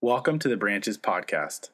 Welcome 0.00 0.38
to 0.38 0.48
the 0.48 0.56
Branches 0.56 0.96
Podcast. 0.96 1.70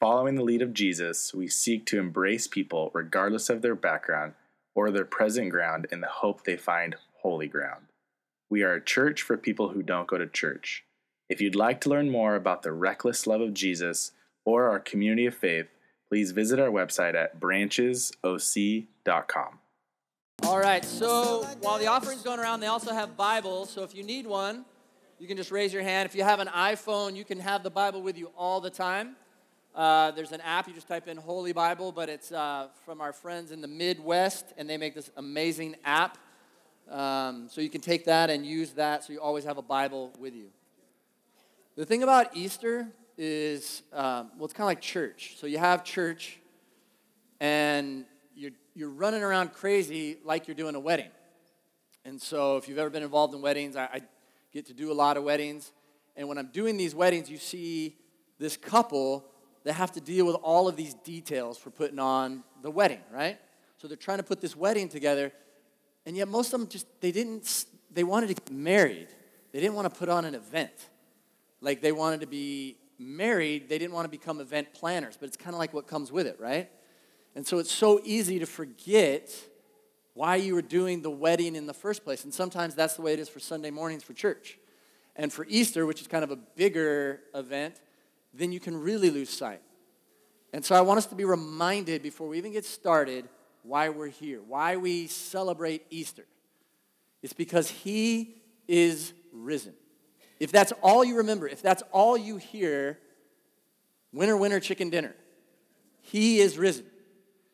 Following 0.00 0.34
the 0.34 0.42
lead 0.42 0.60
of 0.60 0.74
Jesus, 0.74 1.32
we 1.32 1.46
seek 1.46 1.86
to 1.86 2.00
embrace 2.00 2.48
people 2.48 2.90
regardless 2.92 3.48
of 3.48 3.62
their 3.62 3.76
background 3.76 4.32
or 4.74 4.90
their 4.90 5.04
present 5.04 5.50
ground 5.50 5.86
in 5.92 6.00
the 6.00 6.08
hope 6.08 6.42
they 6.42 6.56
find 6.56 6.96
holy 7.22 7.46
ground. 7.46 7.84
We 8.50 8.64
are 8.64 8.74
a 8.74 8.84
church 8.84 9.22
for 9.22 9.36
people 9.36 9.68
who 9.68 9.84
don't 9.84 10.08
go 10.08 10.18
to 10.18 10.26
church. 10.26 10.82
If 11.28 11.40
you'd 11.40 11.54
like 11.54 11.80
to 11.82 11.88
learn 11.88 12.10
more 12.10 12.34
about 12.34 12.64
the 12.64 12.72
reckless 12.72 13.28
love 13.28 13.40
of 13.40 13.54
Jesus 13.54 14.10
or 14.44 14.68
our 14.68 14.80
community 14.80 15.26
of 15.26 15.36
faith, 15.36 15.68
please 16.08 16.32
visit 16.32 16.58
our 16.58 16.70
website 16.70 17.14
at 17.14 17.38
branchesoc.com. 17.38 19.58
All 20.42 20.58
right, 20.58 20.84
so 20.84 21.46
while 21.60 21.78
the 21.78 21.86
offering's 21.86 22.22
going 22.22 22.40
around, 22.40 22.58
they 22.58 22.66
also 22.66 22.92
have 22.92 23.16
Bibles. 23.16 23.70
So 23.70 23.84
if 23.84 23.94
you 23.94 24.02
need 24.02 24.26
one, 24.26 24.64
you 25.20 25.26
can 25.26 25.36
just 25.36 25.50
raise 25.50 25.70
your 25.70 25.82
hand. 25.82 26.08
If 26.08 26.14
you 26.14 26.24
have 26.24 26.40
an 26.40 26.48
iPhone, 26.48 27.14
you 27.14 27.26
can 27.26 27.38
have 27.40 27.62
the 27.62 27.68
Bible 27.70 28.00
with 28.00 28.16
you 28.16 28.30
all 28.38 28.58
the 28.58 28.70
time. 28.70 29.16
Uh, 29.74 30.12
there's 30.12 30.32
an 30.32 30.40
app, 30.40 30.66
you 30.66 30.72
just 30.72 30.88
type 30.88 31.08
in 31.08 31.18
Holy 31.18 31.52
Bible, 31.52 31.92
but 31.92 32.08
it's 32.08 32.32
uh, 32.32 32.68
from 32.86 33.02
our 33.02 33.12
friends 33.12 33.50
in 33.50 33.60
the 33.60 33.68
Midwest, 33.68 34.46
and 34.56 34.68
they 34.68 34.78
make 34.78 34.94
this 34.94 35.10
amazing 35.18 35.76
app. 35.84 36.16
Um, 36.88 37.48
so 37.50 37.60
you 37.60 37.68
can 37.68 37.82
take 37.82 38.06
that 38.06 38.30
and 38.30 38.46
use 38.46 38.70
that 38.72 39.04
so 39.04 39.12
you 39.12 39.20
always 39.20 39.44
have 39.44 39.58
a 39.58 39.62
Bible 39.62 40.10
with 40.18 40.34
you. 40.34 40.46
The 41.76 41.84
thing 41.84 42.02
about 42.02 42.34
Easter 42.34 42.88
is, 43.18 43.82
um, 43.92 44.30
well, 44.38 44.46
it's 44.46 44.54
kind 44.54 44.64
of 44.64 44.68
like 44.68 44.80
church. 44.80 45.34
So 45.36 45.46
you 45.46 45.58
have 45.58 45.84
church, 45.84 46.38
and 47.40 48.06
you're, 48.34 48.52
you're 48.74 48.88
running 48.88 49.22
around 49.22 49.52
crazy 49.52 50.16
like 50.24 50.48
you're 50.48 50.56
doing 50.56 50.76
a 50.76 50.80
wedding. 50.80 51.10
And 52.06 52.18
so 52.18 52.56
if 52.56 52.70
you've 52.70 52.78
ever 52.78 52.88
been 52.88 53.02
involved 53.02 53.34
in 53.34 53.42
weddings, 53.42 53.76
I, 53.76 53.84
I 53.84 54.00
get 54.52 54.66
to 54.66 54.74
do 54.74 54.90
a 54.90 54.94
lot 54.94 55.16
of 55.16 55.24
weddings. 55.24 55.72
And 56.16 56.28
when 56.28 56.38
I'm 56.38 56.50
doing 56.52 56.76
these 56.76 56.94
weddings, 56.94 57.30
you 57.30 57.38
see 57.38 57.96
this 58.38 58.56
couple 58.56 59.24
that 59.64 59.74
have 59.74 59.92
to 59.92 60.00
deal 60.00 60.26
with 60.26 60.36
all 60.36 60.68
of 60.68 60.76
these 60.76 60.94
details 60.94 61.58
for 61.58 61.70
putting 61.70 61.98
on 61.98 62.42
the 62.62 62.70
wedding, 62.70 63.00
right? 63.12 63.38
So 63.76 63.88
they're 63.88 63.96
trying 63.96 64.18
to 64.18 64.24
put 64.24 64.40
this 64.40 64.56
wedding 64.56 64.88
together, 64.88 65.32
and 66.06 66.16
yet 66.16 66.28
most 66.28 66.52
of 66.52 66.60
them 66.60 66.68
just, 66.68 66.86
they 67.00 67.12
didn't, 67.12 67.66
they 67.92 68.04
wanted 68.04 68.28
to 68.28 68.34
get 68.34 68.50
married. 68.50 69.08
They 69.52 69.60
didn't 69.60 69.74
want 69.74 69.92
to 69.92 69.98
put 69.98 70.08
on 70.08 70.24
an 70.24 70.34
event. 70.34 70.72
Like 71.60 71.80
they 71.80 71.92
wanted 71.92 72.20
to 72.20 72.26
be 72.26 72.76
married, 72.98 73.68
they 73.68 73.78
didn't 73.78 73.94
want 73.94 74.04
to 74.04 74.10
become 74.10 74.40
event 74.40 74.72
planners, 74.74 75.16
but 75.18 75.26
it's 75.26 75.36
kind 75.36 75.54
of 75.54 75.58
like 75.58 75.72
what 75.72 75.86
comes 75.86 76.12
with 76.12 76.26
it, 76.26 76.38
right? 76.38 76.70
And 77.34 77.46
so 77.46 77.58
it's 77.58 77.72
so 77.72 78.00
easy 78.04 78.38
to 78.38 78.46
forget 78.46 79.30
why 80.20 80.36
you 80.36 80.54
were 80.54 80.60
doing 80.60 81.00
the 81.00 81.10
wedding 81.10 81.56
in 81.56 81.66
the 81.66 81.72
first 81.72 82.04
place. 82.04 82.24
And 82.24 82.34
sometimes 82.34 82.74
that's 82.74 82.92
the 82.92 83.00
way 83.00 83.14
it 83.14 83.18
is 83.18 83.30
for 83.30 83.40
Sunday 83.40 83.70
mornings 83.70 84.02
for 84.02 84.12
church. 84.12 84.58
And 85.16 85.32
for 85.32 85.46
Easter, 85.48 85.86
which 85.86 86.02
is 86.02 86.08
kind 86.08 86.22
of 86.22 86.30
a 86.30 86.36
bigger 86.36 87.20
event, 87.34 87.80
then 88.34 88.52
you 88.52 88.60
can 88.60 88.78
really 88.78 89.08
lose 89.08 89.30
sight. 89.30 89.62
And 90.52 90.62
so 90.62 90.74
I 90.74 90.82
want 90.82 90.98
us 90.98 91.06
to 91.06 91.14
be 91.14 91.24
reminded 91.24 92.02
before 92.02 92.28
we 92.28 92.36
even 92.36 92.52
get 92.52 92.66
started 92.66 93.30
why 93.62 93.88
we're 93.88 94.08
here, 94.08 94.42
why 94.46 94.76
we 94.76 95.06
celebrate 95.06 95.86
Easter. 95.88 96.26
It's 97.22 97.32
because 97.32 97.70
He 97.70 98.42
is 98.68 99.14
risen. 99.32 99.72
If 100.38 100.52
that's 100.52 100.74
all 100.82 101.02
you 101.02 101.16
remember, 101.16 101.48
if 101.48 101.62
that's 101.62 101.82
all 101.92 102.18
you 102.18 102.36
hear, 102.36 102.98
winner, 104.12 104.36
winner, 104.36 104.60
chicken 104.60 104.90
dinner, 104.90 105.14
He 106.02 106.40
is 106.40 106.58
risen. 106.58 106.84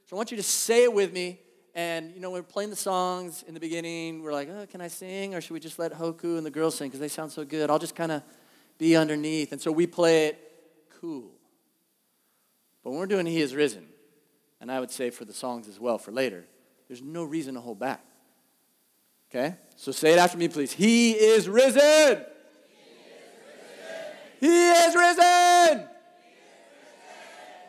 So 0.07 0.17
I 0.17 0.19
want 0.19 0.33
you 0.33 0.37
to 0.37 0.43
say 0.43 0.83
it 0.83 0.93
with 0.93 1.13
me 1.13 1.39
and, 1.77 2.15
you 2.15 2.21
know, 2.21 2.31
we're 2.31 2.43
playing 2.43 2.71
the 2.71 2.77
songs 2.77 3.45
in 3.47 3.53
the 3.53 3.61
beginning. 3.61 4.23
We're 4.23 4.33
like, 4.33 4.49
oh, 4.49 4.65
can 4.67 4.81
I 4.81 4.89
sing? 4.89 5.35
Or 5.35 5.43
should 5.43 5.53
we 5.53 5.61
just 5.61 5.79
let 5.79 5.93
Hoku 5.93 6.39
and 6.39 6.47
the 6.47 6.51
girls 6.51 6.75
sing 6.75 6.89
because 6.89 7.01
they 7.01 7.09
sound 7.09 7.31
so 7.31 7.45
good? 7.45 7.69
I'll 7.69 7.79
just 7.79 7.95
kind 7.95 8.11
of 8.11 8.23
be 8.79 8.97
underneath. 8.97 9.53
And 9.53 9.61
so 9.61 9.71
we 9.71 9.87
play 9.87 10.29
it 10.29 10.53
cool. 11.03 11.31
But 12.83 12.91
when 12.91 12.99
we're 12.99 13.07
doing 13.07 13.27
He 13.27 13.43
is 13.43 13.55
Risen, 13.55 13.89
and 14.59 14.73
I 14.73 14.81
would 14.81 14.91
say 14.91 15.11
for 15.11 15.27
the 15.27 15.35
songs 15.35 15.69
as 15.69 15.79
well 15.79 15.99
for 15.99 16.13
later, 16.13 16.47
there's 16.89 17.03
no 17.03 17.25
reason 17.25 17.55
to 17.57 17.61
hold 17.61 17.79
back. 17.79 18.03
Okay? 19.31 19.57
So 19.77 19.93
say 19.93 20.15
it 20.15 20.19
after 20.19 20.39
me, 20.39 20.49
please. 20.49 20.73
He 20.73 21.13
is 21.13 21.47
risen. 21.47 22.25
He 24.41 24.47
is 24.47 24.47
risen. 24.47 24.55
He 24.55 24.71
is 24.71 24.95
risen. 24.95 25.89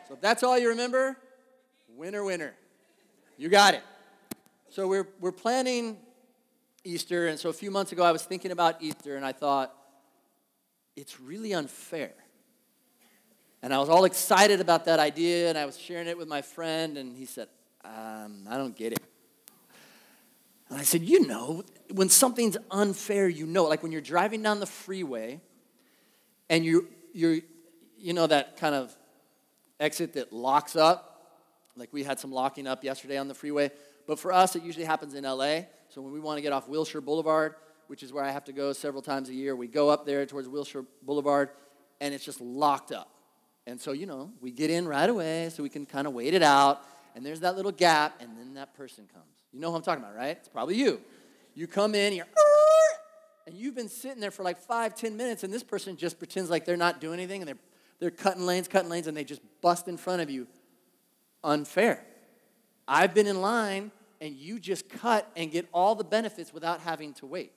So 0.08 0.14
if 0.14 0.20
that's 0.22 0.42
all 0.42 0.58
you 0.58 0.70
remember, 0.70 1.14
winner, 1.94 2.24
winner. 2.24 2.54
You 3.36 3.50
got 3.50 3.74
it. 3.74 3.82
So 4.70 4.86
we're, 4.86 5.08
we're 5.18 5.32
planning 5.32 5.96
Easter, 6.84 7.28
and 7.28 7.38
so 7.38 7.48
a 7.48 7.54
few 7.54 7.70
months 7.70 7.92
ago 7.92 8.04
I 8.04 8.12
was 8.12 8.22
thinking 8.22 8.50
about 8.50 8.82
Easter, 8.82 9.16
and 9.16 9.24
I 9.24 9.32
thought, 9.32 9.74
it's 10.94 11.18
really 11.18 11.54
unfair. 11.54 12.12
And 13.62 13.72
I 13.72 13.78
was 13.78 13.88
all 13.88 14.04
excited 14.04 14.60
about 14.60 14.84
that 14.84 14.98
idea, 14.98 15.48
and 15.48 15.56
I 15.56 15.64
was 15.64 15.78
sharing 15.78 16.06
it 16.06 16.18
with 16.18 16.28
my 16.28 16.42
friend, 16.42 16.98
and 16.98 17.16
he 17.16 17.24
said, 17.24 17.48
um, 17.82 18.46
I 18.48 18.58
don't 18.58 18.76
get 18.76 18.92
it. 18.92 19.00
And 20.68 20.78
I 20.78 20.82
said, 20.82 21.02
You 21.02 21.26
know, 21.26 21.64
when 21.90 22.10
something's 22.10 22.58
unfair, 22.70 23.26
you 23.26 23.46
know, 23.46 23.64
like 23.64 23.82
when 23.82 23.90
you're 23.90 24.00
driving 24.02 24.42
down 24.42 24.60
the 24.60 24.66
freeway 24.66 25.40
and 26.50 26.62
you, 26.62 26.88
you're, 27.14 27.38
you 27.96 28.12
know, 28.12 28.26
that 28.26 28.58
kind 28.58 28.74
of 28.74 28.94
exit 29.80 30.12
that 30.14 30.30
locks 30.30 30.76
up. 30.76 31.06
Like 31.74 31.90
we 31.92 32.04
had 32.04 32.20
some 32.20 32.32
locking 32.32 32.66
up 32.66 32.84
yesterday 32.84 33.16
on 33.16 33.28
the 33.28 33.34
freeway. 33.34 33.70
But 34.08 34.18
for 34.18 34.32
us, 34.32 34.56
it 34.56 34.62
usually 34.64 34.86
happens 34.86 35.12
in 35.14 35.24
LA. 35.24 35.60
So 35.90 36.00
when 36.00 36.12
we 36.12 36.18
want 36.18 36.38
to 36.38 36.42
get 36.42 36.50
off 36.50 36.66
Wilshire 36.66 37.02
Boulevard, 37.02 37.54
which 37.88 38.02
is 38.02 38.10
where 38.10 38.24
I 38.24 38.30
have 38.30 38.44
to 38.46 38.52
go 38.52 38.72
several 38.72 39.02
times 39.02 39.28
a 39.28 39.34
year, 39.34 39.54
we 39.54 39.68
go 39.68 39.90
up 39.90 40.06
there 40.06 40.24
towards 40.24 40.48
Wilshire 40.48 40.84
Boulevard, 41.02 41.50
and 42.00 42.14
it's 42.14 42.24
just 42.24 42.40
locked 42.40 42.90
up. 42.90 43.10
And 43.66 43.78
so, 43.78 43.92
you 43.92 44.06
know, 44.06 44.32
we 44.40 44.50
get 44.50 44.70
in 44.70 44.88
right 44.88 45.08
away 45.08 45.50
so 45.52 45.62
we 45.62 45.68
can 45.68 45.84
kind 45.84 46.06
of 46.06 46.14
wait 46.14 46.32
it 46.32 46.42
out. 46.42 46.82
And 47.14 47.24
there's 47.24 47.40
that 47.40 47.54
little 47.54 47.70
gap, 47.70 48.14
and 48.20 48.30
then 48.38 48.54
that 48.54 48.72
person 48.74 49.06
comes. 49.12 49.26
You 49.52 49.60
know 49.60 49.70
who 49.70 49.76
I'm 49.76 49.82
talking 49.82 50.02
about, 50.02 50.16
right? 50.16 50.38
It's 50.38 50.48
probably 50.48 50.76
you. 50.76 51.02
You 51.54 51.66
come 51.66 51.94
in, 51.94 52.14
you're, 52.14 52.26
and 53.46 53.54
you've 53.54 53.74
been 53.74 53.90
sitting 53.90 54.20
there 54.20 54.30
for 54.30 54.42
like 54.42 54.58
five, 54.58 54.94
ten 54.94 55.18
minutes, 55.18 55.44
and 55.44 55.52
this 55.52 55.62
person 55.62 55.98
just 55.98 56.18
pretends 56.18 56.48
like 56.48 56.64
they're 56.64 56.78
not 56.78 56.98
doing 56.98 57.18
anything, 57.18 57.42
and 57.42 57.48
they're, 57.48 57.58
they're 58.00 58.10
cutting 58.10 58.46
lanes, 58.46 58.68
cutting 58.68 58.88
lanes, 58.88 59.06
and 59.06 59.14
they 59.14 59.24
just 59.24 59.42
bust 59.60 59.86
in 59.86 59.98
front 59.98 60.22
of 60.22 60.30
you. 60.30 60.46
Unfair. 61.44 62.02
I've 62.86 63.12
been 63.12 63.26
in 63.26 63.42
line 63.42 63.90
and 64.20 64.34
you 64.34 64.58
just 64.58 64.88
cut 64.88 65.30
and 65.36 65.50
get 65.50 65.68
all 65.72 65.94
the 65.94 66.04
benefits 66.04 66.52
without 66.52 66.80
having 66.80 67.14
to 67.14 67.26
wait. 67.26 67.52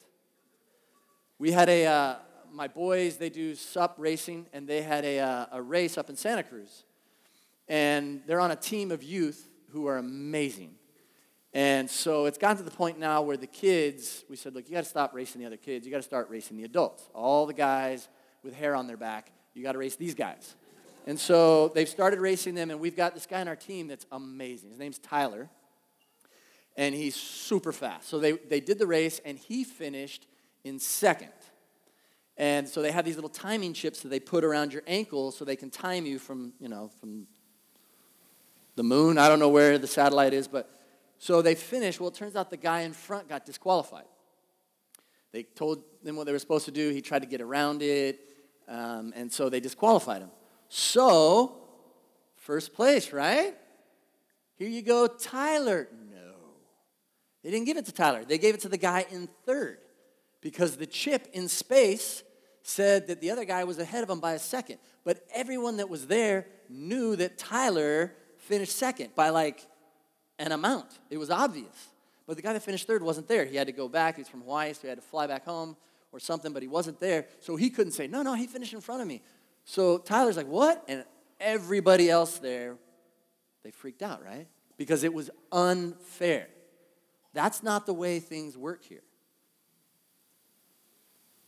We 1.39 1.51
had 1.51 1.69
a, 1.69 1.85
uh, 1.85 2.15
my 2.51 2.67
boys, 2.67 3.17
they 3.17 3.29
do 3.29 3.55
SUP 3.55 3.95
racing, 3.97 4.45
and 4.53 4.67
they 4.67 4.81
had 4.81 5.03
a, 5.05 5.19
uh, 5.19 5.45
a 5.53 5.61
race 5.61 5.97
up 5.97 6.09
in 6.09 6.15
Santa 6.15 6.43
Cruz. 6.43 6.83
And 7.67 8.21
they're 8.27 8.39
on 8.39 8.51
a 8.51 8.55
team 8.55 8.91
of 8.91 9.01
youth 9.01 9.47
who 9.69 9.87
are 9.87 9.97
amazing. 9.97 10.75
And 11.53 11.89
so 11.89 12.25
it's 12.25 12.37
gotten 12.37 12.57
to 12.57 12.63
the 12.63 12.71
point 12.71 12.99
now 12.99 13.21
where 13.21 13.37
the 13.37 13.47
kids, 13.47 14.23
we 14.29 14.35
said, 14.35 14.53
look, 14.53 14.67
you 14.67 14.73
got 14.73 14.83
to 14.83 14.89
stop 14.89 15.13
racing 15.13 15.41
the 15.41 15.47
other 15.47 15.57
kids. 15.57 15.85
You 15.85 15.91
got 15.91 15.97
to 15.97 16.03
start 16.03 16.29
racing 16.29 16.57
the 16.57 16.63
adults. 16.63 17.09
All 17.13 17.45
the 17.45 17.53
guys 17.53 18.07
with 18.43 18.53
hair 18.53 18.75
on 18.75 18.87
their 18.87 18.97
back, 18.97 19.31
you 19.53 19.63
got 19.63 19.73
to 19.73 19.77
race 19.77 19.95
these 19.95 20.15
guys. 20.15 20.55
And 21.07 21.19
so 21.19 21.69
they've 21.69 21.89
started 21.89 22.19
racing 22.19 22.53
them, 22.55 22.69
and 22.69 22.79
we've 22.79 22.95
got 22.95 23.13
this 23.13 23.25
guy 23.25 23.41
on 23.41 23.47
our 23.47 23.55
team 23.55 23.87
that's 23.87 24.05
amazing. 24.11 24.69
His 24.69 24.79
name's 24.79 24.99
Tyler 24.99 25.49
and 26.77 26.95
he's 26.95 27.15
super 27.15 27.71
fast. 27.71 28.07
So 28.09 28.19
they, 28.19 28.33
they 28.33 28.59
did 28.59 28.79
the 28.79 28.87
race, 28.87 29.19
and 29.25 29.37
he 29.37 29.63
finished 29.63 30.25
in 30.63 30.79
second. 30.79 31.29
And 32.37 32.67
so 32.67 32.81
they 32.81 32.91
have 32.91 33.05
these 33.05 33.15
little 33.15 33.29
timing 33.29 33.73
chips 33.73 34.01
that 34.01 34.09
they 34.09 34.19
put 34.19 34.43
around 34.43 34.73
your 34.73 34.83
ankle 34.87 35.31
so 35.31 35.45
they 35.45 35.55
can 35.55 35.69
time 35.69 36.05
you 36.05 36.17
from, 36.17 36.53
you 36.59 36.69
know, 36.69 36.89
from 36.99 37.27
the 38.75 38.83
moon. 38.83 39.17
I 39.17 39.27
don't 39.27 39.39
know 39.39 39.49
where 39.49 39.77
the 39.77 39.87
satellite 39.87 40.33
is, 40.33 40.47
but 40.47 40.69
so 41.19 41.41
they 41.41 41.55
finished. 41.55 41.99
Well, 41.99 42.09
it 42.09 42.15
turns 42.15 42.35
out 42.35 42.49
the 42.49 42.57
guy 42.57 42.81
in 42.81 42.93
front 42.93 43.29
got 43.29 43.45
disqualified. 43.45 44.05
They 45.31 45.43
told 45.43 45.83
them 46.03 46.15
what 46.15 46.25
they 46.25 46.31
were 46.31 46.39
supposed 46.39 46.65
to 46.65 46.71
do. 46.71 46.89
He 46.89 47.01
tried 47.01 47.19
to 47.19 47.27
get 47.27 47.41
around 47.41 47.81
it, 47.81 48.19
um, 48.67 49.13
and 49.15 49.31
so 49.31 49.49
they 49.49 49.59
disqualified 49.59 50.21
him. 50.21 50.31
So, 50.67 51.59
first 52.37 52.73
place, 52.73 53.13
right? 53.13 53.55
Here 54.55 54.67
you 54.67 54.81
go, 54.81 55.07
Tyler. 55.07 55.87
They 57.43 57.51
didn't 57.51 57.65
give 57.65 57.77
it 57.77 57.85
to 57.85 57.91
Tyler, 57.91 58.23
they 58.25 58.37
gave 58.37 58.53
it 58.55 58.61
to 58.61 58.69
the 58.69 58.77
guy 58.77 59.05
in 59.09 59.27
third 59.45 59.79
because 60.41 60.77
the 60.77 60.85
chip 60.85 61.27
in 61.33 61.47
space 61.47 62.23
said 62.63 63.07
that 63.07 63.21
the 63.21 63.31
other 63.31 63.45
guy 63.45 63.63
was 63.63 63.79
ahead 63.79 64.03
of 64.03 64.09
him 64.09 64.19
by 64.19 64.33
a 64.33 64.39
second. 64.39 64.77
But 65.03 65.25
everyone 65.33 65.77
that 65.77 65.89
was 65.89 66.07
there 66.07 66.45
knew 66.69 67.15
that 67.15 67.37
Tyler 67.37 68.13
finished 68.37 68.75
second 68.75 69.15
by 69.15 69.29
like 69.29 69.65
an 70.37 70.51
amount. 70.51 70.99
It 71.09 71.17
was 71.17 71.29
obvious. 71.29 71.89
But 72.27 72.35
the 72.35 72.43
guy 72.43 72.53
that 72.53 72.63
finished 72.63 72.87
third 72.87 73.03
wasn't 73.03 73.27
there. 73.27 73.45
He 73.45 73.55
had 73.55 73.67
to 73.67 73.73
go 73.73 73.87
back. 73.87 74.15
He 74.15 74.21
was 74.21 74.29
from 74.29 74.41
Hawaii, 74.41 74.73
so 74.73 74.81
he 74.83 74.87
had 74.89 74.97
to 74.97 75.03
fly 75.03 75.27
back 75.27 75.45
home 75.45 75.75
or 76.11 76.19
something, 76.19 76.53
but 76.53 76.61
he 76.61 76.67
wasn't 76.67 76.99
there. 76.99 77.25
So 77.39 77.55
he 77.55 77.69
couldn't 77.69 77.93
say, 77.93 78.07
no, 78.07 78.21
no, 78.21 78.33
he 78.33 78.47
finished 78.47 78.73
in 78.73 78.81
front 78.81 79.01
of 79.01 79.07
me. 79.07 79.21
So 79.65 79.97
Tyler's 79.97 80.37
like, 80.37 80.47
what? 80.47 80.83
And 80.87 81.03
everybody 81.39 82.09
else 82.09 82.37
there, 82.37 82.75
they 83.63 83.71
freaked 83.71 84.01
out, 84.01 84.23
right? 84.23 84.47
Because 84.77 85.03
it 85.03 85.13
was 85.13 85.29
unfair. 85.51 86.47
That's 87.33 87.63
not 87.63 87.85
the 87.85 87.93
way 87.93 88.19
things 88.19 88.57
work 88.57 88.83
here. 88.83 89.03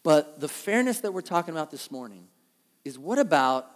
But 0.03 0.39
the 0.39 0.47
fairness 0.47 0.99
that 1.01 1.13
we're 1.13 1.21
talking 1.21 1.53
about 1.53 1.71
this 1.71 1.89
morning 1.89 2.27
is 2.83 2.99
what 2.99 3.19
about 3.19 3.69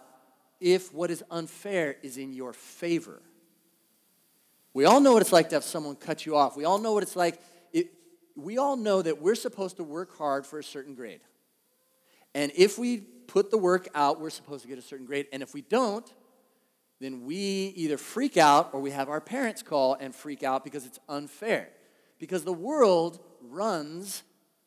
if 0.60 0.92
what 0.92 1.10
is 1.10 1.22
unfair 1.30 1.96
is 2.02 2.18
in 2.18 2.32
your 2.32 2.52
favor? 2.52 3.22
We 4.74 4.84
all 4.84 5.00
know 5.00 5.14
what 5.14 5.22
it's 5.22 5.32
like 5.32 5.48
to 5.50 5.56
have 5.56 5.64
someone 5.64 5.96
cut 5.96 6.26
you 6.26 6.36
off. 6.36 6.56
We 6.56 6.64
all 6.64 6.78
know 6.78 6.92
what 6.92 7.02
it's 7.02 7.16
like. 7.16 7.40
It, 7.72 7.88
we 8.36 8.58
all 8.58 8.76
know 8.76 9.00
that 9.00 9.20
we're 9.20 9.34
supposed 9.34 9.76
to 9.78 9.84
work 9.84 10.16
hard 10.16 10.46
for 10.46 10.58
a 10.58 10.64
certain 10.64 10.94
grade. 10.94 11.20
And 12.34 12.52
if 12.54 12.78
we 12.78 12.98
put 12.98 13.50
the 13.50 13.58
work 13.58 13.88
out, 13.94 14.20
we're 14.20 14.30
supposed 14.30 14.62
to 14.62 14.68
get 14.68 14.78
a 14.78 14.82
certain 14.82 15.06
grade. 15.06 15.26
And 15.32 15.42
if 15.42 15.54
we 15.54 15.62
don't, 15.62 16.08
then 17.00 17.24
we 17.24 17.72
either 17.76 17.96
freak 17.96 18.36
out 18.36 18.70
or 18.72 18.80
we 18.80 18.90
have 18.90 19.08
our 19.08 19.20
parents 19.20 19.62
call 19.62 19.94
and 19.94 20.14
freak 20.14 20.42
out 20.42 20.64
because 20.64 20.84
it's 20.84 20.98
unfair. 21.08 21.70
Because 22.18 22.44
the 22.44 22.52
world 22.52 23.20
runs 23.42 24.22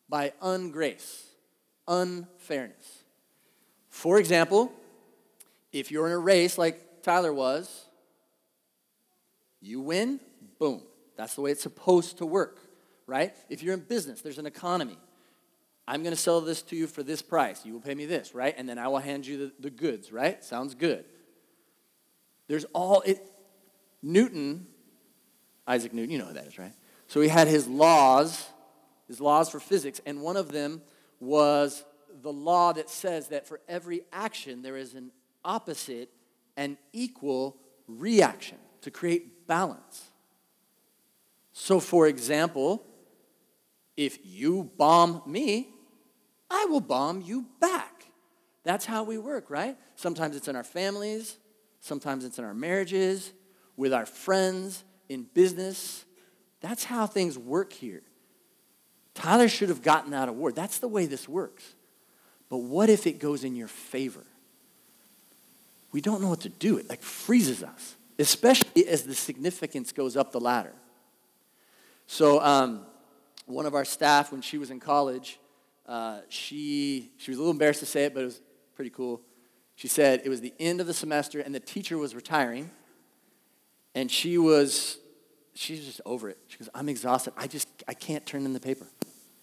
by 0.08 0.34
ungrace, 0.42 1.24
unfairness. 1.88 3.04
For 3.90 4.18
example, 4.18 4.72
if 5.72 5.92
you're 5.92 6.08
in 6.08 6.14
a 6.14 6.20
race 6.20 6.58
like 6.58 7.04
Tyler 7.04 7.34
was, 7.34 7.86
you 9.62 9.80
win, 9.82 10.20
boom. 10.60 10.82
That's 11.16 11.36
the 11.36 11.42
way 11.42 11.52
it's 11.52 11.62
supposed 11.62 12.18
to 12.18 12.26
work, 12.26 12.60
right? 13.06 13.36
If 13.50 13.62
you're 13.62 13.74
in 13.74 13.82
business, 13.82 14.22
there's 14.22 14.40
an 14.40 14.46
economy. 14.46 14.98
I'm 15.88 16.04
going 16.04 16.16
to 16.16 16.22
sell 16.22 16.42
this 16.42 16.62
to 16.64 16.76
you 16.76 16.88
for 16.88 17.04
this 17.04 17.22
price. 17.22 17.66
You 17.66 17.74
will 17.74 17.82
pay 17.82 17.96
me 17.96 18.06
this, 18.06 18.34
right? 18.34 18.56
And 18.58 18.68
then 18.68 18.78
I 18.78 18.88
will 18.88 19.00
hand 19.00 19.28
you 19.28 19.38
the, 19.38 19.52
the 19.60 19.70
goods, 19.70 20.12
right? 20.12 20.44
Sounds 20.44 20.74
good. 20.74 21.06
There's 22.48 22.66
all 22.74 23.02
it. 23.02 23.26
Newton, 24.02 24.66
Isaac 25.68 25.94
Newton, 25.94 26.10
you 26.12 26.18
know 26.18 26.26
who 26.26 26.34
that 26.34 26.48
is, 26.48 26.58
right? 26.58 26.74
So 27.12 27.20
he 27.20 27.28
had 27.28 27.50
his 27.50 27.68
laws, 27.68 28.48
his 29.06 29.20
laws 29.20 29.50
for 29.50 29.60
physics, 29.60 30.00
and 30.06 30.22
one 30.22 30.38
of 30.38 30.54
them 30.54 30.82
was 31.20 31.84
the 32.22 32.32
law 32.32 32.72
that 32.72 32.90
says 32.90 33.28
that 33.28 33.46
for 33.46 33.60
every 33.68 34.04
action 34.14 34.62
there 34.62 34.78
is 34.78 34.94
an 34.94 35.12
opposite 35.44 36.10
and 36.56 36.78
equal 36.94 37.58
reaction 37.86 38.58
to 38.80 38.92
create 38.92 39.46
balance. 39.46 40.10
So, 41.52 41.82
for 41.82 42.08
example, 42.08 42.88
if 43.98 44.18
you 44.24 44.72
bomb 44.78 45.22
me, 45.28 45.68
I 46.50 46.66
will 46.70 46.80
bomb 46.80 47.20
you 47.20 47.46
back. 47.60 48.06
That's 48.64 48.86
how 48.86 49.04
we 49.04 49.18
work, 49.18 49.50
right? 49.50 49.78
Sometimes 49.98 50.38
it's 50.38 50.48
in 50.48 50.56
our 50.56 50.64
families, 50.64 51.36
Sometimes 51.82 52.24
it's 52.24 52.40
in 52.40 52.46
our 52.46 52.54
marriages, 52.54 53.34
with 53.76 53.92
our 53.92 54.06
friends, 54.06 54.86
in 55.10 55.26
business. 55.34 56.06
That's 56.62 56.84
how 56.84 57.08
things 57.08 57.38
work 57.38 57.74
here. 57.74 58.02
Tyler 59.14 59.50
should 59.50 59.70
have 59.70 59.82
gotten 59.82 60.12
that 60.12 60.30
award. 60.30 60.56
That's 60.56 60.78
the 60.78 60.88
way 60.88 61.06
this 61.06 61.28
works. 61.28 61.76
But 62.50 62.58
what 62.58 62.90
if 62.90 63.08
it 63.08 63.20
goes 63.20 63.44
in 63.44 63.56
your 63.56 63.68
favor? 63.68 64.24
We 65.92 66.02
don't 66.02 66.22
know 66.22 66.30
what 66.30 66.42
to 66.42 66.50
do. 66.50 66.78
It 66.78 66.90
like 66.90 67.02
freezes 67.02 67.64
us, 67.64 67.96
especially 68.18 68.88
as 68.88 69.04
the 69.04 69.16
significance 69.16 69.92
goes 69.92 70.16
up 70.16 70.32
the 70.32 70.40
ladder. 70.40 70.74
So, 72.08 72.42
um, 72.42 72.86
one 73.46 73.66
of 73.66 73.76
our 73.76 73.86
staff, 73.86 74.32
when 74.32 74.42
she 74.42 74.58
was 74.58 74.72
in 74.72 74.80
college, 74.80 75.40
uh, 75.86 76.20
she, 76.30 77.12
she 77.18 77.32
was 77.32 77.38
a 77.38 77.42
little 77.42 77.52
embarrassed 77.52 77.82
to 77.82 77.86
say 77.86 78.06
it, 78.06 78.14
but 78.14 78.22
it 78.22 78.26
was 78.26 78.42
pretty 78.76 78.92
cool. 78.92 79.22
She 79.76 79.88
said 79.88 80.22
it 80.24 80.30
was 80.30 80.42
the 80.42 80.54
end 80.60 80.80
of 80.80 80.88
the 80.88 80.94
semester 80.94 81.40
and 81.40 81.54
the 81.54 81.60
teacher 81.60 81.98
was 81.98 82.16
retiring. 82.16 82.70
And 83.94 84.10
she 84.10 84.38
was, 84.38 84.98
she's 85.62 85.86
just 85.86 86.02
over 86.06 86.30
it. 86.30 86.38
She 86.48 86.58
goes, 86.58 86.70
I'm 86.74 86.90
exhausted. 86.90 87.34
I 87.38 87.48
just, 87.48 87.68
I 87.88 87.94
can't 87.94 88.26
turn 88.26 88.46
in 88.46 88.54
the 88.54 88.60
paper. 88.60 88.88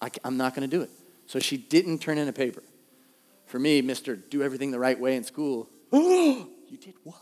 I, 0.00 0.10
am 0.24 0.36
not 0.36 0.54
going 0.54 0.68
to 0.68 0.76
do 0.76 0.82
it. 0.82 0.90
So 1.26 1.38
she 1.38 1.56
didn't 1.56 1.98
turn 1.98 2.18
in 2.18 2.28
a 2.28 2.32
paper. 2.32 2.62
For 3.46 3.58
me, 3.58 3.82
Mr. 3.82 4.18
Do 4.28 4.42
everything 4.42 4.70
the 4.70 4.78
right 4.78 4.98
way 4.98 5.16
in 5.16 5.24
school. 5.24 5.68
You 6.70 6.76
did 6.76 6.96
what? 7.02 7.16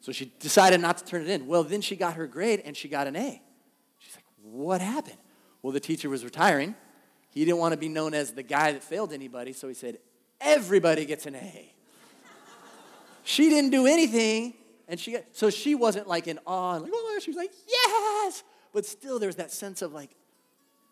So 0.00 0.10
she 0.10 0.32
decided 0.40 0.80
not 0.80 0.98
to 0.98 1.04
turn 1.04 1.22
it 1.22 1.28
in. 1.28 1.46
Well, 1.46 1.62
then 1.62 1.80
she 1.80 1.94
got 1.94 2.14
her 2.14 2.26
grade 2.26 2.60
and 2.64 2.76
she 2.76 2.88
got 2.88 3.06
an 3.06 3.14
A. 3.14 3.40
She's 4.00 4.16
like, 4.16 4.24
what 4.42 4.80
happened? 4.80 5.18
Well, 5.62 5.72
the 5.72 5.78
teacher 5.78 6.10
was 6.10 6.24
retiring. 6.24 6.74
He 7.30 7.44
didn't 7.44 7.58
want 7.58 7.74
to 7.74 7.78
be 7.78 7.88
known 7.88 8.14
as 8.14 8.32
the 8.32 8.42
guy 8.42 8.72
that 8.72 8.82
failed 8.82 9.12
anybody, 9.12 9.52
so 9.52 9.68
he 9.68 9.74
said, 9.74 9.98
everybody 10.40 11.04
gets 11.04 11.26
an 11.26 11.36
A. 11.36 11.72
She 13.22 13.48
didn't 13.48 13.70
do 13.70 13.86
anything, 13.86 14.54
and 14.88 14.98
she 14.98 15.12
got, 15.12 15.22
so 15.30 15.48
she 15.48 15.76
wasn't 15.76 16.08
like 16.08 16.26
in 16.26 16.40
awe, 16.48 16.78
like, 16.78 16.90
oh, 16.92 17.07
she 17.20 17.30
was 17.30 17.36
like, 17.36 17.52
yes! 17.66 18.42
But 18.72 18.86
still, 18.86 19.18
there's 19.18 19.36
that 19.36 19.50
sense 19.50 19.82
of 19.82 19.92
like, 19.92 20.10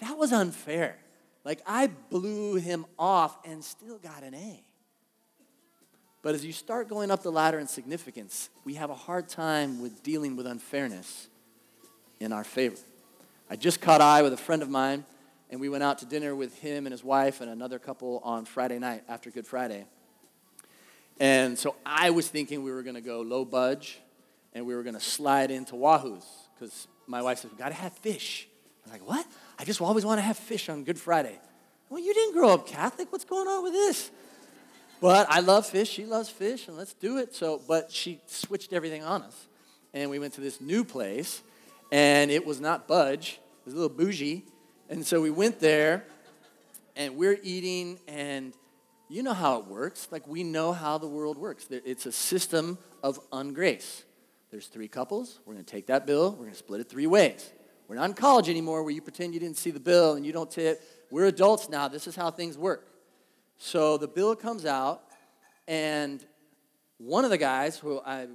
that 0.01 0.17
was 0.19 0.33
unfair. 0.33 0.97
Like, 1.45 1.61
I 1.67 1.87
blew 2.11 2.57
him 2.57 2.87
off 2.99 3.37
and 3.45 3.63
still 3.63 3.99
got 3.99 4.23
an 4.23 4.35
A. 4.35 4.63
But 6.23 6.35
as 6.35 6.45
you 6.45 6.53
start 6.53 6.89
going 6.89 7.13
up 7.13 7.23
the 7.23 7.31
ladder 7.31 7.61
in 7.61 7.69
significance, 7.69 8.51
we 8.65 8.75
have 8.75 8.91
a 8.91 8.95
hard 8.95 9.29
time 9.29 9.81
with 9.81 10.03
dealing 10.03 10.35
with 10.35 10.47
unfairness 10.47 11.29
in 12.19 12.33
our 12.33 12.43
favor. 12.43 12.79
I 13.49 13.55
just 13.55 13.81
caught 13.81 14.01
eye 14.01 14.23
with 14.23 14.33
a 14.33 14.37
friend 14.37 14.61
of 14.61 14.69
mine, 14.69 15.05
and 15.51 15.61
we 15.61 15.69
went 15.69 15.85
out 15.85 15.99
to 15.99 16.07
dinner 16.07 16.35
with 16.35 16.59
him 16.59 16.85
and 16.85 16.93
his 16.93 17.05
wife 17.05 17.41
and 17.41 17.49
another 17.49 17.79
couple 17.79 18.21
on 18.25 18.45
Friday 18.45 18.81
night 18.81 19.05
after 19.09 19.31
Good 19.31 19.47
Friday. 19.47 19.87
And 21.21 21.57
so 21.57 21.77
I 21.87 22.11
was 22.11 22.27
thinking 22.29 22.65
we 22.65 22.73
were 22.73 22.83
going 22.83 22.97
to 22.97 23.01
go 23.01 23.21
low 23.21 23.45
budge 23.45 24.01
and 24.57 24.65
we 24.67 24.75
were 24.75 24.83
going 24.83 24.95
to 24.95 25.01
slide 25.01 25.51
into 25.51 25.77
Wahoo's 25.77 26.25
because 26.55 26.89
my 27.07 27.21
wife 27.21 27.41
said, 27.41 27.53
we 27.53 27.59
got 27.59 27.69
to 27.69 27.75
have 27.75 27.93
fish. 27.93 28.49
I 28.49 28.89
was 28.89 28.93
like, 29.01 29.07
what? 29.07 29.27
I 29.59 29.65
just 29.65 29.83
always 29.83 30.07
want 30.07 30.17
to 30.17 30.23
have 30.23 30.39
fish 30.39 30.71
on 30.71 30.83
Good 30.83 30.99
Friday. 30.99 31.39
Well, 31.91 32.01
you 32.01 32.15
didn't 32.15 32.33
grow 32.33 32.55
up 32.55 32.67
Catholic. 32.67 33.13
What's 33.13 33.27
going 33.27 33.47
on 33.47 33.63
with 33.63 33.75
this? 33.75 34.11
But 34.99 35.27
I 35.29 35.41
love 35.41 35.67
fish. 35.67 35.91
She 35.91 36.07
loves 36.07 36.31
fish, 36.31 36.69
and 36.69 36.77
let's 36.79 36.95
do 36.95 37.19
it. 37.19 37.35
So, 37.35 37.61
but 37.69 37.93
she 37.93 38.19
switched 38.27 38.73
everything 38.73 39.05
on 39.05 39.23
us. 39.23 39.47
And 39.93 40.09
we 40.09 40.19
went 40.19 40.33
to 40.35 40.41
this 40.41 40.59
new 40.59 40.85
place, 40.85 41.43
and 41.93 42.31
it 42.31 42.47
was 42.47 42.59
not 42.59 42.89
budge. 42.89 43.39
It 43.61 43.67
was 43.67 43.75
a 43.75 43.77
little 43.77 43.95
bougie. 43.95 44.47
And 44.89 45.05
so 45.05 45.21
we 45.21 45.31
went 45.31 45.61
there, 45.61 46.03
and 46.97 47.17
we're 47.17 47.39
eating, 47.43 47.99
and 48.09 48.55
you 49.11 49.23
know 49.23 49.35
how 49.35 49.59
it 49.59 49.67
works. 49.67 50.09
Like, 50.11 50.27
we 50.27 50.45
know 50.45 50.73
how 50.73 50.97
the 50.97 51.09
world 51.09 51.37
works. 51.37 51.67
It's 51.71 52.07
a 52.07 52.13
system 52.13 52.79
of 53.03 53.21
ungrace. 53.31 54.05
There's 54.51 54.67
three 54.69 54.89
couples. 54.89 55.41
We're 55.45 55.55
going 55.55 55.65
to 55.65 55.71
take 55.71 55.87
that 55.87 56.07
bill. 56.07 56.31
We're 56.33 56.45
going 56.45 56.53
to 56.53 56.57
split 56.57 56.81
it 56.81 56.89
three 56.89 57.07
ways. 57.07 57.53
We're 57.89 57.97
not 57.97 58.11
in 58.11 58.15
college 58.15 58.49
anymore 58.49 58.83
where 58.83 58.93
you 58.93 59.01
pretend 59.01 59.35
you 59.35 59.41
didn't 59.41 59.57
see 59.57 59.71
the 59.71 59.81
bill 59.81 60.15
and 60.15 60.25
you 60.25 60.33
don't 60.33 60.51
tip. 60.51 60.83
We're 61.11 61.27
adults 61.27 61.69
now. 61.69 61.89
This 61.89 62.07
is 62.07 62.17
how 62.17 62.31
things 62.31 62.57
work. 62.59 62.89
So 63.59 63.97
the 63.97 64.09
bill 64.09 64.37
comes 64.37 64.67
out, 64.67 65.03
and 65.67 66.25
one 66.99 67.25
of 67.25 67.31
the 67.31 67.39
guys 67.39 67.79
who 67.79 68.01
I 68.05 68.27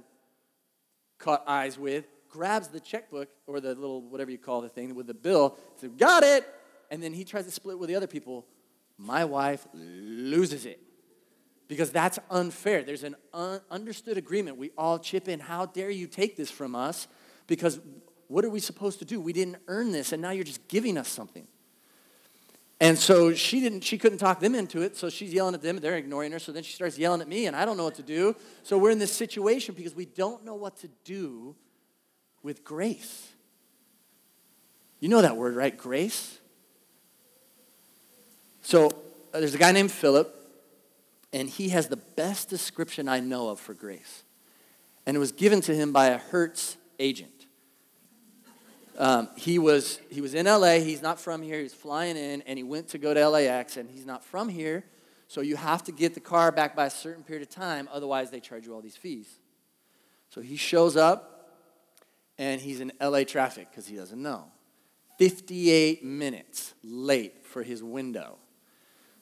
caught 1.18 1.44
eyes 1.46 1.78
with 1.78 2.06
grabs 2.28 2.68
the 2.68 2.80
checkbook 2.80 3.28
or 3.46 3.60
the 3.60 3.74
little 3.74 4.00
whatever 4.00 4.30
you 4.30 4.38
call 4.38 4.62
the 4.62 4.68
thing 4.68 4.94
with 4.94 5.06
the 5.06 5.14
bill, 5.14 5.56
says, 5.76 5.90
Got 5.96 6.24
it! 6.24 6.46
And 6.90 7.02
then 7.02 7.12
he 7.12 7.24
tries 7.24 7.44
to 7.44 7.50
split 7.50 7.78
with 7.78 7.88
the 7.88 7.94
other 7.94 8.06
people 8.06 8.46
my 8.98 9.24
wife 9.24 9.66
loses 9.72 10.66
it 10.66 10.80
because 11.68 11.90
that's 11.90 12.18
unfair. 12.30 12.82
There's 12.82 13.04
an 13.04 13.16
un- 13.32 13.60
understood 13.70 14.18
agreement. 14.18 14.56
We 14.56 14.70
all 14.76 14.98
chip 14.98 15.28
in. 15.28 15.40
How 15.40 15.66
dare 15.66 15.90
you 15.90 16.06
take 16.06 16.36
this 16.36 16.50
from 16.50 16.74
us? 16.74 17.08
Because 17.46 17.80
what 18.28 18.44
are 18.44 18.50
we 18.50 18.60
supposed 18.60 18.98
to 19.00 19.04
do? 19.04 19.20
We 19.20 19.32
didn't 19.32 19.56
earn 19.68 19.92
this, 19.92 20.12
and 20.12 20.22
now 20.22 20.30
you're 20.30 20.44
just 20.44 20.66
giving 20.68 20.96
us 20.96 21.08
something. 21.08 21.46
And 22.80 22.98
so 22.98 23.32
she 23.32 23.60
didn't, 23.60 23.82
she 23.82 23.96
couldn't 23.96 24.18
talk 24.18 24.40
them 24.40 24.56
into 24.56 24.82
it, 24.82 24.96
so 24.96 25.08
she's 25.08 25.32
yelling 25.32 25.54
at 25.54 25.62
them, 25.62 25.76
they're 25.78 25.96
ignoring 25.96 26.32
her, 26.32 26.40
so 26.40 26.50
then 26.50 26.64
she 26.64 26.72
starts 26.72 26.98
yelling 26.98 27.20
at 27.20 27.28
me, 27.28 27.46
and 27.46 27.54
I 27.54 27.64
don't 27.64 27.76
know 27.76 27.84
what 27.84 27.94
to 27.94 28.02
do. 28.02 28.34
So 28.64 28.76
we're 28.76 28.90
in 28.90 28.98
this 28.98 29.12
situation 29.12 29.76
because 29.76 29.94
we 29.94 30.04
don't 30.04 30.44
know 30.44 30.56
what 30.56 30.78
to 30.78 30.88
do 31.04 31.54
with 32.42 32.64
grace. 32.64 33.28
You 34.98 35.08
know 35.08 35.22
that 35.22 35.36
word, 35.36 35.54
right? 35.54 35.76
Grace? 35.76 36.40
So 38.62 38.86
uh, 39.32 39.40
there's 39.40 39.54
a 39.54 39.58
guy 39.58 39.70
named 39.70 39.92
Philip, 39.92 40.41
and 41.32 41.48
he 41.48 41.70
has 41.70 41.88
the 41.88 41.96
best 41.96 42.48
description 42.48 43.08
I 43.08 43.20
know 43.20 43.48
of 43.48 43.60
for 43.60 43.74
grace. 43.74 44.24
And 45.06 45.16
it 45.16 45.20
was 45.20 45.32
given 45.32 45.60
to 45.62 45.74
him 45.74 45.92
by 45.92 46.06
a 46.08 46.18
Hertz 46.18 46.76
agent. 46.98 47.46
Um, 48.98 49.30
he, 49.36 49.58
was, 49.58 49.98
he 50.10 50.20
was 50.20 50.34
in 50.34 50.46
LA. 50.46 50.74
He's 50.74 51.02
not 51.02 51.18
from 51.18 51.42
here. 51.42 51.60
he's 51.60 51.72
flying 51.72 52.16
in, 52.16 52.42
and 52.42 52.58
he 52.58 52.62
went 52.62 52.88
to 52.88 52.98
go 52.98 53.14
to 53.14 53.28
LAX, 53.28 53.76
and 53.76 53.88
he's 53.88 54.04
not 54.04 54.22
from 54.22 54.48
here. 54.48 54.84
So 55.28 55.40
you 55.40 55.56
have 55.56 55.82
to 55.84 55.92
get 55.92 56.14
the 56.14 56.20
car 56.20 56.52
back 56.52 56.76
by 56.76 56.86
a 56.86 56.90
certain 56.90 57.24
period 57.24 57.42
of 57.42 57.48
time. 57.48 57.88
Otherwise, 57.90 58.30
they 58.30 58.40
charge 58.40 58.66
you 58.66 58.74
all 58.74 58.82
these 58.82 58.96
fees. 58.96 59.38
So 60.28 60.42
he 60.42 60.56
shows 60.56 60.96
up, 60.96 61.56
and 62.36 62.60
he's 62.60 62.80
in 62.80 62.92
LA 63.00 63.24
traffic 63.24 63.68
because 63.70 63.86
he 63.86 63.96
doesn't 63.96 64.20
know. 64.20 64.44
58 65.18 66.04
minutes 66.04 66.74
late 66.82 67.46
for 67.46 67.62
his 67.62 67.82
window. 67.82 68.38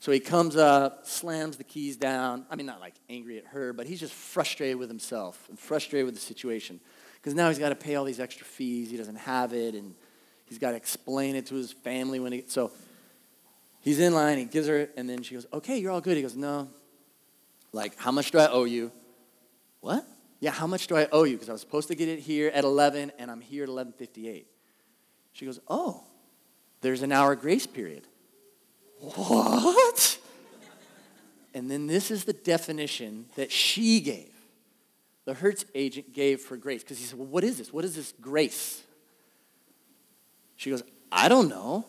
So 0.01 0.11
he 0.13 0.19
comes 0.19 0.57
up, 0.57 1.07
slams 1.07 1.59
the 1.59 1.65
keys 1.65 1.97
down. 1.97 2.47
I 2.51 2.57
mean, 2.57 2.65
not 2.65 2.81
like 2.81 2.95
angry 3.11 3.37
at 3.37 3.47
her, 3.49 3.75
but 3.75 3.87
he's 3.87 4.01
just 4.01 4.15
frustrated 4.15 4.79
with 4.79 4.89
himself 4.89 5.47
and 5.51 5.59
frustrated 5.59 6.07
with 6.07 6.15
the 6.15 6.21
situation. 6.21 6.81
Because 7.17 7.35
now 7.35 7.49
he's 7.49 7.59
got 7.59 7.69
to 7.69 7.75
pay 7.75 7.97
all 7.97 8.05
these 8.05 8.19
extra 8.19 8.47
fees. 8.47 8.91
He 8.91 8.97
doesn't 8.97 9.17
have 9.17 9.53
it, 9.53 9.75
and 9.75 9.95
he's 10.47 10.59
got 10.59 10.71
to 10.71 10.77
explain 10.77 11.37
it 11.37 11.47
to 11.47 11.55
his 11.55 11.73
family 11.73 12.19
when 12.19 12.33
he. 12.33 12.45
So 12.47 12.73
he's 13.81 14.01
in 14.01 14.15
line, 14.15 14.39
he 14.39 14.47
gives 14.47 14.69
her, 14.69 14.89
and 14.97 15.09
then 15.09 15.23
she 15.23 15.35
goes, 15.35 15.47
Okay, 15.53 15.77
you're 15.77 15.93
all 15.93 16.01
good. 16.01 16.17
He 16.17 16.23
goes, 16.23 16.35
No, 16.35 16.71
Like, 17.73 17.99
how 17.99 18.11
much 18.11 18.31
do 18.31 18.39
I 18.39 18.47
owe 18.47 18.65
you? 18.65 18.91
What? 19.83 20.07
Yeah, 20.41 20.53
how 20.53 20.67
much 20.67 20.87
do 20.87 20.97
I 20.97 21.09
owe 21.13 21.25
you? 21.25 21.37
Because 21.37 21.51
I 21.51 21.53
was 21.53 21.61
supposed 21.61 21.89
to 21.89 21.95
get 21.95 22.09
it 22.09 22.21
here 22.21 22.51
at 22.55 22.65
11 22.65 23.13
and 23.19 23.31
I'm 23.31 23.43
here 23.43 23.65
at 23.65 23.69
11:58. 23.69 24.47
She 25.33 25.45
goes, 25.45 25.61
"Oh, 25.69 26.05
there's 26.81 27.03
an 27.03 27.13
hour 27.13 27.37
grace 27.37 27.67
period." 27.67 28.07
What? 29.01 30.19
and 31.55 31.71
then 31.71 31.87
this 31.87 32.11
is 32.11 32.25
the 32.25 32.33
definition 32.33 33.27
that 33.35 33.51
she 33.51 34.01
gave. 34.01 34.33
The 35.25 35.35
Hertz 35.35 35.65
agent 35.75 36.13
gave 36.13 36.41
for 36.41 36.57
grace 36.57 36.83
because 36.83 36.99
he 36.99 37.05
said, 37.05 37.19
"Well, 37.19 37.29
what 37.29 37.45
is 37.45 37.59
this? 37.59 37.73
What 37.73 37.85
is 37.85 37.97
this 37.97 38.13
grace?" 38.21 38.83
She 40.57 40.71
goes, 40.71 40.83
"I 41.11 41.29
don't 41.29 41.49
know. 41.49 41.87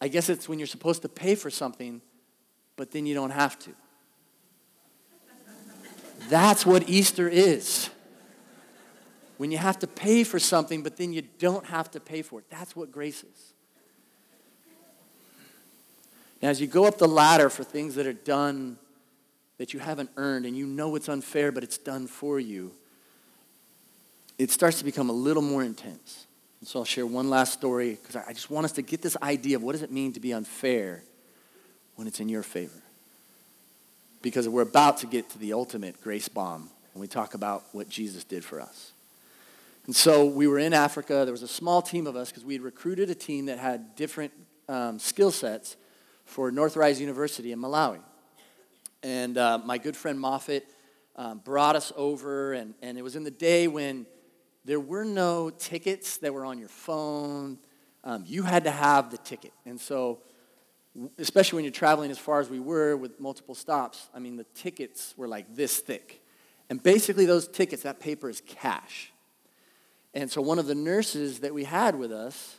I 0.00 0.08
guess 0.08 0.28
it's 0.28 0.48
when 0.48 0.58
you're 0.58 0.66
supposed 0.66 1.02
to 1.02 1.08
pay 1.08 1.34
for 1.34 1.50
something, 1.50 2.02
but 2.76 2.90
then 2.90 3.06
you 3.06 3.14
don't 3.14 3.30
have 3.30 3.58
to." 3.60 3.74
That's 6.28 6.64
what 6.64 6.88
Easter 6.88 7.28
is. 7.28 7.90
When 9.36 9.50
you 9.50 9.58
have 9.58 9.78
to 9.80 9.86
pay 9.86 10.24
for 10.24 10.38
something, 10.38 10.82
but 10.82 10.96
then 10.96 11.12
you 11.12 11.22
don't 11.22 11.66
have 11.66 11.90
to 11.92 12.00
pay 12.00 12.22
for 12.22 12.40
it. 12.40 12.48
That's 12.50 12.76
what 12.76 12.92
grace 12.92 13.24
is. 13.24 13.53
Now, 16.44 16.50
as 16.50 16.60
you 16.60 16.66
go 16.66 16.84
up 16.84 16.98
the 16.98 17.08
ladder 17.08 17.48
for 17.48 17.64
things 17.64 17.94
that 17.94 18.06
are 18.06 18.12
done 18.12 18.76
that 19.56 19.72
you 19.72 19.80
haven't 19.80 20.10
earned 20.18 20.44
and 20.44 20.54
you 20.54 20.66
know 20.66 20.94
it's 20.94 21.08
unfair, 21.08 21.50
but 21.50 21.64
it's 21.64 21.78
done 21.78 22.06
for 22.06 22.38
you, 22.38 22.72
it 24.36 24.50
starts 24.50 24.76
to 24.80 24.84
become 24.84 25.08
a 25.08 25.14
little 25.14 25.42
more 25.42 25.62
intense. 25.62 26.26
And 26.60 26.68
so 26.68 26.80
I'll 26.80 26.84
share 26.84 27.06
one 27.06 27.30
last 27.30 27.54
story 27.54 27.92
because 27.98 28.14
I 28.16 28.34
just 28.34 28.50
want 28.50 28.66
us 28.66 28.72
to 28.72 28.82
get 28.82 29.00
this 29.00 29.16
idea 29.22 29.56
of 29.56 29.62
what 29.62 29.72
does 29.72 29.80
it 29.80 29.90
mean 29.90 30.12
to 30.12 30.20
be 30.20 30.34
unfair 30.34 31.02
when 31.94 32.06
it's 32.06 32.20
in 32.20 32.28
your 32.28 32.42
favor 32.42 32.82
because 34.20 34.46
we're 34.46 34.60
about 34.60 34.98
to 34.98 35.06
get 35.06 35.30
to 35.30 35.38
the 35.38 35.54
ultimate 35.54 35.98
grace 36.02 36.28
bomb 36.28 36.68
when 36.92 37.00
we 37.00 37.06
talk 37.06 37.32
about 37.32 37.64
what 37.72 37.88
Jesus 37.88 38.22
did 38.22 38.44
for 38.44 38.60
us. 38.60 38.92
And 39.86 39.96
so 39.96 40.26
we 40.26 40.46
were 40.46 40.58
in 40.58 40.74
Africa. 40.74 41.22
There 41.24 41.32
was 41.32 41.42
a 41.42 41.48
small 41.48 41.80
team 41.80 42.06
of 42.06 42.16
us 42.16 42.28
because 42.28 42.44
we 42.44 42.52
had 42.52 42.62
recruited 42.62 43.08
a 43.08 43.14
team 43.14 43.46
that 43.46 43.58
had 43.58 43.96
different 43.96 44.34
um, 44.68 44.98
skill 44.98 45.30
sets 45.30 45.76
for 46.24 46.50
Northrise 46.50 47.00
University 47.00 47.52
in 47.52 47.60
Malawi. 47.60 48.00
And 49.02 49.36
uh, 49.36 49.58
my 49.64 49.78
good 49.78 49.96
friend 49.96 50.18
Moffat 50.18 50.66
um, 51.16 51.38
brought 51.38 51.76
us 51.76 51.92
over, 51.96 52.52
and, 52.54 52.74
and 52.82 52.98
it 52.98 53.02
was 53.02 53.16
in 53.16 53.24
the 53.24 53.30
day 53.30 53.68
when 53.68 54.06
there 54.64 54.80
were 54.80 55.04
no 55.04 55.50
tickets 55.50 56.16
that 56.18 56.32
were 56.32 56.44
on 56.44 56.58
your 56.58 56.68
phone. 56.68 57.58
Um, 58.02 58.24
you 58.26 58.42
had 58.42 58.64
to 58.64 58.70
have 58.70 59.10
the 59.10 59.18
ticket. 59.18 59.52
And 59.66 59.80
so 59.80 60.20
especially 61.18 61.56
when 61.56 61.64
you're 61.64 61.72
traveling 61.72 62.10
as 62.10 62.18
far 62.18 62.40
as 62.40 62.48
we 62.48 62.60
were 62.60 62.96
with 62.96 63.18
multiple 63.18 63.54
stops, 63.54 64.08
I 64.14 64.18
mean, 64.18 64.36
the 64.36 64.46
tickets 64.54 65.14
were 65.16 65.28
like 65.28 65.54
this 65.54 65.78
thick. 65.78 66.22
And 66.70 66.82
basically, 66.82 67.26
those 67.26 67.46
tickets, 67.46 67.82
that 67.82 68.00
paper 68.00 68.30
is 68.30 68.40
cash. 68.46 69.12
And 70.14 70.30
so, 70.30 70.40
one 70.40 70.58
of 70.58 70.66
the 70.66 70.74
nurses 70.74 71.40
that 71.40 71.52
we 71.52 71.64
had 71.64 71.94
with 71.96 72.12
us, 72.12 72.58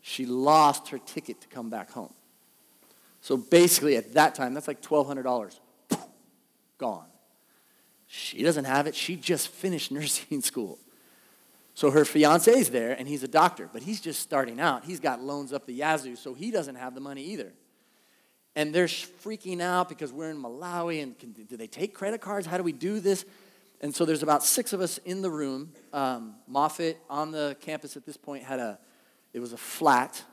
she 0.00 0.26
lost 0.26 0.88
her 0.88 0.98
ticket 0.98 1.40
to 1.40 1.48
come 1.48 1.70
back 1.70 1.90
home. 1.90 2.12
So, 3.28 3.36
basically, 3.36 3.98
at 3.98 4.14
that 4.14 4.34
time, 4.34 4.54
that's 4.54 4.66
like 4.66 4.80
$1,200 4.80 5.58
gone. 6.78 7.04
She 8.06 8.42
doesn't 8.42 8.64
have 8.64 8.86
it. 8.86 8.94
She 8.94 9.16
just 9.16 9.48
finished 9.48 9.92
nursing 9.92 10.40
school. 10.40 10.78
So 11.74 11.90
her 11.90 12.06
fiance's 12.06 12.70
there, 12.70 12.92
and 12.98 13.06
he's 13.06 13.22
a 13.22 13.28
doctor, 13.28 13.68
but 13.70 13.82
he's 13.82 14.00
just 14.00 14.20
starting 14.20 14.58
out. 14.58 14.86
He's 14.86 14.98
got 14.98 15.20
loans 15.20 15.52
up 15.52 15.66
the 15.66 15.74
yazoo, 15.74 16.16
so 16.16 16.32
he 16.32 16.50
doesn't 16.50 16.76
have 16.76 16.94
the 16.94 17.02
money 17.02 17.22
either. 17.22 17.52
And 18.56 18.74
they're 18.74 18.86
freaking 18.86 19.60
out 19.60 19.90
because 19.90 20.10
we're 20.10 20.30
in 20.30 20.42
Malawi, 20.42 21.02
and 21.02 21.18
can, 21.18 21.32
do 21.32 21.58
they 21.58 21.66
take 21.66 21.92
credit 21.92 22.22
cards? 22.22 22.46
How 22.46 22.56
do 22.56 22.62
we 22.62 22.72
do 22.72 22.98
this? 22.98 23.26
And 23.82 23.94
so 23.94 24.06
there's 24.06 24.22
about 24.22 24.42
six 24.42 24.72
of 24.72 24.80
us 24.80 24.96
in 25.04 25.20
the 25.20 25.30
room. 25.30 25.74
Um, 25.92 26.36
Moffat 26.46 26.96
on 27.10 27.30
the 27.30 27.58
campus 27.60 27.94
at 27.94 28.06
this 28.06 28.16
point 28.16 28.44
had 28.44 28.58
a, 28.58 28.78
it 29.34 29.40
was 29.40 29.52
a 29.52 29.58
flat. 29.58 30.24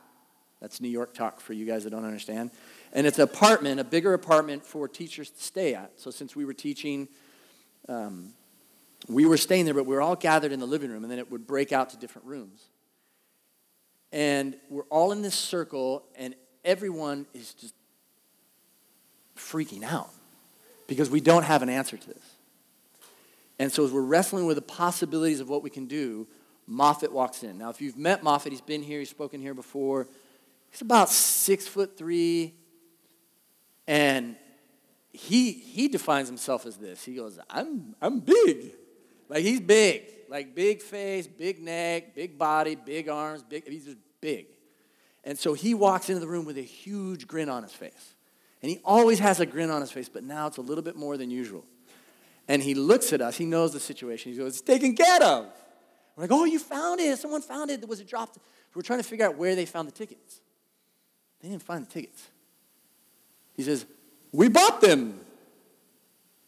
That's 0.60 0.80
New 0.80 0.88
York 0.88 1.14
talk 1.14 1.40
for 1.40 1.52
you 1.52 1.66
guys 1.66 1.84
that 1.84 1.90
don't 1.90 2.04
understand. 2.04 2.50
And 2.92 3.06
it's 3.06 3.18
an 3.18 3.24
apartment, 3.24 3.78
a 3.78 3.84
bigger 3.84 4.14
apartment 4.14 4.64
for 4.64 4.88
teachers 4.88 5.30
to 5.30 5.42
stay 5.42 5.74
at. 5.74 5.92
So 5.96 6.10
since 6.10 6.34
we 6.34 6.44
were 6.44 6.54
teaching, 6.54 7.08
um, 7.88 8.32
we 9.08 9.26
were 9.26 9.36
staying 9.36 9.66
there, 9.66 9.74
but 9.74 9.84
we 9.84 9.94
were 9.94 10.00
all 10.00 10.16
gathered 10.16 10.52
in 10.52 10.60
the 10.60 10.66
living 10.66 10.90
room, 10.90 11.02
and 11.02 11.10
then 11.10 11.18
it 11.18 11.30
would 11.30 11.46
break 11.46 11.72
out 11.72 11.90
to 11.90 11.96
different 11.96 12.26
rooms. 12.26 12.64
And 14.12 14.56
we're 14.70 14.84
all 14.84 15.12
in 15.12 15.20
this 15.20 15.34
circle, 15.34 16.04
and 16.16 16.34
everyone 16.64 17.26
is 17.34 17.52
just 17.54 17.74
freaking 19.36 19.82
out 19.82 20.10
because 20.86 21.10
we 21.10 21.20
don't 21.20 21.42
have 21.42 21.62
an 21.62 21.68
answer 21.68 21.96
to 21.96 22.06
this. 22.06 22.36
And 23.58 23.72
so, 23.72 23.84
as 23.84 23.92
we're 23.92 24.02
wrestling 24.02 24.46
with 24.46 24.56
the 24.56 24.62
possibilities 24.62 25.40
of 25.40 25.48
what 25.48 25.62
we 25.62 25.70
can 25.70 25.86
do, 25.86 26.26
Moffat 26.66 27.12
walks 27.12 27.42
in. 27.42 27.58
Now, 27.58 27.70
if 27.70 27.80
you've 27.80 27.96
met 27.96 28.22
Moffat, 28.22 28.52
he's 28.52 28.60
been 28.60 28.82
here, 28.82 28.98
he's 28.98 29.10
spoken 29.10 29.40
here 29.40 29.54
before. 29.54 30.08
He's 30.70 30.82
about 30.82 31.08
six 31.08 31.66
foot 31.66 31.96
three, 31.96 32.54
and 33.86 34.36
he 35.12 35.52
he 35.52 35.88
defines 35.88 36.28
himself 36.28 36.66
as 36.66 36.76
this. 36.76 37.04
He 37.04 37.14
goes, 37.14 37.38
"I'm 37.48 37.94
I'm 38.00 38.20
big." 38.20 38.72
Like 39.28 39.42
he's 39.42 39.60
big, 39.60 40.04
like 40.28 40.54
big 40.54 40.82
face, 40.82 41.26
big 41.26 41.60
neck, 41.60 42.14
big 42.14 42.38
body, 42.38 42.76
big 42.76 43.08
arms, 43.08 43.42
big. 43.42 43.68
He's 43.68 43.86
just 43.86 43.98
big. 44.20 44.46
And 45.24 45.36
so 45.36 45.54
he 45.54 45.74
walks 45.74 46.08
into 46.08 46.20
the 46.20 46.28
room 46.28 46.44
with 46.44 46.56
a 46.56 46.62
huge 46.62 47.26
grin 47.26 47.48
on 47.48 47.64
his 47.64 47.72
face. 47.72 48.14
And 48.62 48.70
he 48.70 48.80
always 48.84 49.18
has 49.18 49.40
a 49.40 49.46
grin 49.46 49.70
on 49.70 49.80
his 49.80 49.90
face, 49.90 50.08
but 50.08 50.22
now 50.22 50.46
it's 50.46 50.56
a 50.56 50.62
little 50.62 50.82
bit 50.82 50.96
more 50.96 51.16
than 51.16 51.30
usual. 51.30 51.64
And 52.48 52.62
he 52.62 52.74
looks 52.74 53.12
at 53.12 53.20
us. 53.20 53.36
He 53.36 53.44
knows 53.44 53.72
the 53.72 53.80
situation. 53.80 54.32
He 54.32 54.38
goes, 54.38 54.52
It's 54.52 54.60
taken 54.60 54.94
care 54.94 55.22
of. 55.22 55.46
We're 56.14 56.24
like, 56.24 56.32
Oh, 56.32 56.44
you 56.44 56.60
found 56.60 57.00
it. 57.00 57.18
Someone 57.18 57.42
found 57.42 57.70
it. 57.70 57.86
Was 57.88 58.00
it 58.00 58.08
dropped? 58.08 58.38
We're 58.74 58.82
trying 58.82 59.00
to 59.00 59.04
figure 59.04 59.26
out 59.26 59.36
where 59.36 59.56
they 59.56 59.66
found 59.66 59.88
the 59.88 59.92
tickets. 59.92 60.40
They 61.46 61.52
didn't 61.52 61.62
find 61.62 61.86
the 61.86 61.90
tickets. 61.92 62.28
He 63.54 63.62
says, 63.62 63.86
We 64.32 64.48
bought 64.48 64.80
them. 64.80 65.20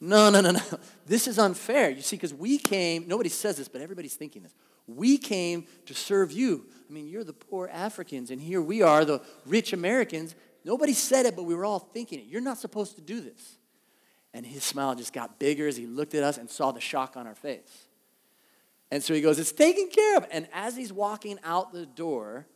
No, 0.01 0.29
no, 0.29 0.41
no, 0.41 0.51
no. 0.51 0.61
This 1.07 1.29
is 1.29 1.39
unfair. 1.39 1.89
You 1.91 2.03
see, 2.03 2.17
because 2.17 2.35
we 2.35 2.59
came, 2.59 3.07
nobody 3.07 3.29
says 3.29 3.59
this, 3.59 3.69
but 3.69 3.81
everybody's 3.81 4.17
thinking 4.17 4.43
this. 4.43 4.53
We 4.89 5.17
came 5.17 5.69
to 5.87 5.95
serve 5.95 6.33
you. 6.33 6.67
I 6.91 6.93
mean, 6.93 7.07
you're 7.07 7.23
the 7.23 7.33
poor 7.33 7.71
Africans, 7.73 8.33
and 8.33 8.41
here 8.41 8.61
we 8.61 8.83
are, 8.83 9.05
the 9.05 9.23
rich 9.47 9.73
Americans. 9.73 10.35
Nobody 10.65 10.95
said 10.95 11.27
it, 11.27 11.37
but 11.37 11.45
we 11.45 11.55
were 11.55 11.65
all 11.65 11.79
thinking 11.79 12.19
it. 12.19 12.27
You're 12.27 12.41
not 12.41 12.59
supposed 12.59 12.97
to 12.97 13.01
do 13.01 13.21
this. 13.21 13.57
And 14.35 14.45
his 14.45 14.65
smile 14.65 14.97
just 14.97 15.13
got 15.13 15.39
bigger 15.39 15.69
as 15.69 15.77
he 15.77 15.87
looked 15.87 16.17
at 16.17 16.25
us 16.25 16.39
and 16.39 16.51
saw 16.51 16.73
the 16.73 16.81
shock 16.81 17.17
on 17.17 17.29
our 17.29 17.37
face. 17.37 17.87
And 18.91 19.01
so 19.01 19.15
he 19.15 19.21
goes, 19.21 19.39
It's 19.39 19.53
taken 19.53 19.91
care 19.91 20.17
of. 20.17 20.27
And 20.33 20.49
as 20.53 20.77
he's 20.77 20.93
walking 20.93 21.39
out 21.45 21.73
the 21.73 21.87
door, 21.87 22.47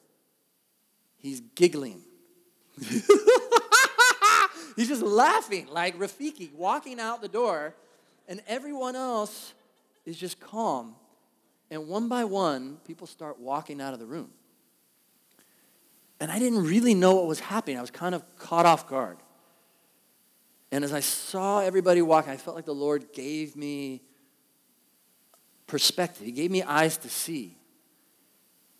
he's 1.19 1.41
giggling. 1.55 2.03
He's 4.77 4.89
just 4.89 5.03
laughing 5.03 5.67
like 5.71 5.99
Rafiki 5.99 6.53
walking 6.55 6.99
out 6.99 7.21
the 7.21 7.29
door, 7.29 7.75
and 8.29 8.41
everyone 8.47 8.97
else 8.97 9.53
is 10.05 10.17
just 10.17 10.41
calm. 10.41 10.95
And 11.71 11.89
one 11.89 12.09
by 12.09 12.25
one, 12.25 12.79
people 12.87 13.07
start 13.07 13.39
walking 13.39 13.81
out 13.81 13.95
of 13.95 14.01
the 14.01 14.07
room. 14.07 14.31
And 16.21 16.31
I 16.31 16.39
didn't 16.39 16.65
really 16.65 16.95
know 16.95 17.17
what 17.17 17.27
was 17.27 17.41
happening. 17.41 17.79
I 17.79 17.81
was 17.81 17.91
kind 17.91 18.15
of 18.15 18.23
caught 18.37 18.67
off 18.67 18.89
guard. 18.89 19.19
And 20.71 20.85
as 20.85 20.93
I 20.93 21.01
saw 21.01 21.61
everybody 21.61 22.01
walking, 22.01 22.33
I 22.33 22.37
felt 22.37 22.57
like 22.57 22.65
the 22.65 22.75
Lord 22.75 23.13
gave 23.13 23.57
me 23.57 24.03
perspective. 25.67 26.25
He 26.25 26.33
gave 26.33 26.51
me 26.51 26.63
eyes 26.63 26.97
to 26.99 27.09
see. 27.09 27.57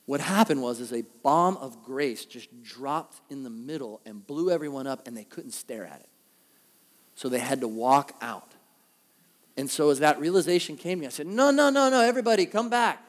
What 0.07 0.21
happened 0.21 0.63
was 0.63 0.81
is 0.81 0.93
a 0.93 1.05
bomb 1.23 1.57
of 1.59 1.83
grace 1.83 2.25
just 2.25 2.63
dropped 2.63 3.21
in 3.31 3.45
the 3.45 3.51
middle 3.51 4.01
and 4.05 4.27
blew 4.27 4.51
everyone 4.51 4.87
up 4.87 5.07
and 5.07 5.17
they 5.17 5.25
couldn't 5.25 5.53
stare 5.53 5.87
at 5.87 6.01
it. 6.01 6.09
So 7.15 7.29
they 7.29 7.39
had 7.39 7.61
to 7.61 7.69
walk 7.69 8.13
out. 8.21 8.53
And 9.57 9.71
so 9.71 9.91
as 9.91 10.01
that 10.01 10.19
realization 10.19 10.77
came 10.77 10.99
to 10.99 11.01
me, 11.03 11.07
I 11.07 11.11
said, 11.11 11.27
"No, 11.27 11.51
no, 11.51 11.71
no, 11.71 11.91
no, 11.91 12.01
everybody 12.01 12.47
come 12.47 12.71
back. 12.71 13.05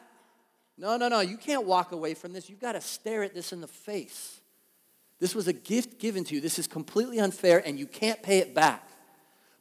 No, 0.77 0.97
no, 0.97 1.07
no, 1.07 1.21
you 1.21 1.37
can't 1.37 1.65
walk 1.65 1.91
away 1.91 2.13
from 2.13 2.33
this. 2.33 2.49
You've 2.49 2.59
got 2.59 2.73
to 2.73 2.81
stare 2.81 3.23
at 3.23 3.33
this 3.33 3.53
in 3.53 3.61
the 3.61 3.67
face. 3.67 4.41
This 5.19 5.35
was 5.35 5.47
a 5.47 5.53
gift 5.53 5.99
given 5.99 6.23
to 6.25 6.35
you. 6.35 6.41
This 6.41 6.59
is 6.59 6.67
completely 6.67 7.19
unfair 7.19 7.61
and 7.65 7.79
you 7.79 7.87
can't 7.87 8.21
pay 8.21 8.39
it 8.39 8.53
back. 8.53 8.89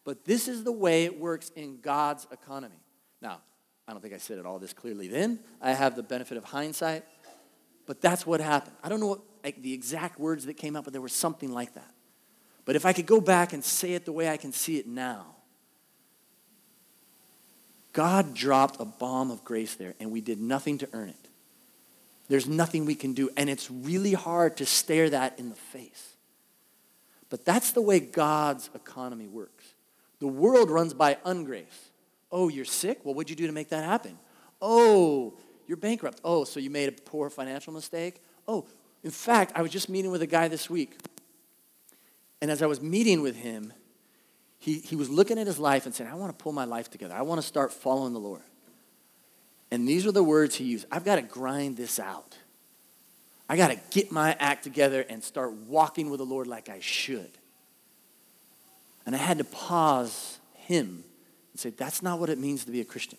But 0.04 0.24
this 0.24 0.48
is 0.48 0.64
the 0.64 0.72
way 0.72 1.04
it 1.04 1.20
works 1.20 1.50
in 1.54 1.80
God's 1.80 2.26
economy. 2.32 2.80
Now, 3.20 3.40
I 3.86 3.92
don't 3.92 4.00
think 4.00 4.14
I 4.14 4.18
said 4.18 4.38
it 4.38 4.46
all 4.46 4.58
this 4.58 4.72
clearly 4.72 5.06
then. 5.06 5.38
I 5.60 5.72
have 5.72 5.94
the 5.94 6.02
benefit 6.02 6.36
of 6.36 6.44
hindsight. 6.44 7.04
But 7.86 8.00
that's 8.00 8.26
what 8.26 8.40
happened. 8.40 8.76
I 8.82 8.88
don't 8.88 9.00
know 9.00 9.08
what 9.08 9.20
like, 9.42 9.60
the 9.62 9.72
exact 9.72 10.18
words 10.18 10.46
that 10.46 10.54
came 10.54 10.76
out, 10.76 10.84
but 10.84 10.92
there 10.92 11.02
was 11.02 11.12
something 11.12 11.52
like 11.52 11.74
that. 11.74 11.90
But 12.64 12.76
if 12.76 12.86
I 12.86 12.92
could 12.92 13.06
go 13.06 13.20
back 13.20 13.52
and 13.52 13.64
say 13.64 13.94
it 13.94 14.04
the 14.04 14.12
way 14.12 14.28
I 14.28 14.36
can 14.36 14.52
see 14.52 14.78
it 14.78 14.86
now, 14.86 15.26
God 17.92 18.34
dropped 18.34 18.80
a 18.80 18.84
bomb 18.84 19.30
of 19.30 19.44
grace 19.44 19.74
there, 19.74 19.94
and 20.00 20.10
we 20.10 20.20
did 20.20 20.40
nothing 20.40 20.78
to 20.78 20.88
earn 20.92 21.08
it. 21.08 21.28
There's 22.28 22.48
nothing 22.48 22.86
we 22.86 22.94
can 22.94 23.12
do, 23.12 23.30
and 23.36 23.50
it's 23.50 23.70
really 23.70 24.14
hard 24.14 24.56
to 24.58 24.66
stare 24.66 25.10
that 25.10 25.38
in 25.38 25.50
the 25.50 25.56
face. 25.56 26.16
But 27.28 27.44
that's 27.44 27.72
the 27.72 27.82
way 27.82 27.98
God's 28.00 28.70
economy 28.74 29.26
works. 29.26 29.74
The 30.20 30.28
world 30.28 30.70
runs 30.70 30.94
by 30.94 31.14
ungrace. 31.26 31.90
Oh, 32.30 32.48
you're 32.48 32.64
sick? 32.64 33.00
Well, 33.04 33.14
what'd 33.14 33.28
you 33.28 33.36
do 33.36 33.46
to 33.46 33.52
make 33.52 33.70
that 33.70 33.84
happen? 33.84 34.18
Oh, 34.60 35.34
you're 35.66 35.76
bankrupt. 35.76 36.20
Oh, 36.24 36.44
so 36.44 36.60
you 36.60 36.70
made 36.70 36.88
a 36.88 36.92
poor 36.92 37.30
financial 37.30 37.72
mistake? 37.72 38.22
Oh, 38.46 38.66
in 39.02 39.10
fact, 39.10 39.52
I 39.54 39.62
was 39.62 39.70
just 39.70 39.88
meeting 39.88 40.10
with 40.10 40.22
a 40.22 40.26
guy 40.26 40.48
this 40.48 40.70
week. 40.70 40.96
And 42.40 42.50
as 42.50 42.62
I 42.62 42.66
was 42.66 42.80
meeting 42.80 43.22
with 43.22 43.36
him, 43.36 43.72
he, 44.58 44.78
he 44.78 44.96
was 44.96 45.08
looking 45.10 45.38
at 45.38 45.46
his 45.46 45.58
life 45.58 45.86
and 45.86 45.94
saying, 45.94 46.10
I 46.10 46.14
want 46.14 46.36
to 46.36 46.42
pull 46.42 46.52
my 46.52 46.64
life 46.64 46.90
together. 46.90 47.14
I 47.14 47.22
want 47.22 47.40
to 47.40 47.46
start 47.46 47.72
following 47.72 48.12
the 48.12 48.20
Lord. 48.20 48.42
And 49.70 49.88
these 49.88 50.06
are 50.06 50.12
the 50.12 50.22
words 50.22 50.54
he 50.54 50.64
used 50.64 50.86
I've 50.90 51.04
got 51.04 51.16
to 51.16 51.22
grind 51.22 51.76
this 51.76 51.98
out. 51.98 52.36
I 53.48 53.56
got 53.56 53.68
to 53.68 53.80
get 53.90 54.12
my 54.12 54.36
act 54.38 54.62
together 54.62 55.04
and 55.08 55.22
start 55.22 55.52
walking 55.52 56.10
with 56.10 56.18
the 56.18 56.26
Lord 56.26 56.46
like 56.46 56.68
I 56.68 56.80
should. 56.80 57.30
And 59.04 59.14
I 59.14 59.18
had 59.18 59.38
to 59.38 59.44
pause 59.44 60.38
him 60.54 61.04
and 61.52 61.60
say, 61.60 61.70
that's 61.70 62.02
not 62.02 62.18
what 62.18 62.30
it 62.30 62.38
means 62.38 62.64
to 62.64 62.70
be 62.70 62.80
a 62.80 62.84
Christian. 62.84 63.18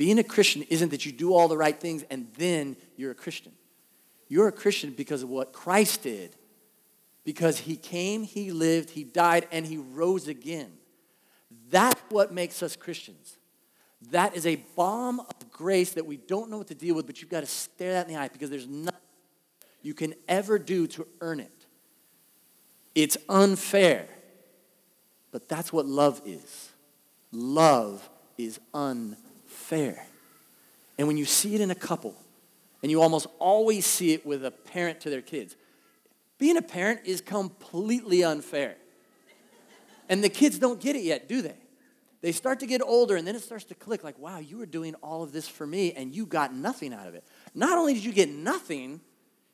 Being 0.00 0.18
a 0.18 0.24
Christian 0.24 0.62
isn't 0.70 0.88
that 0.92 1.04
you 1.04 1.12
do 1.12 1.34
all 1.34 1.46
the 1.46 1.58
right 1.58 1.78
things 1.78 2.04
and 2.08 2.26
then 2.38 2.74
you're 2.96 3.10
a 3.10 3.14
Christian. 3.14 3.52
You're 4.28 4.48
a 4.48 4.52
Christian 4.52 4.92
because 4.92 5.22
of 5.22 5.28
what 5.28 5.52
Christ 5.52 6.04
did. 6.04 6.36
Because 7.22 7.58
he 7.58 7.76
came, 7.76 8.22
he 8.22 8.50
lived, 8.50 8.88
he 8.88 9.04
died, 9.04 9.46
and 9.52 9.66
he 9.66 9.76
rose 9.76 10.26
again. 10.26 10.72
That's 11.68 12.00
what 12.08 12.32
makes 12.32 12.62
us 12.62 12.76
Christians. 12.76 13.36
That 14.10 14.34
is 14.34 14.46
a 14.46 14.56
bomb 14.74 15.20
of 15.20 15.50
grace 15.52 15.92
that 15.92 16.06
we 16.06 16.16
don't 16.16 16.48
know 16.48 16.56
what 16.56 16.68
to 16.68 16.74
deal 16.74 16.94
with, 16.94 17.06
but 17.06 17.20
you've 17.20 17.30
got 17.30 17.40
to 17.40 17.46
stare 17.46 17.92
that 17.92 18.08
in 18.08 18.14
the 18.14 18.18
eye 18.18 18.28
because 18.28 18.48
there's 18.48 18.66
nothing 18.66 18.98
you 19.82 19.92
can 19.92 20.14
ever 20.26 20.58
do 20.58 20.86
to 20.86 21.06
earn 21.20 21.40
it. 21.40 21.66
It's 22.94 23.18
unfair. 23.28 24.08
But 25.30 25.46
that's 25.46 25.74
what 25.74 25.84
love 25.84 26.22
is. 26.24 26.70
Love 27.32 28.08
is 28.38 28.60
unfair. 28.72 29.29
And 29.76 31.06
when 31.06 31.16
you 31.16 31.24
see 31.24 31.54
it 31.54 31.60
in 31.60 31.70
a 31.70 31.74
couple, 31.74 32.14
and 32.82 32.90
you 32.90 33.00
almost 33.00 33.26
always 33.38 33.86
see 33.86 34.12
it 34.12 34.26
with 34.26 34.44
a 34.44 34.50
parent 34.50 35.00
to 35.02 35.10
their 35.10 35.22
kids, 35.22 35.56
being 36.38 36.56
a 36.56 36.62
parent 36.62 37.00
is 37.04 37.20
completely 37.20 38.24
unfair. 38.24 38.76
And 40.08 40.24
the 40.24 40.28
kids 40.28 40.58
don't 40.58 40.80
get 40.80 40.96
it 40.96 41.02
yet, 41.02 41.28
do 41.28 41.42
they? 41.42 41.56
They 42.22 42.32
start 42.32 42.60
to 42.60 42.66
get 42.66 42.82
older, 42.82 43.16
and 43.16 43.26
then 43.26 43.34
it 43.34 43.42
starts 43.42 43.64
to 43.66 43.74
click 43.74 44.04
like, 44.04 44.18
wow, 44.18 44.38
you 44.38 44.58
were 44.58 44.66
doing 44.66 44.94
all 44.96 45.22
of 45.22 45.32
this 45.32 45.48
for 45.48 45.66
me, 45.66 45.92
and 45.92 46.14
you 46.14 46.26
got 46.26 46.54
nothing 46.54 46.92
out 46.92 47.06
of 47.06 47.14
it. 47.14 47.24
Not 47.54 47.78
only 47.78 47.94
did 47.94 48.04
you 48.04 48.12
get 48.12 48.28
nothing, 48.28 49.00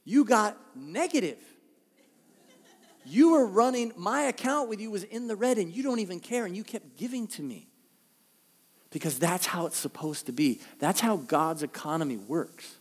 you 0.04 0.24
got 0.24 0.56
negative. 0.74 1.38
You 3.04 3.32
were 3.32 3.46
running, 3.46 3.92
my 3.96 4.22
account 4.22 4.68
with 4.68 4.80
you 4.80 4.90
was 4.90 5.04
in 5.04 5.28
the 5.28 5.36
red 5.36 5.58
and 5.58 5.74
you 5.74 5.82
don't 5.84 6.00
even 6.00 6.18
care 6.18 6.44
and 6.44 6.56
you 6.56 6.64
kept 6.64 6.96
giving 6.96 7.28
to 7.28 7.42
me. 7.42 7.68
Because 8.96 9.18
that's 9.18 9.44
how 9.44 9.66
it's 9.66 9.76
supposed 9.76 10.24
to 10.24 10.32
be. 10.32 10.58
That's 10.78 11.00
how 11.00 11.18
God's 11.18 11.62
economy 11.62 12.16
works. 12.16 12.76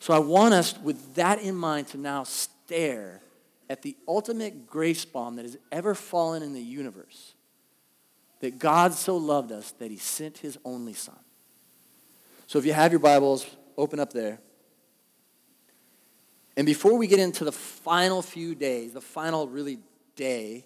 So 0.00 0.12
I 0.12 0.18
want 0.18 0.54
us, 0.54 0.76
with 0.76 1.14
that 1.14 1.40
in 1.40 1.54
mind, 1.54 1.86
to 1.90 1.98
now 1.98 2.24
stare 2.24 3.22
at 3.70 3.82
the 3.82 3.94
ultimate 4.08 4.66
grace 4.66 5.04
bomb 5.04 5.36
that 5.36 5.44
has 5.44 5.56
ever 5.70 5.94
fallen 5.94 6.42
in 6.42 6.52
the 6.52 6.60
universe. 6.60 7.34
That 8.40 8.58
God 8.58 8.92
so 8.92 9.16
loved 9.16 9.52
us 9.52 9.70
that 9.78 9.88
he 9.92 9.98
sent 9.98 10.38
his 10.38 10.58
only 10.64 10.94
son. 10.94 11.20
So 12.48 12.58
if 12.58 12.66
you 12.66 12.72
have 12.72 12.90
your 12.90 12.98
Bibles, 12.98 13.46
open 13.76 14.00
up 14.00 14.12
there. 14.12 14.40
And 16.56 16.66
before 16.66 16.98
we 16.98 17.06
get 17.06 17.20
into 17.20 17.44
the 17.44 17.52
final 17.52 18.20
few 18.20 18.56
days, 18.56 18.94
the 18.94 19.00
final 19.00 19.46
really 19.46 19.78
day, 20.16 20.64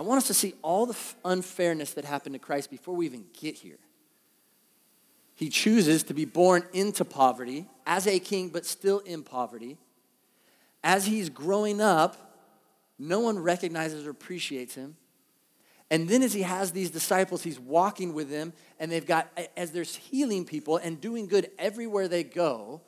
I 0.00 0.02
want 0.02 0.16
us 0.16 0.28
to 0.28 0.34
see 0.34 0.54
all 0.62 0.86
the 0.86 0.96
unfairness 1.26 1.92
that 1.92 2.06
happened 2.06 2.32
to 2.32 2.38
Christ 2.38 2.70
before 2.70 2.96
we 2.96 3.04
even 3.04 3.26
get 3.38 3.56
here. 3.56 3.76
He 5.34 5.50
chooses 5.50 6.04
to 6.04 6.14
be 6.14 6.24
born 6.24 6.64
into 6.72 7.04
poverty 7.04 7.66
as 7.86 8.06
a 8.06 8.18
king, 8.18 8.48
but 8.48 8.64
still 8.64 9.00
in 9.00 9.22
poverty. 9.22 9.76
As 10.82 11.04
he's 11.04 11.28
growing 11.28 11.82
up, 11.82 12.16
no 12.98 13.20
one 13.20 13.40
recognizes 13.40 14.06
or 14.06 14.10
appreciates 14.10 14.74
him. 14.74 14.96
And 15.90 16.08
then 16.08 16.22
as 16.22 16.32
he 16.32 16.42
has 16.42 16.72
these 16.72 16.90
disciples, 16.90 17.42
he's 17.42 17.60
walking 17.60 18.14
with 18.14 18.30
them, 18.30 18.54
and 18.78 18.90
they've 18.90 19.04
got, 19.04 19.28
as 19.54 19.70
there's 19.70 19.96
healing 19.96 20.46
people 20.46 20.78
and 20.78 20.98
doing 20.98 21.26
good 21.26 21.50
everywhere 21.58 22.08
they 22.08 22.24
go, 22.24 22.80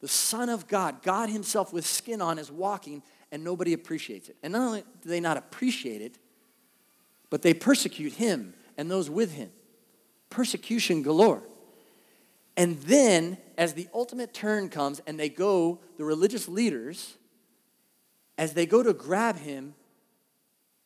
the 0.00 0.08
Son 0.08 0.48
of 0.48 0.66
God, 0.66 1.02
God 1.02 1.28
Himself 1.28 1.70
with 1.70 1.84
skin 1.84 2.22
on, 2.22 2.38
is 2.38 2.50
walking 2.50 3.02
and 3.30 3.44
nobody 3.44 3.74
appreciates 3.74 4.30
it. 4.30 4.36
And 4.42 4.54
not 4.54 4.62
only 4.62 4.84
do 5.02 5.08
they 5.10 5.20
not 5.20 5.36
appreciate 5.36 6.00
it, 6.00 6.18
but 7.30 7.42
they 7.42 7.54
persecute 7.54 8.14
Him 8.14 8.54
and 8.76 8.90
those 8.90 9.08
with 9.08 9.32
Him. 9.32 9.50
Persecution 10.28 11.02
galore. 11.02 11.42
And 12.56 12.78
then, 12.82 13.38
as 13.56 13.74
the 13.74 13.88
ultimate 13.94 14.34
turn 14.34 14.68
comes 14.68 15.00
and 15.06 15.18
they 15.18 15.28
go, 15.28 15.80
the 15.96 16.04
religious 16.04 16.48
leaders, 16.48 17.16
as 18.36 18.54
they 18.54 18.66
go 18.66 18.82
to 18.82 18.92
grab 18.92 19.38
him, 19.38 19.74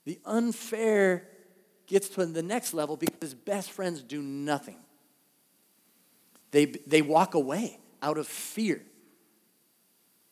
the 0.04 0.20
unfair 0.24 1.28
gets 1.86 2.08
to 2.10 2.26
the 2.26 2.42
next 2.42 2.74
level 2.74 2.96
because 2.96 3.16
his 3.20 3.34
best 3.34 3.70
friends 3.70 4.02
do 4.02 4.22
nothing. 4.22 4.76
They, 6.50 6.66
they 6.66 7.02
walk 7.02 7.34
away 7.34 7.78
out 8.02 8.18
of 8.18 8.26
fear. 8.26 8.82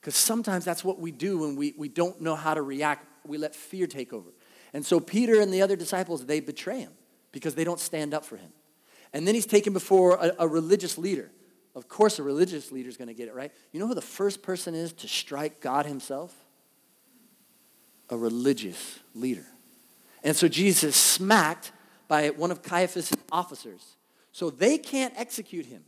Because 0.01 0.16
sometimes 0.16 0.64
that's 0.64 0.85
what 0.85 0.98
we 0.98 1.11
do 1.11 1.38
when 1.38 1.57
we, 1.57 1.75
we 1.77 1.88
don't 1.88 2.20
know 2.20 2.35
how 2.35 2.55
to 2.55 2.62
react. 2.62 3.07
We 3.27 3.38
let 3.38 3.55
fear 3.55 3.87
take 3.87 4.12
over. 4.12 4.31
And 4.72 4.85
so 4.85 5.00
Peter 5.00 5.40
and 5.40 5.52
the 5.52 5.62
other 5.62 5.76
disciples, 5.76 6.26
they 6.26 6.40
betray 6.40 6.80
him 6.80 6.92
because 7.30 7.54
they 7.54 7.64
don't 7.64 7.80
stand 7.80 8.14
up 8.14 8.24
for 8.24 8.37
him. 8.37 8.52
And 9.12 9.26
then 9.26 9.35
he's 9.35 9.46
taken 9.46 9.72
before 9.72 10.14
a, 10.14 10.32
a 10.40 10.48
religious 10.48 10.96
leader. 10.96 11.30
Of 11.74 11.88
course, 11.88 12.18
a 12.18 12.22
religious 12.22 12.72
leader 12.72 12.88
is 12.88 12.96
going 12.96 13.08
to 13.08 13.14
get 13.14 13.28
it 13.28 13.35
right. 13.35 13.52
You 13.72 13.80
know 13.80 13.87
who 13.87 13.94
the 13.94 14.00
first 14.00 14.42
person 14.42 14.74
is 14.74 14.92
to 14.94 15.08
strike 15.08 15.61
God 15.61 15.87
himself? 15.87 16.35
A 18.11 18.16
religious 18.16 18.98
leader. 19.14 19.46
And 20.22 20.37
so 20.37 20.48
Jesus 20.48 20.85
is 20.85 20.96
smacked 20.96 21.72
by 22.08 22.30
one 22.30 22.50
of 22.50 22.62
Caiaphas' 22.62 23.14
officers. 23.30 23.96
So 24.32 24.50
they 24.50 24.78
can't 24.78 25.14
execute 25.16 25.66
him. 25.66 25.85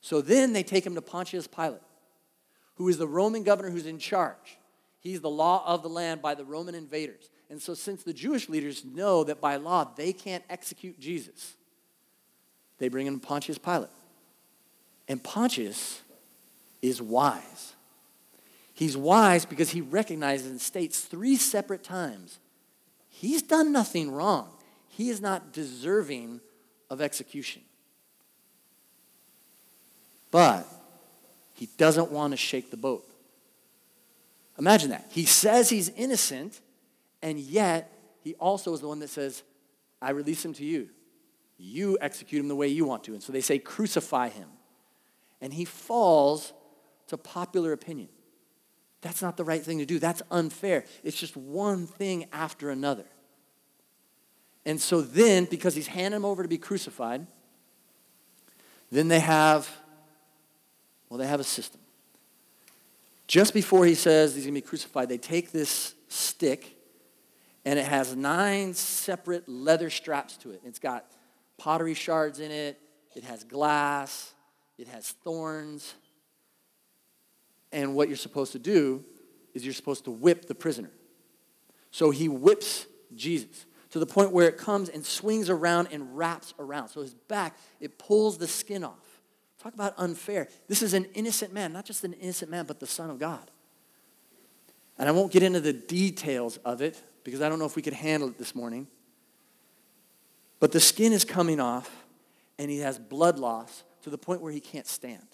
So 0.00 0.20
then 0.20 0.52
they 0.52 0.62
take 0.62 0.86
him 0.86 0.94
to 0.94 1.02
Pontius 1.02 1.46
Pilate 1.46 1.80
who 2.76 2.88
is 2.88 2.98
the 2.98 3.08
Roman 3.08 3.42
governor 3.42 3.70
who's 3.70 3.86
in 3.86 3.98
charge. 3.98 4.58
He's 5.00 5.20
the 5.20 5.30
law 5.30 5.62
of 5.66 5.82
the 5.82 5.88
land 5.88 6.22
by 6.22 6.34
the 6.34 6.44
Roman 6.44 6.74
invaders. 6.74 7.30
And 7.48 7.62
so, 7.62 7.74
since 7.74 8.02
the 8.02 8.12
Jewish 8.12 8.48
leaders 8.48 8.84
know 8.84 9.24
that 9.24 9.40
by 9.40 9.56
law 9.56 9.84
they 9.96 10.12
can't 10.12 10.44
execute 10.50 10.98
Jesus, 10.98 11.54
they 12.78 12.88
bring 12.88 13.06
in 13.06 13.20
Pontius 13.20 13.58
Pilate. 13.58 13.90
And 15.08 15.22
Pontius 15.22 16.02
is 16.82 17.00
wise. 17.00 17.74
He's 18.74 18.96
wise 18.96 19.46
because 19.46 19.70
he 19.70 19.80
recognizes 19.80 20.50
and 20.50 20.60
states 20.60 21.00
three 21.00 21.36
separate 21.36 21.82
times 21.82 22.38
he's 23.08 23.42
done 23.42 23.72
nothing 23.72 24.10
wrong. 24.10 24.50
He 24.88 25.08
is 25.08 25.20
not 25.20 25.52
deserving 25.52 26.40
of 26.90 27.00
execution. 27.00 27.62
But 30.30 30.66
he 31.54 31.68
doesn't 31.78 32.10
want 32.10 32.32
to 32.32 32.36
shake 32.36 32.70
the 32.70 32.76
boat. 32.76 33.06
Imagine 34.58 34.90
that. 34.90 35.06
He 35.10 35.24
says 35.24 35.70
he's 35.70 35.88
innocent, 35.90 36.60
and 37.22 37.38
yet 37.38 37.92
he 38.22 38.34
also 38.34 38.72
is 38.74 38.80
the 38.80 38.88
one 38.88 38.98
that 39.00 39.08
says, 39.08 39.42
I 40.00 40.10
release 40.10 40.44
him 40.44 40.52
to 40.54 40.64
you. 40.64 40.88
You 41.58 41.96
execute 42.00 42.40
him 42.40 42.48
the 42.48 42.56
way 42.56 42.68
you 42.68 42.84
want 42.84 43.04
to. 43.04 43.12
And 43.12 43.22
so 43.22 43.32
they 43.32 43.40
say, 43.40 43.58
crucify 43.58 44.28
him. 44.28 44.48
And 45.40 45.52
he 45.52 45.64
falls 45.64 46.52
to 47.08 47.16
popular 47.16 47.72
opinion. 47.72 48.08
That's 49.00 49.22
not 49.22 49.36
the 49.36 49.44
right 49.44 49.62
thing 49.62 49.78
to 49.78 49.86
do. 49.86 49.98
That's 49.98 50.22
unfair. 50.30 50.84
It's 51.04 51.16
just 51.16 51.36
one 51.36 51.86
thing 51.86 52.26
after 52.32 52.70
another. 52.70 53.06
And 54.64 54.80
so 54.80 55.00
then, 55.00 55.44
because 55.44 55.74
he's 55.74 55.86
handing 55.86 56.16
him 56.16 56.24
over 56.24 56.42
to 56.42 56.48
be 56.48 56.58
crucified, 56.58 57.26
then 58.90 59.08
they 59.08 59.20
have 59.20 59.70
well, 61.08 61.18
they 61.18 61.26
have 61.26 61.40
a 61.40 61.44
system. 61.44 61.80
Just 63.26 63.54
before 63.54 63.86
he 63.86 63.94
says 63.94 64.34
he's 64.34 64.44
going 64.44 64.54
to 64.54 64.60
be 64.60 64.66
crucified, 64.66 65.08
they 65.08 65.18
take 65.18 65.52
this 65.52 65.94
stick 66.08 66.75
and 67.66 67.80
it 67.80 67.84
has 67.84 68.14
nine 68.14 68.72
separate 68.74 69.48
leather 69.48 69.90
straps 69.90 70.36
to 70.38 70.52
it. 70.52 70.60
It's 70.64 70.78
got 70.78 71.04
pottery 71.58 71.94
shards 71.94 72.38
in 72.38 72.52
it, 72.52 72.78
it 73.16 73.24
has 73.24 73.42
glass, 73.42 74.32
it 74.78 74.86
has 74.88 75.10
thorns. 75.24 75.94
And 77.72 77.96
what 77.96 78.06
you're 78.08 78.16
supposed 78.16 78.52
to 78.52 78.60
do 78.60 79.04
is 79.52 79.64
you're 79.64 79.74
supposed 79.74 80.04
to 80.04 80.12
whip 80.12 80.46
the 80.46 80.54
prisoner. 80.54 80.92
So 81.90 82.10
he 82.10 82.28
whips 82.28 82.86
Jesus 83.14 83.66
to 83.90 83.98
the 83.98 84.06
point 84.06 84.30
where 84.30 84.48
it 84.48 84.56
comes 84.56 84.88
and 84.88 85.04
swings 85.04 85.50
around 85.50 85.88
and 85.90 86.16
wraps 86.16 86.54
around. 86.60 86.88
So 86.90 87.00
his 87.00 87.14
back, 87.14 87.58
it 87.80 87.98
pulls 87.98 88.38
the 88.38 88.46
skin 88.46 88.84
off. 88.84 89.20
Talk 89.60 89.74
about 89.74 89.94
unfair. 89.96 90.46
This 90.68 90.82
is 90.82 90.94
an 90.94 91.06
innocent 91.14 91.52
man, 91.52 91.72
not 91.72 91.84
just 91.84 92.04
an 92.04 92.12
innocent 92.12 92.50
man, 92.50 92.66
but 92.66 92.78
the 92.78 92.86
Son 92.86 93.10
of 93.10 93.18
God. 93.18 93.50
And 94.98 95.08
I 95.08 95.12
won't 95.12 95.32
get 95.32 95.42
into 95.42 95.60
the 95.60 95.72
details 95.72 96.58
of 96.58 96.80
it 96.80 97.02
because 97.26 97.42
I 97.42 97.48
don't 97.48 97.58
know 97.58 97.64
if 97.64 97.74
we 97.74 97.82
could 97.82 97.92
handle 97.92 98.28
it 98.28 98.38
this 98.38 98.54
morning. 98.54 98.86
But 100.60 100.70
the 100.70 100.78
skin 100.78 101.12
is 101.12 101.24
coming 101.24 101.58
off, 101.58 102.04
and 102.56 102.70
he 102.70 102.78
has 102.78 103.00
blood 103.00 103.40
loss 103.40 103.82
to 104.02 104.10
the 104.10 104.16
point 104.16 104.40
where 104.40 104.52
he 104.52 104.60
can't 104.60 104.86
stand. 104.86 105.26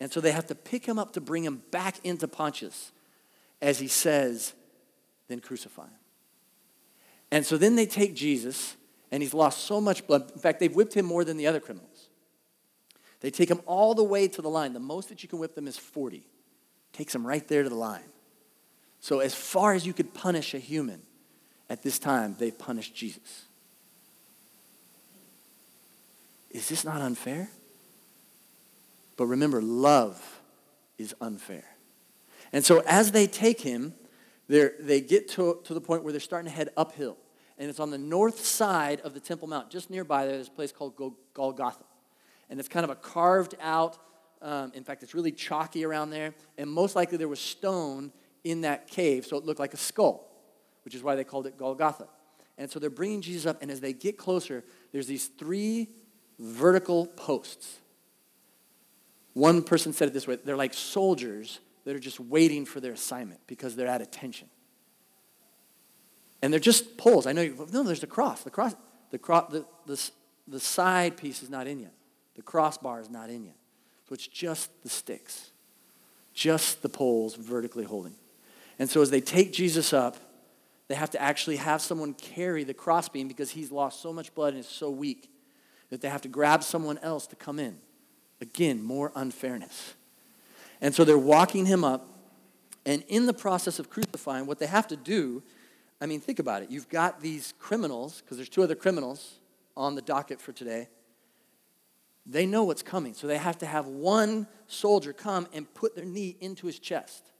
And 0.00 0.12
so 0.12 0.20
they 0.20 0.32
have 0.32 0.46
to 0.48 0.54
pick 0.54 0.84
him 0.84 0.98
up 0.98 1.14
to 1.14 1.20
bring 1.20 1.42
him 1.42 1.62
back 1.70 1.96
into 2.04 2.28
Pontius 2.28 2.92
as 3.62 3.78
he 3.78 3.88
says, 3.88 4.52
then 5.28 5.40
crucify 5.40 5.84
him. 5.84 5.98
And 7.30 7.46
so 7.46 7.56
then 7.56 7.74
they 7.74 7.86
take 7.86 8.14
Jesus, 8.14 8.76
and 9.10 9.22
he's 9.22 9.32
lost 9.32 9.64
so 9.64 9.80
much 9.80 10.06
blood. 10.06 10.30
In 10.34 10.40
fact, 10.40 10.60
they've 10.60 10.74
whipped 10.74 10.92
him 10.92 11.06
more 11.06 11.24
than 11.24 11.38
the 11.38 11.46
other 11.46 11.60
criminals. 11.60 12.10
They 13.20 13.30
take 13.30 13.50
him 13.50 13.62
all 13.64 13.94
the 13.94 14.04
way 14.04 14.28
to 14.28 14.42
the 14.42 14.50
line. 14.50 14.74
The 14.74 14.78
most 14.78 15.08
that 15.08 15.22
you 15.22 15.28
can 15.28 15.38
whip 15.38 15.54
them 15.54 15.66
is 15.66 15.78
40. 15.78 16.28
Takes 16.92 17.14
him 17.14 17.26
right 17.26 17.46
there 17.48 17.62
to 17.62 17.70
the 17.70 17.74
line. 17.74 18.04
So, 19.00 19.20
as 19.20 19.34
far 19.34 19.72
as 19.72 19.86
you 19.86 19.94
could 19.94 20.12
punish 20.12 20.52
a 20.52 20.58
human 20.58 21.00
at 21.70 21.82
this 21.82 21.98
time, 21.98 22.36
they've 22.38 22.56
punished 22.56 22.94
Jesus. 22.94 23.46
Is 26.50 26.68
this 26.68 26.84
not 26.84 27.00
unfair? 27.00 27.48
But 29.16 29.26
remember, 29.26 29.62
love 29.62 30.40
is 30.98 31.14
unfair. 31.20 31.64
And 32.52 32.64
so, 32.64 32.82
as 32.86 33.12
they 33.12 33.28
take 33.28 33.60
him, 33.60 33.94
they 34.48 35.00
get 35.00 35.28
to, 35.30 35.60
to 35.62 35.72
the 35.72 35.80
point 35.80 36.02
where 36.02 36.12
they're 36.12 36.20
starting 36.20 36.50
to 36.50 36.56
head 36.56 36.70
uphill. 36.76 37.16
And 37.56 37.70
it's 37.70 37.78
on 37.78 37.90
the 37.90 37.98
north 37.98 38.44
side 38.44 39.00
of 39.02 39.14
the 39.14 39.20
Temple 39.20 39.46
Mount. 39.46 39.70
Just 39.70 39.90
nearby, 39.90 40.26
there's 40.26 40.48
a 40.48 40.50
place 40.50 40.72
called 40.72 40.94
Golgotha. 41.34 41.84
And 42.48 42.58
it's 42.58 42.68
kind 42.68 42.82
of 42.82 42.90
a 42.90 42.96
carved 42.96 43.54
out, 43.60 43.98
um, 44.42 44.72
in 44.74 44.82
fact, 44.82 45.04
it's 45.04 45.14
really 45.14 45.30
chalky 45.30 45.84
around 45.84 46.10
there. 46.10 46.34
And 46.58 46.68
most 46.68 46.96
likely 46.96 47.16
there 47.18 47.28
was 47.28 47.38
stone 47.38 48.10
in 48.42 48.62
that 48.62 48.88
cave, 48.88 49.26
so 49.26 49.36
it 49.36 49.44
looked 49.44 49.60
like 49.60 49.74
a 49.74 49.76
skull, 49.76 50.29
which 50.84 50.94
is 50.94 51.02
why 51.02 51.14
they 51.14 51.24
called 51.24 51.46
it 51.46 51.56
Golgotha. 51.56 52.08
And 52.58 52.70
so 52.70 52.78
they're 52.78 52.90
bringing 52.90 53.22
Jesus 53.22 53.46
up, 53.46 53.62
and 53.62 53.70
as 53.70 53.80
they 53.80 53.92
get 53.92 54.18
closer, 54.18 54.64
there's 54.92 55.06
these 55.06 55.26
three 55.26 55.88
vertical 56.38 57.06
posts. 57.06 57.78
One 59.34 59.62
person 59.62 59.92
said 59.92 60.08
it 60.08 60.14
this 60.14 60.26
way 60.26 60.36
they're 60.44 60.56
like 60.56 60.74
soldiers 60.74 61.60
that 61.84 61.96
are 61.96 62.00
just 62.00 62.20
waiting 62.20 62.66
for 62.66 62.80
their 62.80 62.92
assignment 62.92 63.40
because 63.46 63.76
they're 63.76 63.86
at 63.86 64.02
attention. 64.02 64.48
And 66.42 66.52
they're 66.52 66.60
just 66.60 66.96
poles. 66.96 67.26
I 67.26 67.32
know 67.32 67.42
you, 67.42 67.68
no, 67.72 67.82
there's 67.82 68.00
the 68.00 68.06
cross. 68.06 68.42
The 68.42 68.50
cross, 68.50 68.74
the, 69.10 69.18
cross 69.18 69.50
the, 69.50 69.64
the, 69.86 70.10
the 70.48 70.60
side 70.60 71.16
piece 71.16 71.42
is 71.42 71.50
not 71.50 71.66
in 71.66 71.80
yet. 71.80 71.92
The 72.34 72.42
crossbar 72.42 73.00
is 73.00 73.10
not 73.10 73.30
in 73.30 73.44
yet. 73.44 73.56
So 74.08 74.14
it's 74.14 74.26
just 74.26 74.70
the 74.82 74.88
sticks, 74.88 75.50
just 76.34 76.82
the 76.82 76.88
poles 76.88 77.36
vertically 77.36 77.84
holding. 77.84 78.14
And 78.78 78.88
so 78.88 79.02
as 79.02 79.10
they 79.10 79.20
take 79.20 79.52
Jesus 79.52 79.92
up, 79.92 80.16
they 80.90 80.96
have 80.96 81.10
to 81.10 81.22
actually 81.22 81.54
have 81.54 81.80
someone 81.80 82.14
carry 82.14 82.64
the 82.64 82.74
crossbeam 82.74 83.28
because 83.28 83.52
he's 83.52 83.70
lost 83.70 84.02
so 84.02 84.12
much 84.12 84.34
blood 84.34 84.54
and 84.54 84.58
is 84.58 84.66
so 84.66 84.90
weak 84.90 85.30
that 85.88 86.00
they 86.00 86.08
have 86.08 86.20
to 86.22 86.28
grab 86.28 86.64
someone 86.64 86.98
else 86.98 87.28
to 87.28 87.36
come 87.36 87.60
in. 87.60 87.78
Again, 88.40 88.82
more 88.82 89.12
unfairness. 89.14 89.94
And 90.80 90.92
so 90.92 91.04
they're 91.04 91.16
walking 91.16 91.66
him 91.66 91.84
up, 91.84 92.08
and 92.84 93.04
in 93.06 93.26
the 93.26 93.32
process 93.32 93.78
of 93.78 93.88
crucifying, 93.88 94.46
what 94.46 94.58
they 94.58 94.66
have 94.66 94.88
to 94.88 94.96
do, 94.96 95.44
I 96.00 96.06
mean, 96.06 96.18
think 96.18 96.40
about 96.40 96.64
it. 96.64 96.72
You've 96.72 96.88
got 96.88 97.20
these 97.20 97.54
criminals, 97.60 98.20
because 98.20 98.36
there's 98.36 98.48
two 98.48 98.64
other 98.64 98.74
criminals 98.74 99.34
on 99.76 99.94
the 99.94 100.02
docket 100.02 100.40
for 100.40 100.50
today. 100.50 100.88
They 102.26 102.46
know 102.46 102.64
what's 102.64 102.82
coming, 102.82 103.14
so 103.14 103.28
they 103.28 103.38
have 103.38 103.58
to 103.58 103.66
have 103.66 103.86
one 103.86 104.48
soldier 104.66 105.12
come 105.12 105.46
and 105.52 105.72
put 105.72 105.94
their 105.94 106.04
knee 106.04 106.36
into 106.40 106.66
his 106.66 106.80
chest. 106.80 107.30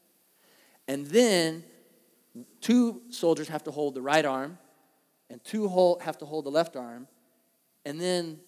And 0.87 1.07
then 1.07 1.65
two 2.61 3.03
soldiers 3.11 3.49
have 3.49 3.65
to 3.65 3.71
hold 3.71 3.95
the 3.95 4.03
right 4.03 4.25
arm, 4.25 4.59
and 5.29 5.43
two 5.45 5.69
hold, 5.69 6.03
have 6.03 6.19
to 6.19 6.27
hold 6.27 6.45
the 6.45 6.51
left 6.51 6.77
arm. 6.77 7.07
And 7.85 8.01
then, 8.01 8.39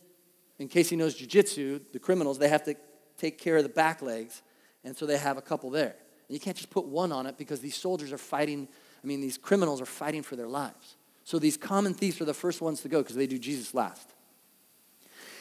in 0.59 0.68
case 0.68 0.90
he 0.90 0.97
knows 0.97 1.18
jujitsu, 1.18 1.81
the 1.92 1.99
criminals, 1.99 2.38
they 2.38 2.49
have 2.49 2.64
to 2.64 2.75
take 3.16 3.38
care 3.38 3.57
of 3.57 3.62
the 3.62 3.68
back 3.68 4.03
legs. 4.03 4.42
And 4.85 4.97
so 4.97 5.07
they 5.07 5.16
have 5.16 5.37
a 5.37 5.42
couple 5.42 5.71
there. 5.71 5.95
And 6.29 6.35
you 6.35 6.40
can't 6.40 6.57
just 6.57 6.71
put 6.71 6.87
one 6.87 7.12
on 7.12 7.27
it 7.27 7.38
because 7.38 7.61
these 7.61 7.77
soldiers 7.77 8.12
are 8.12 8.18
fighting, 8.18 8.68
I 9.03 9.07
mean, 9.07 9.21
these 9.21 9.38
criminals 9.38 9.81
are 9.81 9.87
fighting 9.87 10.23
for 10.23 10.37
their 10.37 10.49
lives. 10.49 10.97
So 11.25 11.38
these 11.38 11.57
common 11.57 11.95
thieves 11.95 12.21
are 12.21 12.25
the 12.25 12.35
first 12.35 12.61
ones 12.61 12.81
to 12.83 12.88
go 12.88 13.01
because 13.01 13.16
they 13.16 13.29
do 13.29 13.38
Jesus 13.38 13.75
last. 13.75 14.12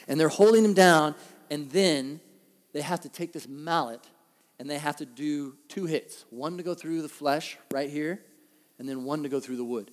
And 0.08 0.20
they're 0.20 0.30
holding 0.30 0.64
him 0.64 0.74
down, 0.74 1.16
and 1.50 1.70
then 1.72 2.20
they 2.74 2.82
have 2.82 3.02
to 3.02 3.10
take 3.10 3.34
this 3.34 3.48
mallet 3.48 4.02
and 4.62 4.70
they 4.70 4.78
have 4.78 4.98
to 4.98 5.08
do 5.08 5.56
two 5.70 5.88
hits 5.88 6.24
one 6.30 6.56
to 6.58 6.62
go 6.62 6.76
through 6.76 7.02
the 7.02 7.10
flesh 7.10 7.58
right 7.74 7.90
here, 7.90 8.22
and 8.82 8.90
then 8.90 9.04
one 9.04 9.22
to 9.22 9.30
go 9.30 9.40
through 9.40 9.58
the 9.58 9.64
wood. 9.64 9.92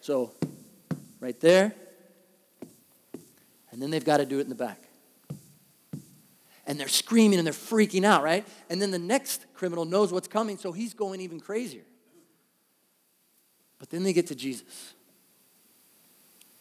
So, 0.00 0.32
right 1.20 1.38
there, 1.40 1.74
and 3.70 3.82
then 3.82 3.90
they've 3.90 4.02
got 4.02 4.16
to 4.16 4.24
do 4.24 4.38
it 4.38 4.42
in 4.42 4.48
the 4.48 4.54
back 4.54 4.80
and 6.70 6.78
they're 6.78 6.86
screaming 6.86 7.38
and 7.38 7.44
they're 7.44 7.52
freaking 7.52 8.04
out, 8.04 8.22
right? 8.22 8.46
And 8.70 8.80
then 8.80 8.92
the 8.92 8.98
next 8.98 9.44
criminal 9.54 9.84
knows 9.84 10.12
what's 10.12 10.28
coming, 10.28 10.56
so 10.56 10.70
he's 10.70 10.94
going 10.94 11.20
even 11.20 11.40
crazier. 11.40 11.82
But 13.80 13.90
then 13.90 14.04
they 14.04 14.12
get 14.12 14.28
to 14.28 14.36
Jesus. 14.36 14.94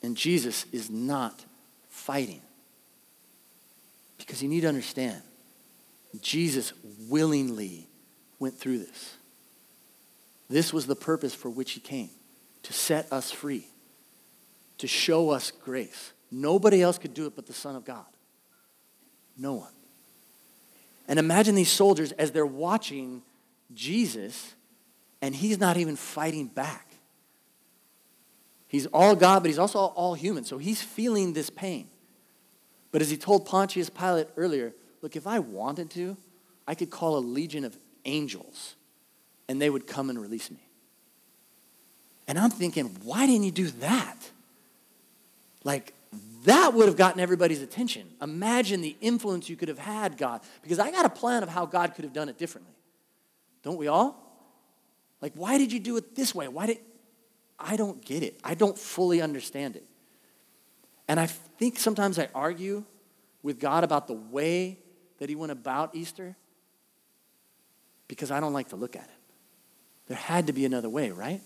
And 0.02 0.18
Jesus 0.18 0.66
is 0.72 0.90
not 0.90 1.46
fighting. 1.90 2.42
Because 4.18 4.42
you 4.42 4.50
need 4.50 4.62
to 4.62 4.68
understand, 4.68 5.22
Jesus 6.22 6.74
willingly 7.08 7.88
went 8.40 8.58
through 8.58 8.80
this. 8.80 9.16
This 10.50 10.74
was 10.74 10.88
the 10.88 10.96
purpose 10.96 11.36
for 11.36 11.50
which 11.50 11.74
he 11.74 11.80
came 11.80 12.10
to 12.64 12.74
set 12.74 13.12
us 13.12 13.32
free, 13.32 13.68
to 14.80 14.88
show 14.88 15.30
us 15.30 15.52
grace. 15.52 16.14
Nobody 16.32 16.82
else 16.82 16.98
could 16.98 17.14
do 17.14 17.28
it 17.28 17.36
but 17.36 17.46
the 17.46 17.54
Son 17.54 17.76
of 17.76 17.86
God. 17.86 18.06
No 19.38 19.54
one. 19.54 19.72
And 21.08 21.18
imagine 21.18 21.56
these 21.56 21.72
soldiers 21.72 22.12
as 22.14 22.32
they're 22.32 22.46
watching 22.46 23.22
Jesus, 23.74 24.54
and 25.22 25.36
he's 25.36 25.60
not 25.60 25.78
even 25.78 25.96
fighting 25.96 26.48
back. 26.48 26.88
He's 28.68 28.86
all 28.88 29.16
God, 29.16 29.42
but 29.42 29.48
he's 29.48 29.58
also 29.58 29.80
all 29.80 30.14
human. 30.14 30.44
So 30.44 30.58
he's 30.58 30.82
feeling 30.82 31.34
this 31.34 31.50
pain. 31.50 31.88
But 32.92 33.02
as 33.02 33.10
he 33.10 33.18
told 33.18 33.46
Pontius 33.46 33.90
Pilate 33.90 34.28
earlier, 34.38 34.74
look, 35.02 35.16
if 35.16 35.26
I 35.26 35.40
wanted 35.40 35.90
to, 35.92 36.18
I 36.68 36.76
could 36.76 36.92
call 36.92 37.18
a 37.18 37.20
legion 37.20 37.66
of 37.66 37.78
angels 38.06 38.76
and 39.50 39.60
they 39.60 39.70
would 39.70 39.88
come 39.88 40.10
and 40.10 40.22
release 40.22 40.50
me. 40.50 40.70
And 42.28 42.38
I'm 42.38 42.52
thinking, 42.52 42.96
why 43.04 43.26
didn't 43.26 43.44
you 43.44 43.52
do 43.52 43.68
that? 43.80 44.16
Like, 45.64 45.94
that 46.46 46.74
would 46.76 46.86
have 46.86 46.96
gotten 46.96 47.20
everybody's 47.20 47.62
attention. 47.62 48.08
Imagine 48.22 48.82
the 48.82 48.96
influence 49.02 49.50
you 49.50 49.56
could 49.56 49.68
have 49.68 49.80
had, 49.80 50.18
God. 50.18 50.42
Because 50.62 50.78
I 50.78 50.92
got 50.92 51.06
a 51.06 51.10
plan 51.10 51.42
of 51.42 51.50
how 51.50 51.66
God 51.66 51.96
could 51.96 52.06
have 52.06 52.14
done 52.14 52.30
it 52.30 52.38
differently. 52.38 52.74
Don't 53.64 53.78
we 53.78 53.88
all? 53.88 54.24
Like, 55.20 55.34
why 55.34 55.58
did 55.58 55.74
you 55.74 55.80
do 55.80 55.98
it 55.98 56.16
this 56.16 56.34
way? 56.34 56.48
Why 56.48 56.68
did. 56.68 56.78
I 57.60 57.76
don't 57.76 58.06
get 58.06 58.22
it. 58.22 58.40
I 58.44 58.54
don't 58.54 58.78
fully 58.78 59.20
understand 59.22 59.76
it. 59.76 59.86
And 61.08 61.20
I 61.20 61.26
think 61.26 61.80
sometimes 61.80 62.20
I 62.20 62.30
argue 62.36 62.86
with 63.42 63.60
God 63.60 63.84
about 63.84 64.08
the 64.08 64.14
way 64.14 64.78
that 65.18 65.28
He 65.28 65.36
went 65.36 65.52
about 65.52 65.96
Easter 65.96 66.38
because 68.08 68.30
I 68.30 68.40
don't 68.40 68.54
like 68.54 68.70
to 68.70 68.76
look 68.76 68.96
at 68.96 69.04
it. 69.04 69.19
There 70.10 70.18
had 70.18 70.48
to 70.48 70.54
be 70.54 70.66
another 70.66 70.90
way, 70.90 71.12
right? 71.12 71.42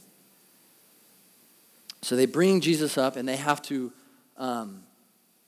So 2.01 2.15
they 2.15 2.25
bring 2.25 2.61
Jesus 2.61 2.97
up 2.97 3.17
and 3.17 3.27
they 3.27 3.35
have 3.35 3.61
to 3.63 3.91
um, 4.37 4.83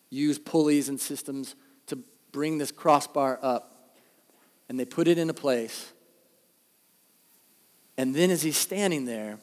use 0.09 0.37
pulleys 0.37 0.89
and 0.89 0.99
systems 0.99 1.55
to 1.87 1.97
bring 2.31 2.57
this 2.57 2.71
crossbar 2.71 3.39
up. 3.41 3.71
And 4.69 4.79
they 4.79 4.85
put 4.85 5.07
it 5.07 5.17
into 5.17 5.33
place. 5.33 5.91
And 7.97 8.13
then 8.13 8.29
as 8.31 8.41
he's 8.41 8.57
standing 8.57 9.05
there, 9.05 9.39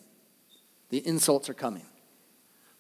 the 0.91 0.99
insults 1.07 1.49
are 1.49 1.55
coming. 1.55 1.87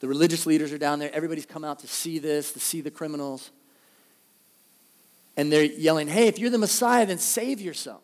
The 0.00 0.08
religious 0.08 0.44
leaders 0.44 0.72
are 0.72 0.78
down 0.78 0.98
there. 0.98 1.10
Everybody's 1.14 1.46
come 1.46 1.64
out 1.64 1.78
to 1.78 1.86
see 1.86 2.18
this, 2.18 2.52
to 2.52 2.60
see 2.60 2.82
the 2.82 2.90
criminals. 2.90 3.50
And 5.36 5.50
they're 5.50 5.64
yelling, 5.64 6.08
hey, 6.08 6.26
if 6.26 6.38
you're 6.38 6.50
the 6.50 6.58
Messiah, 6.58 7.06
then 7.06 7.18
save 7.18 7.60
yourself. 7.60 8.02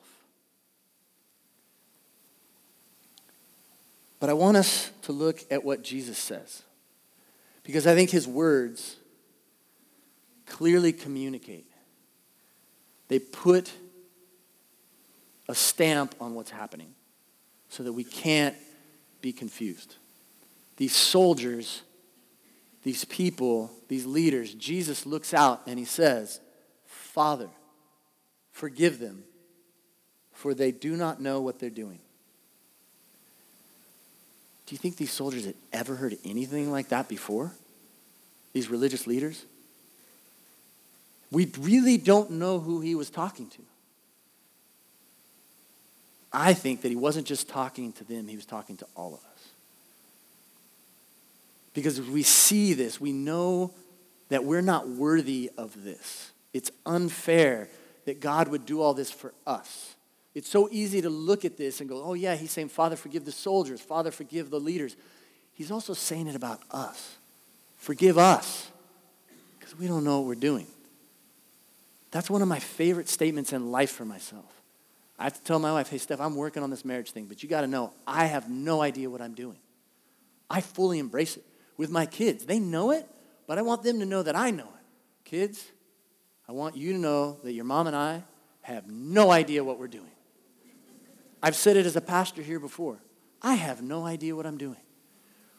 But 4.20 4.30
I 4.30 4.32
want 4.32 4.56
us 4.56 4.90
to 5.02 5.12
look 5.12 5.40
at 5.50 5.64
what 5.64 5.82
Jesus 5.82 6.18
says. 6.18 6.62
Because 7.62 7.86
I 7.86 7.94
think 7.94 8.10
his 8.10 8.26
words 8.26 8.96
clearly 10.46 10.92
communicate. 10.92 11.66
They 13.08 13.18
put 13.18 13.72
a 15.48 15.54
stamp 15.54 16.14
on 16.20 16.34
what's 16.34 16.50
happening 16.50 16.94
so 17.68 17.82
that 17.82 17.92
we 17.92 18.04
can't 18.04 18.56
be 19.20 19.32
confused. 19.32 19.96
These 20.76 20.94
soldiers, 20.94 21.82
these 22.82 23.04
people, 23.04 23.70
these 23.88 24.06
leaders, 24.06 24.54
Jesus 24.54 25.06
looks 25.06 25.34
out 25.34 25.62
and 25.66 25.78
he 25.78 25.84
says, 25.84 26.40
Father, 26.84 27.48
forgive 28.52 28.98
them, 28.98 29.24
for 30.32 30.54
they 30.54 30.70
do 30.70 30.96
not 30.96 31.20
know 31.20 31.40
what 31.40 31.58
they're 31.58 31.70
doing. 31.70 32.00
Do 34.68 34.74
you 34.74 34.78
think 34.78 34.96
these 34.96 35.10
soldiers 35.10 35.46
had 35.46 35.54
ever 35.72 35.94
heard 35.94 36.18
anything 36.26 36.70
like 36.70 36.90
that 36.90 37.08
before? 37.08 37.52
These 38.52 38.68
religious 38.68 39.06
leaders? 39.06 39.46
We 41.30 41.50
really 41.58 41.96
don't 41.96 42.32
know 42.32 42.60
who 42.60 42.82
he 42.82 42.94
was 42.94 43.08
talking 43.08 43.48
to. 43.48 43.62
I 46.30 46.52
think 46.52 46.82
that 46.82 46.90
he 46.90 46.96
wasn't 46.96 47.26
just 47.26 47.48
talking 47.48 47.92
to 47.94 48.04
them, 48.04 48.28
he 48.28 48.36
was 48.36 48.44
talking 48.44 48.76
to 48.76 48.86
all 48.94 49.14
of 49.14 49.20
us. 49.20 49.48
Because 51.72 52.02
we 52.02 52.22
see 52.22 52.74
this, 52.74 53.00
we 53.00 53.12
know 53.12 53.72
that 54.28 54.44
we're 54.44 54.60
not 54.60 54.86
worthy 54.86 55.50
of 55.56 55.82
this. 55.82 56.32
It's 56.52 56.70
unfair 56.84 57.70
that 58.04 58.20
God 58.20 58.48
would 58.48 58.66
do 58.66 58.82
all 58.82 58.92
this 58.92 59.10
for 59.10 59.32
us. 59.46 59.94
It's 60.38 60.48
so 60.48 60.68
easy 60.70 61.02
to 61.02 61.10
look 61.10 61.44
at 61.44 61.56
this 61.56 61.80
and 61.80 61.88
go, 61.88 62.00
oh, 62.00 62.14
yeah, 62.14 62.36
he's 62.36 62.52
saying, 62.52 62.68
Father, 62.68 62.94
forgive 62.94 63.24
the 63.24 63.32
soldiers. 63.32 63.80
Father, 63.80 64.12
forgive 64.12 64.50
the 64.50 64.60
leaders. 64.60 64.94
He's 65.52 65.72
also 65.72 65.94
saying 65.94 66.28
it 66.28 66.36
about 66.36 66.60
us. 66.70 67.16
Forgive 67.74 68.18
us 68.18 68.70
because 69.58 69.76
we 69.76 69.88
don't 69.88 70.04
know 70.04 70.20
what 70.20 70.28
we're 70.28 70.36
doing. 70.36 70.68
That's 72.12 72.30
one 72.30 72.40
of 72.40 72.46
my 72.46 72.60
favorite 72.60 73.08
statements 73.08 73.52
in 73.52 73.72
life 73.72 73.90
for 73.90 74.04
myself. 74.04 74.62
I 75.18 75.24
have 75.24 75.34
to 75.34 75.42
tell 75.42 75.58
my 75.58 75.72
wife, 75.72 75.88
hey, 75.88 75.98
Steph, 75.98 76.20
I'm 76.20 76.36
working 76.36 76.62
on 76.62 76.70
this 76.70 76.84
marriage 76.84 77.10
thing, 77.10 77.24
but 77.24 77.42
you 77.42 77.48
got 77.48 77.62
to 77.62 77.66
know, 77.66 77.92
I 78.06 78.26
have 78.26 78.48
no 78.48 78.80
idea 78.80 79.10
what 79.10 79.20
I'm 79.20 79.34
doing. 79.34 79.58
I 80.48 80.60
fully 80.60 81.00
embrace 81.00 81.36
it 81.36 81.44
with 81.76 81.90
my 81.90 82.06
kids. 82.06 82.44
They 82.44 82.60
know 82.60 82.92
it, 82.92 83.08
but 83.48 83.58
I 83.58 83.62
want 83.62 83.82
them 83.82 83.98
to 83.98 84.06
know 84.06 84.22
that 84.22 84.36
I 84.36 84.52
know 84.52 84.62
it. 84.62 85.24
Kids, 85.24 85.66
I 86.48 86.52
want 86.52 86.76
you 86.76 86.92
to 86.92 86.98
know 86.98 87.38
that 87.42 87.54
your 87.54 87.64
mom 87.64 87.88
and 87.88 87.96
I 87.96 88.22
have 88.62 88.88
no 88.88 89.32
idea 89.32 89.64
what 89.64 89.80
we're 89.80 89.88
doing. 89.88 90.12
I've 91.42 91.56
said 91.56 91.76
it 91.76 91.86
as 91.86 91.96
a 91.96 92.00
pastor 92.00 92.42
here 92.42 92.58
before. 92.58 92.98
I 93.42 93.54
have 93.54 93.82
no 93.82 94.04
idea 94.04 94.34
what 94.34 94.46
I'm 94.46 94.58
doing. 94.58 94.80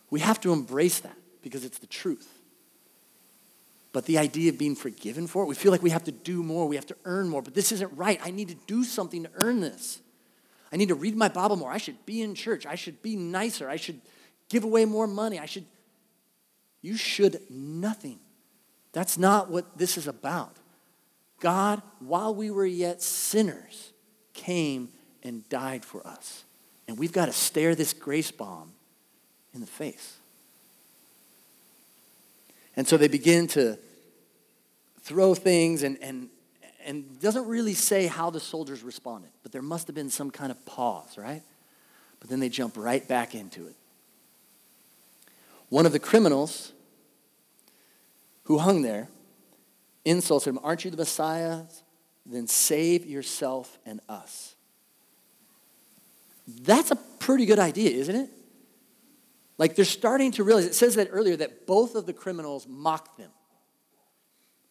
We 0.10 0.20
have 0.20 0.42
to 0.42 0.52
embrace 0.52 1.00
that 1.00 1.16
because 1.42 1.64
it's 1.64 1.80
the 1.80 1.88
truth. 1.88 2.28
But 3.92 4.06
the 4.06 4.18
idea 4.18 4.52
of 4.52 4.58
being 4.58 4.76
forgiven 4.76 5.26
for 5.28 5.44
it, 5.44 5.48
we 5.48 5.56
feel 5.56 5.72
like 5.72 5.82
we 5.82 5.90
have 5.90 6.04
to 6.04 6.12
do 6.12 6.44
more, 6.44 6.68
we 6.68 6.76
have 6.76 6.86
to 6.88 6.98
earn 7.06 7.30
more. 7.30 7.42
But 7.42 7.56
this 7.56 7.72
isn't 7.72 7.92
right. 7.98 8.20
I 8.24 8.32
need 8.32 8.50
to 8.50 8.56
do 8.68 8.84
something 8.84 9.24
to 9.24 9.30
earn 9.36 9.62
this. 9.62 10.00
I 10.72 10.78
need 10.78 10.90
to 10.90 10.96
read 10.96 11.16
my 11.16 11.30
Bible 11.30 11.56
more. 11.56 11.72
I 11.72 11.78
should 11.78 12.06
be 12.06 12.22
in 12.22 12.36
church. 12.36 12.66
I 12.66 12.76
should 12.76 13.02
be 13.02 13.16
nicer. 13.16 13.68
I 13.68 13.78
should 13.78 14.02
give 14.50 14.64
away 14.64 14.86
more 14.86 15.08
money. 15.08 15.40
I 15.40 15.46
should. 15.46 15.66
You 16.82 16.96
should 16.96 17.42
nothing. 17.50 18.20
That's 18.92 19.18
not 19.18 19.50
what 19.50 19.78
this 19.78 19.98
is 19.98 20.08
about. 20.08 20.56
God, 21.40 21.82
while 22.00 22.36
we 22.36 22.52
were 22.52 22.66
yet 22.66 23.02
sinners, 23.02 23.94
came 24.34 24.90
and 25.24 25.48
died 25.50 25.86
for 25.86 26.06
us. 26.06 26.44
And 26.88 26.98
we've 26.98 27.12
got 27.12 27.28
to 27.28 27.32
stare 27.32 27.76
this 27.76 27.94
grace 27.94 28.32
bomb 28.32 28.72
in 29.54 29.62
the 29.62 29.68
face. 29.68 30.18
And 32.76 32.88
so 32.88 32.98
they 32.98 33.08
begin 33.08 33.48
to 33.48 33.78
throw 35.02 35.36
things 35.36 35.84
and, 35.84 35.98
and, 36.02 36.30
and 36.86 37.20
doesn't 37.20 37.48
really 37.48 37.74
say 37.74 38.08
how 38.08 38.30
the 38.30 38.40
soldiers 38.40 38.84
responded, 38.84 39.32
but 39.44 39.52
there 39.52 39.62
must 39.62 39.88
have 39.88 39.96
been 39.96 40.10
some 40.10 40.32
kind 40.32 40.52
of 40.52 40.66
pause, 40.66 41.18
right? 41.18 41.44
But 42.20 42.30
then 42.30 42.40
they 42.40 42.50
jump 42.50 42.76
right 42.78 43.06
back 43.08 43.36
into 43.36 43.68
it. 43.68 43.76
One 45.70 45.86
of 45.86 45.92
the 45.92 46.00
criminals 46.00 46.74
who 48.44 48.58
hung 48.58 48.82
there 48.82 49.10
insults 50.06 50.48
him, 50.48 50.60
Aren't 50.64 50.86
you 50.86 50.92
the 50.92 50.98
Messiah? 50.98 51.62
Then 52.26 52.48
save 52.48 53.06
yourself 53.06 53.78
and 53.86 54.00
us. 54.08 54.56
That's 56.62 56.92
a 56.92 56.96
pretty 56.96 57.46
good 57.46 57.60
idea, 57.60 57.92
isn't 57.92 58.16
it? 58.16 58.30
Like 59.58 59.76
they're 59.76 59.86
starting 59.86 60.32
to 60.34 60.44
realize, 60.44 60.66
it 60.66 60.74
says 60.74 60.96
that 60.96 61.10
earlier 61.12 61.36
that 61.36 61.68
both 61.68 61.96
of 61.96 62.06
the 62.06 62.14
criminals 62.14 62.66
mocked 62.68 63.18
them. 63.18 63.30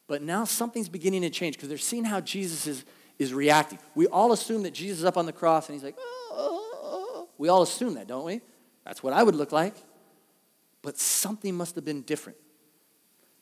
But 0.06 0.22
now 0.22 0.44
something's 0.44 0.88
beginning 0.88 1.22
to 1.22 1.30
change 1.30 1.56
because 1.56 1.68
they're 1.68 1.76
seeing 1.76 2.04
how 2.04 2.20
Jesus 2.20 2.66
is, 2.66 2.84
is 3.18 3.34
reacting. 3.34 3.78
We 3.94 4.06
all 4.06 4.32
assume 4.32 4.62
that 4.62 4.72
Jesus 4.72 5.00
is 5.00 5.04
up 5.04 5.18
on 5.18 5.26
the 5.26 5.32
cross 5.32 5.68
and 5.68 5.74
he's 5.74 5.84
like, 5.84 5.96
oh. 5.98 7.28
we 7.36 7.48
all 7.48 7.62
assume 7.62 7.94
that, 7.94 8.08
don't 8.08 8.24
we? 8.24 8.40
That's 8.84 9.02
what 9.02 9.12
I 9.12 9.22
would 9.22 9.34
look 9.34 9.52
like. 9.52 9.74
But 10.80 10.96
something 10.96 11.54
must 11.54 11.74
have 11.74 11.84
been 11.84 12.02
different. 12.02 12.38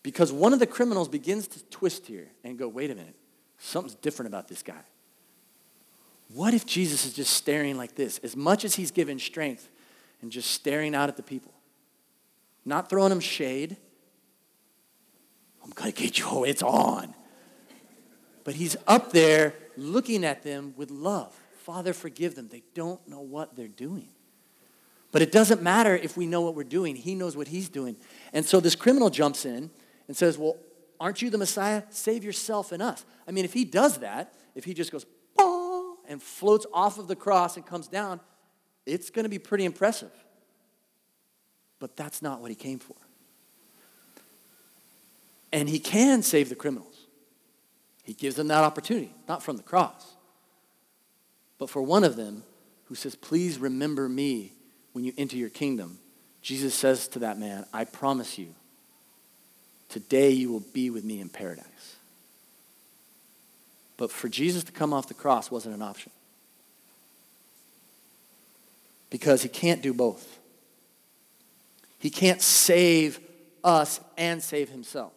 Because 0.03 0.33
one 0.33 0.53
of 0.53 0.59
the 0.59 0.66
criminals 0.66 1.09
begins 1.09 1.46
to 1.49 1.64
twist 1.66 2.07
here 2.07 2.29
and 2.42 2.59
go, 2.59 2.66
wait 2.66 2.90
a 2.90 2.94
minute, 2.94 3.14
something's 3.59 3.94
different 3.94 4.29
about 4.29 4.49
this 4.49 4.62
guy. 4.62 4.83
What 6.28 6.54
if 6.54 6.66
Jesus 6.66 7.06
is 7.06 7.12
just 7.12 7.32
staring 7.32 7.76
like 7.76 7.94
this? 7.94 8.18
As 8.18 8.36
much 8.36 8.64
as 8.64 8.74
he's 8.74 8.90
given 8.90 9.18
strength 9.18 9.68
and 10.22 10.30
just 10.30 10.50
staring 10.50 10.94
out 10.94 11.08
at 11.08 11.16
the 11.16 11.22
people, 11.22 11.52
not 12.64 12.90
throwing 12.90 13.10
them 13.10 13.20
shade. 13.20 13.76
I'm 15.62 15.70
going 15.70 15.92
to 15.92 16.02
get 16.02 16.18
you. 16.18 16.26
Oh, 16.28 16.44
it's 16.44 16.62
on. 16.62 17.14
But 18.44 18.54
he's 18.54 18.76
up 18.86 19.12
there 19.12 19.54
looking 19.76 20.24
at 20.24 20.42
them 20.42 20.74
with 20.76 20.90
love. 20.90 21.34
Father, 21.62 21.92
forgive 21.92 22.34
them. 22.34 22.48
They 22.48 22.62
don't 22.74 23.06
know 23.08 23.20
what 23.20 23.56
they're 23.56 23.66
doing. 23.66 24.08
But 25.12 25.22
it 25.22 25.32
doesn't 25.32 25.62
matter 25.62 25.96
if 25.96 26.16
we 26.16 26.26
know 26.26 26.42
what 26.42 26.54
we're 26.54 26.64
doing. 26.64 26.94
He 26.94 27.14
knows 27.14 27.36
what 27.36 27.48
he's 27.48 27.68
doing. 27.68 27.96
And 28.32 28.44
so 28.44 28.60
this 28.60 28.74
criminal 28.74 29.10
jumps 29.10 29.44
in 29.44 29.70
and 30.08 30.16
says, 30.16 30.36
Well, 30.36 30.56
aren't 31.00 31.22
you 31.22 31.30
the 31.30 31.38
Messiah? 31.38 31.82
Save 31.90 32.22
yourself 32.22 32.70
and 32.70 32.82
us. 32.82 33.04
I 33.26 33.30
mean, 33.30 33.44
if 33.44 33.52
he 33.52 33.64
does 33.64 33.98
that, 33.98 34.34
if 34.54 34.64
he 34.64 34.74
just 34.74 34.92
goes, 34.92 35.06
and 36.08 36.22
floats 36.22 36.66
off 36.72 36.98
of 36.98 37.08
the 37.08 37.16
cross 37.16 37.56
and 37.56 37.66
comes 37.66 37.88
down, 37.88 38.20
it's 38.84 39.10
going 39.10 39.24
to 39.24 39.28
be 39.28 39.38
pretty 39.38 39.64
impressive. 39.64 40.12
But 41.78 41.96
that's 41.96 42.22
not 42.22 42.40
what 42.40 42.50
he 42.50 42.54
came 42.54 42.78
for. 42.78 42.96
And 45.52 45.68
he 45.68 45.78
can 45.78 46.22
save 46.22 46.48
the 46.48 46.54
criminals. 46.54 47.06
He 48.04 48.14
gives 48.14 48.36
them 48.36 48.48
that 48.48 48.62
opportunity, 48.62 49.12
not 49.28 49.42
from 49.42 49.56
the 49.56 49.62
cross, 49.62 50.16
but 51.58 51.68
for 51.68 51.82
one 51.82 52.04
of 52.04 52.16
them 52.16 52.44
who 52.84 52.94
says, 52.94 53.16
Please 53.16 53.58
remember 53.58 54.08
me 54.08 54.52
when 54.92 55.04
you 55.04 55.12
enter 55.18 55.36
your 55.36 55.50
kingdom. 55.50 55.98
Jesus 56.40 56.74
says 56.74 57.08
to 57.08 57.18
that 57.20 57.38
man, 57.38 57.66
I 57.72 57.84
promise 57.84 58.38
you, 58.38 58.54
today 59.88 60.30
you 60.30 60.52
will 60.52 60.64
be 60.72 60.90
with 60.90 61.04
me 61.04 61.20
in 61.20 61.28
paradise. 61.28 61.95
But 63.96 64.11
for 64.11 64.28
Jesus 64.28 64.64
to 64.64 64.72
come 64.72 64.92
off 64.92 65.09
the 65.09 65.14
cross 65.14 65.50
wasn't 65.50 65.74
an 65.74 65.82
option. 65.82 66.12
Because 69.11 69.42
he 69.42 69.48
can't 69.48 69.82
do 69.82 69.94
both. 69.94 70.38
He 71.98 72.11
can't 72.11 72.42
save 72.42 73.20
us 73.64 74.00
and 74.16 74.42
save 74.42 74.68
himself. 74.68 75.12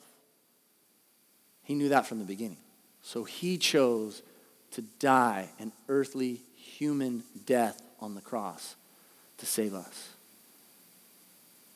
He 1.63 1.75
knew 1.75 1.89
that 1.89 2.07
from 2.07 2.19
the 2.19 2.25
beginning. 2.25 2.57
So 3.01 3.23
he 3.23 3.57
chose 3.57 4.21
to 4.71 4.81
die 4.99 5.49
an 5.59 5.71
earthly 5.87 6.41
human 6.55 7.23
death 7.45 7.81
on 7.99 8.15
the 8.15 8.21
cross 8.21 8.75
to 9.39 9.45
save 9.45 9.73
us. 9.73 10.09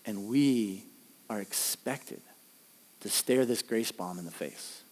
And 0.05 0.27
we 0.27 0.83
are 1.29 1.41
expected 1.41 2.21
to 3.01 3.09
stare 3.09 3.45
this 3.45 3.61
grace 3.61 3.91
bomb 3.91 4.19
in 4.19 4.25
the 4.25 4.31
face. 4.31 4.82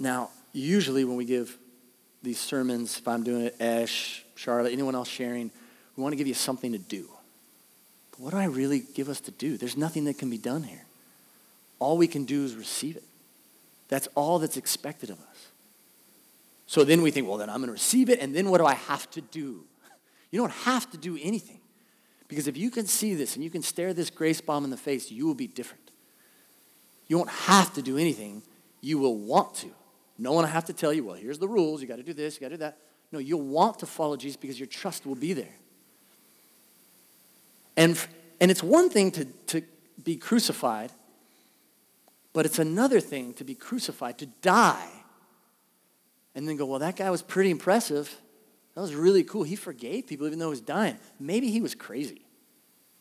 Now, 0.00 0.30
usually 0.52 1.04
when 1.04 1.16
we 1.16 1.26
give 1.26 1.56
these 2.22 2.40
sermons, 2.40 2.98
if 2.98 3.06
I'm 3.06 3.22
doing 3.22 3.42
it, 3.42 3.56
Ash, 3.60 4.24
Charlotte, 4.34 4.72
anyone 4.72 4.94
else 4.94 5.08
sharing, 5.08 5.50
we 5.94 6.02
want 6.02 6.12
to 6.12 6.16
give 6.16 6.26
you 6.26 6.34
something 6.34 6.72
to 6.72 6.78
do. 6.78 7.06
But 8.10 8.20
what 8.20 8.30
do 8.30 8.38
I 8.38 8.44
really 8.44 8.80
give 8.94 9.10
us 9.10 9.20
to 9.20 9.30
do? 9.30 9.58
There's 9.58 9.76
nothing 9.76 10.04
that 10.06 10.18
can 10.18 10.30
be 10.30 10.38
done 10.38 10.62
here. 10.62 10.86
All 11.78 11.98
we 11.98 12.08
can 12.08 12.24
do 12.24 12.44
is 12.44 12.56
receive 12.56 12.96
it. 12.96 13.04
That's 13.88 14.08
all 14.14 14.38
that's 14.38 14.56
expected 14.56 15.10
of 15.10 15.18
us. 15.20 15.48
So 16.66 16.82
then 16.82 17.02
we 17.02 17.10
think, 17.10 17.28
well, 17.28 17.36
then 17.36 17.50
I'm 17.50 17.56
going 17.56 17.66
to 17.66 17.72
receive 17.72 18.08
it, 18.08 18.20
and 18.20 18.34
then 18.34 18.48
what 18.48 18.58
do 18.58 18.64
I 18.64 18.74
have 18.74 19.10
to 19.10 19.20
do? 19.20 19.64
You 20.30 20.40
don't 20.40 20.52
have 20.52 20.90
to 20.92 20.96
do 20.96 21.18
anything. 21.20 21.60
Because 22.28 22.46
if 22.46 22.56
you 22.56 22.70
can 22.70 22.86
see 22.86 23.14
this 23.14 23.34
and 23.34 23.44
you 23.44 23.50
can 23.50 23.60
stare 23.60 23.92
this 23.92 24.08
grace 24.08 24.40
bomb 24.40 24.64
in 24.64 24.70
the 24.70 24.76
face, 24.76 25.10
you 25.10 25.26
will 25.26 25.34
be 25.34 25.48
different. 25.48 25.90
You 27.08 27.18
won't 27.18 27.30
have 27.30 27.74
to 27.74 27.82
do 27.82 27.98
anything, 27.98 28.42
you 28.80 28.98
will 28.98 29.16
want 29.16 29.54
to. 29.56 29.70
No 30.20 30.32
one 30.32 30.44
will 30.44 30.50
have 30.50 30.66
to 30.66 30.74
tell 30.74 30.92
you, 30.92 31.04
well, 31.04 31.16
here's 31.16 31.38
the 31.38 31.48
rules. 31.48 31.80
You 31.80 31.88
got 31.88 31.96
to 31.96 32.02
do 32.02 32.12
this, 32.12 32.34
you 32.34 32.42
got 32.42 32.48
to 32.48 32.56
do 32.56 32.60
that. 32.60 32.76
No, 33.10 33.18
you'll 33.18 33.40
want 33.40 33.78
to 33.78 33.86
follow 33.86 34.16
Jesus 34.16 34.36
because 34.36 34.60
your 34.60 34.66
trust 34.66 35.06
will 35.06 35.14
be 35.14 35.32
there. 35.32 35.54
And, 37.74 37.98
and 38.38 38.50
it's 38.50 38.62
one 38.62 38.90
thing 38.90 39.10
to, 39.12 39.24
to 39.24 39.62
be 40.04 40.16
crucified, 40.16 40.92
but 42.34 42.44
it's 42.44 42.58
another 42.58 43.00
thing 43.00 43.32
to 43.34 43.44
be 43.44 43.54
crucified, 43.54 44.18
to 44.18 44.26
die, 44.26 44.88
and 46.34 46.46
then 46.46 46.56
go, 46.56 46.66
well, 46.66 46.80
that 46.80 46.96
guy 46.96 47.08
was 47.10 47.22
pretty 47.22 47.50
impressive. 47.50 48.14
That 48.74 48.82
was 48.82 48.94
really 48.94 49.24
cool. 49.24 49.42
He 49.42 49.56
forgave 49.56 50.06
people 50.06 50.26
even 50.26 50.38
though 50.38 50.46
he 50.46 50.50
was 50.50 50.60
dying. 50.60 50.98
Maybe 51.18 51.50
he 51.50 51.62
was 51.62 51.74
crazy. 51.74 52.20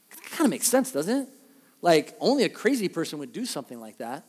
It 0.10 0.23
kind 0.32 0.45
of 0.45 0.51
makes 0.51 0.67
sense, 0.67 0.93
doesn't 0.93 1.23
it? 1.23 1.29
Like, 1.82 2.15
only 2.21 2.45
a 2.45 2.49
crazy 2.49 2.88
person 2.88 3.19
would 3.19 3.34
do 3.34 3.45
something 3.45 3.79
like 3.79 3.97
that. 3.97 4.23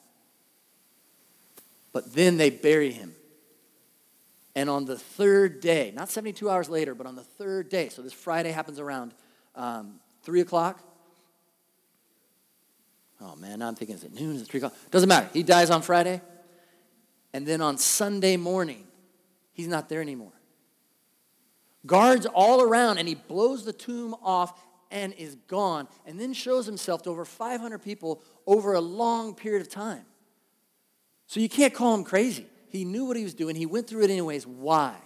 But 1.92 2.14
then 2.14 2.36
they 2.36 2.50
bury 2.50 2.92
him. 2.92 3.14
And 4.54 4.68
on 4.68 4.84
the 4.84 4.98
third 4.98 5.60
day, 5.60 5.92
not 5.94 6.08
72 6.08 6.48
hours 6.48 6.68
later, 6.68 6.94
but 6.94 7.06
on 7.06 7.16
the 7.16 7.22
third 7.22 7.68
day, 7.68 7.88
so 7.88 8.02
this 8.02 8.12
Friday 8.12 8.50
happens 8.50 8.78
around 8.78 9.14
um, 9.54 10.00
3 10.22 10.40
o'clock. 10.40 10.80
Oh 13.20 13.36
man, 13.36 13.58
now 13.60 13.68
I'm 13.68 13.74
thinking, 13.74 13.96
is 13.96 14.04
it 14.04 14.12
noon? 14.12 14.36
Is 14.36 14.42
it 14.42 14.48
3 14.48 14.58
o'clock? 14.58 14.74
Doesn't 14.90 15.08
matter. 15.08 15.28
He 15.32 15.42
dies 15.42 15.70
on 15.70 15.82
Friday. 15.82 16.20
And 17.32 17.46
then 17.46 17.60
on 17.60 17.78
Sunday 17.78 18.36
morning, 18.36 18.86
he's 19.52 19.68
not 19.68 19.88
there 19.88 20.00
anymore. 20.00 20.32
Guards 21.86 22.26
all 22.26 22.60
around, 22.62 22.98
and 22.98 23.06
he 23.06 23.14
blows 23.14 23.64
the 23.64 23.72
tomb 23.72 24.14
off 24.22 24.60
and 24.90 25.12
is 25.14 25.36
gone, 25.46 25.86
and 26.04 26.18
then 26.20 26.32
shows 26.32 26.66
himself 26.66 27.02
to 27.02 27.10
over 27.10 27.24
500 27.24 27.78
people 27.78 28.22
over 28.46 28.74
a 28.74 28.80
long 28.80 29.34
period 29.34 29.62
of 29.62 29.68
time. 29.68 30.04
So 31.30 31.38
you 31.38 31.48
can't 31.48 31.72
call 31.72 31.94
him 31.94 32.02
crazy. 32.02 32.44
He 32.70 32.84
knew 32.84 33.04
what 33.04 33.16
he 33.16 33.22
was 33.22 33.34
doing, 33.34 33.54
he 33.54 33.64
went 33.64 33.86
through 33.86 34.02
it 34.02 34.10
anyways. 34.10 34.48
Why? 34.48 34.96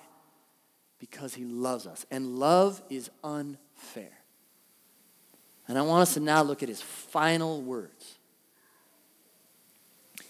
Because 0.99 1.35
he 1.35 1.45
loves 1.45 1.87
us, 1.87 2.07
and 2.11 2.39
love 2.39 2.81
is 2.89 3.11
unfair. 3.23 4.09
And 5.69 5.77
I 5.77 5.83
want 5.83 6.01
us 6.01 6.15
to 6.15 6.21
now 6.21 6.43
look 6.43 6.63
at 6.63 6.71
his 6.71 6.81
final 6.81 7.61
words. 7.61 8.15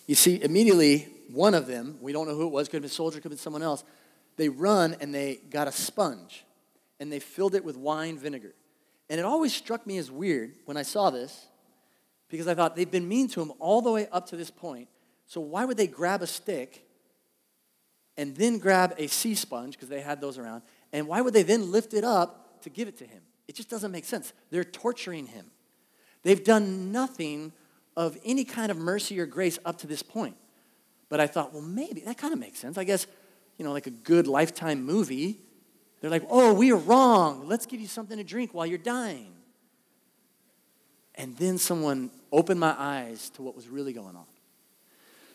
You 0.08 0.16
see, 0.16 0.42
immediately, 0.42 1.06
one 1.30 1.54
of 1.54 1.68
them, 1.68 1.96
we 2.00 2.12
don't 2.12 2.26
know 2.26 2.34
who 2.34 2.48
it 2.48 2.52
was, 2.52 2.66
could 2.66 2.78
have 2.78 2.82
been 2.82 2.90
a 2.90 2.92
soldier, 2.92 3.18
could 3.18 3.26
have 3.26 3.30
been 3.30 3.38
someone 3.38 3.62
else, 3.62 3.84
they 4.36 4.48
run 4.48 4.96
and 5.00 5.14
they 5.14 5.36
got 5.48 5.68
a 5.68 5.72
sponge 5.72 6.44
and 6.98 7.12
they 7.12 7.20
filled 7.20 7.54
it 7.54 7.64
with 7.64 7.76
wine 7.76 8.18
vinegar. 8.18 8.56
And 9.08 9.20
it 9.20 9.24
always 9.24 9.54
struck 9.54 9.86
me 9.86 9.98
as 9.98 10.10
weird 10.10 10.54
when 10.64 10.76
I 10.76 10.82
saw 10.82 11.10
this 11.10 11.46
because 12.28 12.48
I 12.48 12.54
thought 12.54 12.74
they've 12.74 12.90
been 12.90 13.06
mean 13.06 13.28
to 13.28 13.40
him 13.40 13.52
all 13.60 13.80
the 13.80 13.92
way 13.92 14.08
up 14.10 14.26
to 14.30 14.36
this 14.36 14.50
point. 14.50 14.88
So 15.26 15.40
why 15.40 15.64
would 15.64 15.76
they 15.76 15.86
grab 15.86 16.22
a 16.22 16.26
stick 16.26 16.86
and 18.16 18.36
then 18.36 18.58
grab 18.58 18.94
a 18.98 19.06
sea 19.08 19.34
sponge 19.34 19.74
because 19.74 19.88
they 19.88 20.00
had 20.00 20.20
those 20.20 20.38
around? 20.38 20.62
And 20.92 21.08
why 21.08 21.20
would 21.20 21.34
they 21.34 21.42
then 21.42 21.72
lift 21.72 21.94
it 21.94 22.04
up 22.04 22.62
to 22.62 22.70
give 22.70 22.88
it 22.88 22.98
to 22.98 23.04
him? 23.04 23.22
It 23.48 23.54
just 23.54 23.68
doesn't 23.68 23.90
make 23.90 24.04
sense. 24.04 24.32
They're 24.50 24.64
torturing 24.64 25.26
him. 25.26 25.46
They've 26.22 26.42
done 26.42 26.92
nothing 26.92 27.52
of 27.96 28.16
any 28.24 28.44
kind 28.44 28.70
of 28.70 28.76
mercy 28.76 29.20
or 29.20 29.26
grace 29.26 29.58
up 29.64 29.78
to 29.78 29.86
this 29.86 30.02
point. 30.02 30.36
But 31.08 31.20
I 31.20 31.26
thought, 31.26 31.52
well, 31.52 31.62
maybe 31.62 32.00
that 32.02 32.18
kind 32.18 32.32
of 32.32 32.38
makes 32.38 32.58
sense. 32.58 32.78
I 32.78 32.84
guess, 32.84 33.06
you 33.58 33.64
know, 33.64 33.72
like 33.72 33.86
a 33.86 33.90
good 33.90 34.26
lifetime 34.26 34.84
movie, 34.84 35.40
they're 36.00 36.10
like, 36.10 36.24
oh, 36.28 36.52
we 36.52 36.72
are 36.72 36.76
wrong. 36.76 37.46
Let's 37.46 37.66
give 37.66 37.80
you 37.80 37.86
something 37.86 38.16
to 38.18 38.24
drink 38.24 38.52
while 38.52 38.66
you're 38.66 38.78
dying. 38.78 39.32
And 41.14 41.36
then 41.36 41.58
someone 41.58 42.10
opened 42.32 42.58
my 42.58 42.74
eyes 42.76 43.30
to 43.30 43.42
what 43.42 43.54
was 43.54 43.68
really 43.68 43.92
going 43.92 44.16
on. 44.16 44.26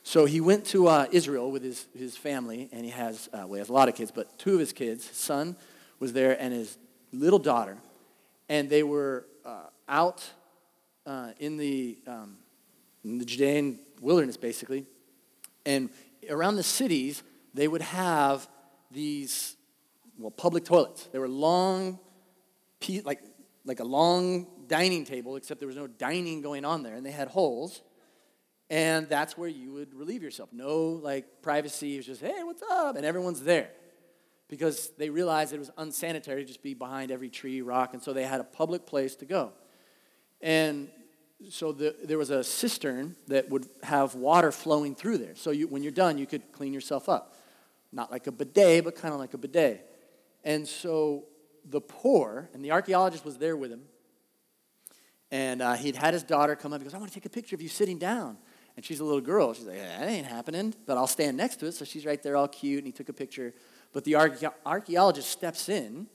So 0.03 0.25
he 0.25 0.41
went 0.41 0.65
to 0.67 0.88
uh, 0.88 1.07
Israel 1.12 1.51
with 1.51 1.63
his, 1.63 1.88
his 1.95 2.17
family, 2.17 2.69
and 2.71 2.83
he 2.83 2.91
has, 2.91 3.29
uh, 3.33 3.39
well, 3.39 3.53
he 3.53 3.59
has 3.59 3.69
a 3.69 3.73
lot 3.73 3.89
of 3.89 3.95
kids, 3.95 4.12
but 4.12 4.39
two 4.39 4.53
of 4.53 4.59
his 4.59 4.73
kids, 4.73 5.07
his 5.07 5.17
son 5.17 5.55
was 5.99 6.13
there, 6.13 6.39
and 6.41 6.53
his 6.53 6.77
little 7.12 7.39
daughter, 7.39 7.77
and 8.47 8.69
they 8.69 8.83
were 8.83 9.25
uh, 9.45 9.67
out 9.88 10.27
uh, 11.05 11.31
in, 11.39 11.57
the, 11.57 11.97
um, 12.07 12.38
in 13.03 13.17
the 13.17 13.25
Judean 13.25 13.79
wilderness, 14.01 14.38
basically, 14.38 14.85
and 15.65 15.89
around 16.29 16.55
the 16.55 16.63
cities, 16.63 17.23
they 17.53 17.67
would 17.67 17.81
have 17.81 18.47
these, 18.91 19.55
well, 20.17 20.31
public 20.31 20.65
toilets. 20.65 21.03
They 21.12 21.19
were 21.19 21.27
long, 21.27 21.99
like, 23.03 23.21
like 23.65 23.79
a 23.79 23.83
long 23.83 24.47
dining 24.67 25.05
table, 25.05 25.35
except 25.35 25.59
there 25.59 25.67
was 25.67 25.75
no 25.75 25.88
dining 25.88 26.41
going 26.41 26.65
on 26.65 26.83
there, 26.83 26.95
and 26.95 27.05
they 27.05 27.12
had 27.12 27.27
holes. 27.27 27.81
And 28.69 29.10
that's 29.10 29.38
where 29.38 29.49
you 29.49 29.73
would 29.73 29.93
relieve 29.95 30.21
yourself. 30.21 30.49
No, 30.53 30.89
like, 30.89 31.41
privacy. 31.41 31.95
It 31.95 31.97
was 31.97 32.05
just, 32.05 32.21
hey, 32.21 32.43
what's 32.43 32.62
up? 32.62 32.95
And 32.95 33.05
everyone's 33.05 33.41
there. 33.41 33.71
Because 34.47 34.91
they 34.97 35.10
realized 35.10 35.53
it 35.53 35.60
was 35.60 35.71
unsanitary 35.77 36.43
to 36.43 36.47
just 36.47 36.62
be 36.62 36.73
behind 36.73 37.12
every 37.12 37.29
tree, 37.29 37.62
rock, 37.62 37.93
and 37.93 38.01
so 38.01 38.13
they 38.13 38.23
had 38.23 38.39
a 38.39 38.43
public 38.43 38.86
place 38.86 39.15
to 39.17 39.25
go. 39.25 39.53
And 40.41 40.89
so 41.49 41.71
the, 41.71 41.95
there 42.03 42.17
was 42.17 42.29
a 42.32 42.43
cistern 42.43 43.15
that 43.27 43.49
would 43.49 43.67
have 43.84 44.15
water 44.15 44.51
flowing 44.51 44.95
through 44.95 45.19
there. 45.19 45.36
So 45.36 45.51
you, 45.51 45.67
when 45.67 45.84
you're 45.84 45.91
done, 45.91 46.17
you 46.17 46.25
could 46.25 46.51
clean 46.51 46.73
yourself 46.73 47.08
up. 47.10 47.36
Not 47.91 48.12
like 48.12 48.27
a 48.27 48.32
bidet, 48.32 48.84
but 48.84 48.95
kind 48.95 49.13
of 49.13 49.19
like 49.19 49.34
a 49.34 49.38
bidet. 49.38 49.86
And 50.43 50.67
so 50.67 51.25
the 51.65 51.82
poor, 51.82 52.49
and 52.53 52.63
the 52.63 52.71
archaeologist 52.71 53.25
was 53.25 53.38
there 53.38 53.58
with 53.58 53.71
him, 53.71 53.82
and 55.32 55.62
uh, 55.62 55.73
he'd 55.73 55.95
had 55.95 56.13
his 56.13 56.23
daughter 56.23 56.55
come 56.55 56.73
up. 56.73 56.82
He 56.82 56.86
goes, 56.86 56.93
I 56.93 56.97
want 56.97 57.12
to 57.12 57.13
take 57.13 57.25
a 57.25 57.29
picture 57.29 57.55
of 57.55 57.62
you 57.62 57.69
sitting 57.69 57.99
down. 57.99 58.38
And 58.79 58.85
she's 58.85 59.01
a 59.01 59.03
little 59.03 59.19
girl. 59.19 59.53
She's 59.53 59.65
like, 59.65 59.77
that 59.77 60.07
ain't 60.07 60.25
happening, 60.25 60.73
but 60.85 60.95
I'll 60.95 61.05
stand 61.05 61.35
next 61.35 61.57
to 61.57 61.65
it. 61.65 61.73
So 61.73 61.83
she's 61.83 62.05
right 62.05 62.23
there 62.23 62.37
all 62.37 62.47
cute, 62.47 62.77
and 62.77 62.87
he 62.87 62.93
took 62.93 63.09
a 63.09 63.13
picture. 63.13 63.53
But 63.91 64.05
the 64.05 64.15
archaeologist 64.65 65.29
steps 65.29 65.67
in, 65.67 66.07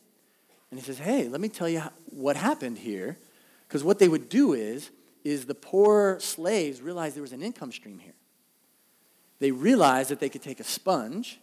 and 0.70 0.80
he 0.80 0.80
says, 0.80 0.96
hey, 0.96 1.28
let 1.28 1.42
me 1.42 1.50
tell 1.50 1.68
you 1.68 1.82
what 2.06 2.36
happened 2.36 2.78
here. 2.78 3.18
Because 3.68 3.84
what 3.84 3.98
they 3.98 4.08
would 4.08 4.30
do 4.30 4.54
is, 4.54 4.88
is 5.24 5.44
the 5.44 5.54
poor 5.54 6.18
slaves 6.20 6.80
realized 6.80 7.16
there 7.16 7.22
was 7.22 7.34
an 7.34 7.42
income 7.42 7.70
stream 7.70 7.98
here. 7.98 8.14
They 9.40 9.50
realized 9.50 10.08
that 10.08 10.18
they 10.18 10.30
could 10.30 10.40
take 10.40 10.58
a 10.58 10.64
sponge 10.64 11.38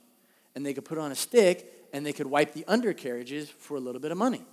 and 0.56 0.66
they 0.66 0.74
could 0.74 0.86
put 0.86 0.98
on 0.98 1.12
a 1.12 1.16
stick 1.16 1.72
and 1.94 2.04
they 2.04 2.14
could 2.14 2.26
wipe 2.26 2.54
the 2.54 2.66
undercarriages 2.68 3.48
for 3.48 3.78
a 3.78 3.80
little 3.80 4.02
bit 4.02 4.12
of 4.12 4.18
money. 4.18 4.44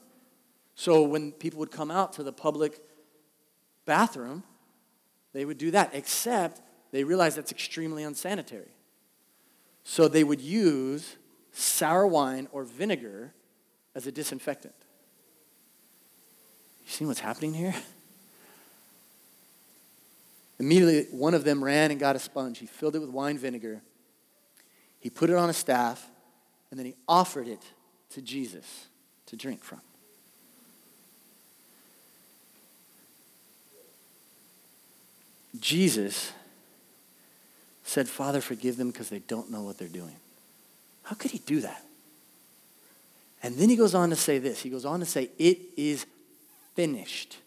So 0.75 1.03
when 1.05 1.33
people 1.33 1.61
would 1.61 1.71
come 1.71 1.91
out 1.91 2.13
to 2.13 2.23
the 2.23 2.33
public 2.35 2.79
bathroom, 3.87 4.43
they 5.33 5.45
would 5.45 5.59
do 5.59 5.71
that, 5.73 5.91
except 5.93 6.61
they 6.91 7.05
realized 7.05 7.37
that's 7.37 7.53
extremely 7.53 8.03
unsanitary. 8.03 8.73
So 9.85 10.09
they 10.09 10.25
would 10.25 10.41
use 10.41 11.17
sour 11.53 12.07
wine 12.07 12.49
or 12.53 12.65
vinegar 12.65 13.33
as 13.95 14.07
a 14.07 14.13
disinfectant. 14.13 14.75
You 16.85 16.91
see 16.91 17.05
what's 17.05 17.21
happening 17.21 17.55
here? 17.55 17.75
Immediately, 20.59 21.17
one 21.17 21.35
of 21.35 21.45
them 21.45 21.63
ran 21.63 21.91
and 21.91 22.01
got 22.01 22.17
a 22.17 22.19
sponge. 22.19 22.59
He 22.59 22.67
filled 22.67 22.97
it 22.97 22.99
with 22.99 23.11
wine 23.11 23.39
vinegar. 23.39 23.81
He 24.99 25.11
put 25.11 25.31
it 25.31 25.37
on 25.37 25.49
a 25.49 25.53
staff, 25.53 26.05
and 26.71 26.79
then 26.79 26.87
he 26.87 26.97
offered 27.07 27.47
it 27.47 27.63
to 28.11 28.23
Jesus 28.23 28.89
to 29.27 29.37
drink 29.37 29.63
from. 29.63 29.81
Jesus 35.59 36.33
said, 37.83 38.09
Father, 38.09 38.41
forgive 38.41 38.77
them 38.77 38.91
because 38.91 39.09
they 39.09 39.21
don't 39.21 39.51
know 39.51 39.63
what 39.63 39.79
they're 39.79 39.89
doing. 39.89 40.17
How 41.05 41.15
could 41.15 41.31
he 41.31 41.39
do 41.39 41.61
that? 41.61 41.83
And 43.43 43.57
then 43.57 43.69
he 43.69 43.77
goes 43.77 43.95
on 43.95 44.11
to 44.11 44.17
say 44.17 44.39
this. 44.39 44.61
He 44.61 44.69
goes 44.69 44.85
on 44.85 45.01
to 45.01 45.07
say, 45.07 45.31
It 45.39 45.61
is 45.77 46.07
finished. 46.75 47.39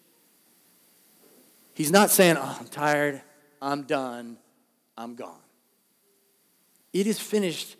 He's 1.74 1.90
not 1.90 2.10
saying, 2.10 2.36
oh, 2.38 2.56
I'm 2.60 2.66
tired, 2.66 3.22
I'm 3.60 3.82
done, 3.84 4.36
I'm 4.96 5.14
gone. 5.14 5.40
It 6.92 7.06
is 7.06 7.18
finished 7.18 7.76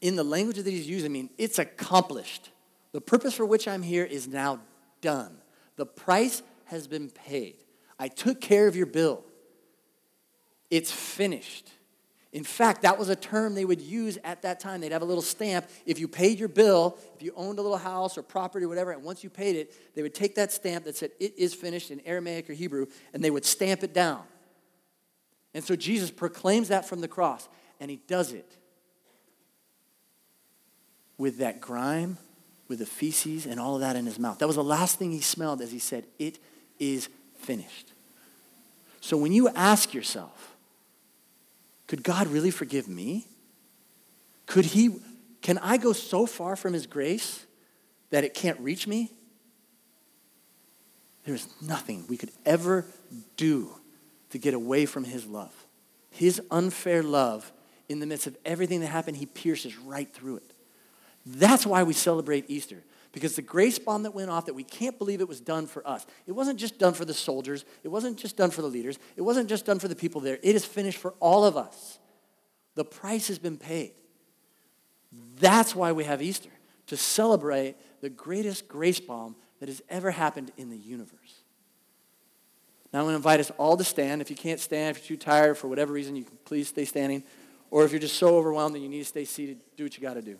in 0.00 0.16
the 0.16 0.24
language 0.24 0.56
that 0.56 0.66
he's 0.66 0.86
using. 0.86 1.10
I 1.10 1.12
mean, 1.12 1.30
it's 1.38 1.58
accomplished. 1.58 2.50
The 2.92 3.00
purpose 3.00 3.34
for 3.34 3.46
which 3.46 3.66
I'm 3.66 3.82
here 3.82 4.04
is 4.04 4.28
now 4.28 4.60
done. 5.00 5.38
The 5.76 5.86
price 5.86 6.42
has 6.66 6.86
been 6.86 7.08
paid. 7.08 7.56
I 7.98 8.08
took 8.08 8.40
care 8.40 8.68
of 8.68 8.76
your 8.76 8.86
bill. 8.86 9.24
It's 10.70 10.90
finished. 10.90 11.70
In 12.34 12.42
fact, 12.42 12.82
that 12.82 12.98
was 12.98 13.08
a 13.10 13.16
term 13.16 13.54
they 13.54 13.64
would 13.64 13.80
use 13.80 14.18
at 14.24 14.42
that 14.42 14.58
time. 14.58 14.80
They'd 14.80 14.90
have 14.90 15.02
a 15.02 15.06
little 15.06 15.22
stamp. 15.22 15.66
If 15.86 16.00
you 16.00 16.08
paid 16.08 16.40
your 16.40 16.48
bill, 16.48 16.98
if 17.14 17.22
you 17.22 17.32
owned 17.36 17.60
a 17.60 17.62
little 17.62 17.78
house 17.78 18.18
or 18.18 18.22
property 18.22 18.64
or 18.64 18.68
whatever, 18.68 18.90
and 18.90 19.04
once 19.04 19.22
you 19.22 19.30
paid 19.30 19.54
it, 19.54 19.72
they 19.94 20.02
would 20.02 20.16
take 20.16 20.34
that 20.34 20.50
stamp 20.50 20.84
that 20.86 20.96
said, 20.96 21.12
It 21.20 21.38
is 21.38 21.54
finished 21.54 21.92
in 21.92 22.00
Aramaic 22.00 22.50
or 22.50 22.52
Hebrew, 22.52 22.86
and 23.12 23.22
they 23.22 23.30
would 23.30 23.44
stamp 23.44 23.84
it 23.84 23.94
down. 23.94 24.22
And 25.54 25.62
so 25.62 25.76
Jesus 25.76 26.10
proclaims 26.10 26.68
that 26.68 26.88
from 26.88 27.00
the 27.00 27.06
cross, 27.06 27.48
and 27.78 27.88
he 27.88 28.00
does 28.08 28.32
it 28.32 28.56
with 31.16 31.38
that 31.38 31.60
grime, 31.60 32.18
with 32.66 32.80
the 32.80 32.86
feces, 32.86 33.46
and 33.46 33.60
all 33.60 33.76
of 33.76 33.80
that 33.80 33.94
in 33.94 34.06
his 34.06 34.18
mouth. 34.18 34.40
That 34.40 34.48
was 34.48 34.56
the 34.56 34.64
last 34.64 34.98
thing 34.98 35.12
he 35.12 35.20
smelled 35.20 35.60
as 35.60 35.70
he 35.70 35.78
said, 35.78 36.04
It 36.18 36.40
is 36.80 37.08
finished. 37.38 37.92
So 39.00 39.16
when 39.16 39.32
you 39.32 39.48
ask 39.50 39.94
yourself, 39.94 40.53
could 41.86 42.02
God 42.02 42.26
really 42.28 42.50
forgive 42.50 42.88
me? 42.88 43.26
Could 44.46 44.64
He, 44.66 45.00
can 45.42 45.58
I 45.58 45.76
go 45.76 45.92
so 45.92 46.26
far 46.26 46.56
from 46.56 46.72
His 46.72 46.86
grace 46.86 47.44
that 48.10 48.24
it 48.24 48.34
can't 48.34 48.58
reach 48.60 48.86
me? 48.86 49.10
There's 51.24 51.48
nothing 51.62 52.04
we 52.08 52.16
could 52.16 52.32
ever 52.44 52.86
do 53.36 53.70
to 54.30 54.38
get 54.38 54.54
away 54.54 54.86
from 54.86 55.04
His 55.04 55.26
love. 55.26 55.54
His 56.10 56.40
unfair 56.50 57.02
love, 57.02 57.50
in 57.88 58.00
the 58.00 58.06
midst 58.06 58.26
of 58.26 58.36
everything 58.44 58.80
that 58.80 58.88
happened, 58.88 59.16
He 59.16 59.26
pierces 59.26 59.76
right 59.78 60.12
through 60.12 60.36
it. 60.36 60.52
That's 61.26 61.66
why 61.66 61.82
we 61.82 61.94
celebrate 61.94 62.44
Easter. 62.48 62.82
Because 63.14 63.36
the 63.36 63.42
grace 63.42 63.78
bomb 63.78 64.02
that 64.02 64.10
went 64.10 64.28
off 64.28 64.46
that 64.46 64.54
we 64.54 64.64
can't 64.64 64.98
believe 64.98 65.20
it 65.20 65.28
was 65.28 65.40
done 65.40 65.68
for 65.68 65.86
us. 65.86 66.04
It 66.26 66.32
wasn't 66.32 66.58
just 66.58 66.80
done 66.80 66.94
for 66.94 67.04
the 67.04 67.14
soldiers. 67.14 67.64
It 67.84 67.88
wasn't 67.88 68.18
just 68.18 68.36
done 68.36 68.50
for 68.50 68.60
the 68.60 68.68
leaders. 68.68 68.98
It 69.16 69.22
wasn't 69.22 69.48
just 69.48 69.64
done 69.64 69.78
for 69.78 69.86
the 69.86 69.94
people 69.94 70.20
there. 70.20 70.40
It 70.42 70.56
is 70.56 70.64
finished 70.64 70.98
for 70.98 71.14
all 71.20 71.44
of 71.44 71.56
us. 71.56 72.00
The 72.74 72.84
price 72.84 73.28
has 73.28 73.38
been 73.38 73.56
paid. 73.56 73.92
That's 75.38 75.76
why 75.76 75.92
we 75.92 76.02
have 76.02 76.20
Easter, 76.20 76.50
to 76.88 76.96
celebrate 76.96 77.76
the 78.00 78.10
greatest 78.10 78.66
grace 78.66 78.98
bomb 78.98 79.36
that 79.60 79.68
has 79.68 79.80
ever 79.88 80.10
happened 80.10 80.50
in 80.56 80.68
the 80.68 80.76
universe. 80.76 81.44
Now 82.92 82.98
I'm 82.98 83.04
going 83.04 83.12
to 83.12 83.16
invite 83.18 83.38
us 83.38 83.52
all 83.58 83.76
to 83.76 83.84
stand. 83.84 84.22
If 84.22 84.30
you 84.30 84.36
can't 84.36 84.58
stand, 84.58 84.96
if 84.96 85.08
you're 85.08 85.16
too 85.16 85.24
tired 85.24 85.56
for 85.56 85.68
whatever 85.68 85.92
reason, 85.92 86.16
you 86.16 86.24
can 86.24 86.36
please 86.44 86.66
stay 86.66 86.84
standing. 86.84 87.22
Or 87.70 87.84
if 87.84 87.92
you're 87.92 88.00
just 88.00 88.16
so 88.16 88.36
overwhelmed 88.36 88.74
that 88.74 88.80
you 88.80 88.88
need 88.88 88.98
to 88.98 89.04
stay 89.04 89.24
seated, 89.24 89.60
do 89.76 89.84
what 89.84 89.96
you 89.96 90.02
got 90.02 90.14
to 90.14 90.22
do. 90.22 90.36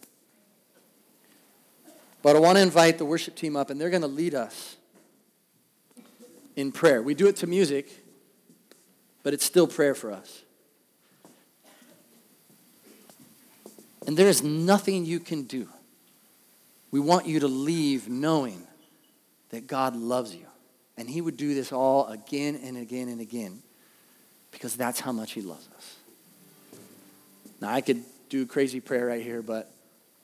But 2.24 2.36
I 2.36 2.38
want 2.38 2.56
to 2.56 2.62
invite 2.62 2.96
the 2.96 3.04
worship 3.04 3.34
team 3.34 3.54
up, 3.54 3.68
and 3.68 3.78
they're 3.78 3.90
going 3.90 4.00
to 4.00 4.08
lead 4.08 4.34
us 4.34 4.76
in 6.56 6.72
prayer. 6.72 7.02
We 7.02 7.12
do 7.12 7.28
it 7.28 7.36
to 7.36 7.46
music, 7.46 8.02
but 9.22 9.34
it's 9.34 9.44
still 9.44 9.66
prayer 9.66 9.94
for 9.94 10.10
us. 10.10 10.40
And 14.06 14.16
there 14.16 14.26
is 14.26 14.42
nothing 14.42 15.04
you 15.04 15.20
can 15.20 15.42
do. 15.42 15.68
We 16.90 16.98
want 16.98 17.26
you 17.26 17.40
to 17.40 17.46
leave 17.46 18.08
knowing 18.08 18.66
that 19.50 19.66
God 19.66 19.94
loves 19.94 20.34
you. 20.34 20.46
And 20.96 21.10
He 21.10 21.20
would 21.20 21.36
do 21.36 21.54
this 21.54 21.72
all 21.72 22.06
again 22.06 22.58
and 22.64 22.78
again 22.78 23.08
and 23.08 23.20
again 23.20 23.62
because 24.50 24.76
that's 24.76 24.98
how 24.98 25.12
much 25.12 25.32
He 25.32 25.42
loves 25.42 25.68
us. 25.76 25.96
Now, 27.60 27.68
I 27.68 27.82
could 27.82 28.02
do 28.30 28.46
crazy 28.46 28.80
prayer 28.80 29.04
right 29.04 29.22
here, 29.22 29.42
but 29.42 29.73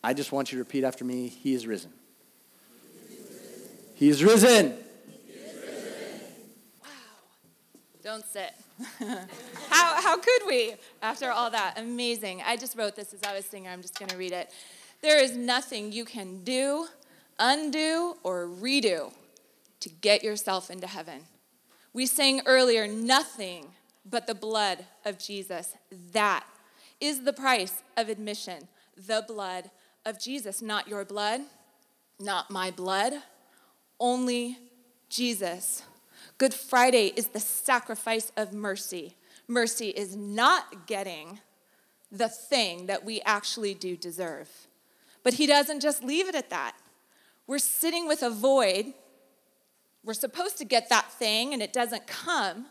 I 0.03 0.15
just 0.15 0.33
want 0.33 0.51
you 0.51 0.57
to 0.57 0.65
repeat 0.65 0.85
after 0.85 1.05
me 1.05 1.29
He 1.29 1.55
is 1.55 1.67
risen. 1.67 1.93
He 3.95 4.09
is 4.09 4.25
risen. 4.25 4.75
Wow. 6.83 6.89
Don't 8.03 8.25
sit. 8.25 8.55
how, 9.69 10.01
how 10.01 10.17
could 10.17 10.43
we 10.47 10.75
after 11.03 11.31
all 11.31 11.51
that? 11.51 11.79
Amazing. 11.79 12.43
I 12.47 12.57
just 12.57 12.77
wrote 12.79 12.97
this 12.97 13.13
as 13.13 13.23
I 13.23 13.35
was 13.35 13.45
singing. 13.45 13.69
I'm 13.69 13.83
just 13.83 13.99
going 13.99 14.09
to 14.09 14.17
read 14.17 14.33
it. 14.33 14.51
There 15.03 15.23
is 15.23 15.37
nothing 15.37 15.93
you 15.93 16.05
can 16.05 16.45
do, 16.45 16.87
undo, 17.39 18.17
or 18.23 18.47
redo 18.47 19.13
to 19.81 19.89
get 19.89 20.23
yourself 20.23 20.71
into 20.71 20.87
heaven. 20.87 21.23
We 21.93 22.07
sang 22.07 22.43
earlier, 22.47 22.87
nothing 22.87 23.67
but 24.09 24.27
the 24.27 24.35
blood 24.35 24.87
of 25.05 25.19
Jesus. 25.19 25.75
That 26.13 26.45
is 27.01 27.25
the 27.25 27.33
price 27.33 27.83
of 27.97 28.09
admission. 28.09 28.69
The 28.97 29.25
blood 29.27 29.71
of 30.05 30.21
Jesus, 30.21 30.63
not 30.63 30.89
your 30.89 31.05
blood, 31.05 31.43
not 32.19 32.51
my 32.51 32.71
blood, 32.71 33.15
only 33.99 34.59
Jesus. 35.09 35.83
Good 36.39 36.55
Friday 36.55 37.13
is 37.17 37.29
the 37.29 37.41
sacrifice 37.41 38.33
of 38.37 38.53
mercy. 38.53 39.17
Mercy 39.47 39.89
is 39.89 40.17
not 40.17 40.87
getting 40.87 41.41
the 42.11 42.29
thing 42.29 42.87
that 42.87 43.05
we 43.05 43.21
actually 43.23 43.75
do 43.75 43.97
deserve. 43.97 44.49
But 45.23 45.35
he 45.35 45.47
doesn't 45.47 45.81
just 45.81 46.03
leave 46.03 46.29
it 46.29 46.35
at 46.35 46.51
that. 46.51 46.77
We're 47.47 47.59
sitting 47.59 48.07
with 48.09 48.23
a 48.23 48.31
void. 48.31 48.95
We're 50.05 50.15
supposed 50.15 50.57
to 50.59 50.65
get 50.65 50.89
that 50.89 51.13
thing 51.13 51.53
and 51.53 51.63
it 51.63 51.73
doesn't 51.73 52.07
come. 52.07 52.67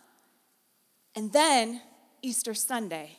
And 1.16 1.32
then 1.32 1.82
Easter 2.22 2.54
Sunday, 2.54 3.18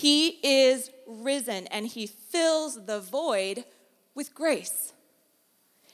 he 0.00 0.38
is 0.42 0.90
risen 1.06 1.66
and 1.66 1.86
he 1.86 2.06
fills 2.06 2.86
the 2.86 3.00
void 3.00 3.66
with 4.14 4.34
grace. 4.34 4.94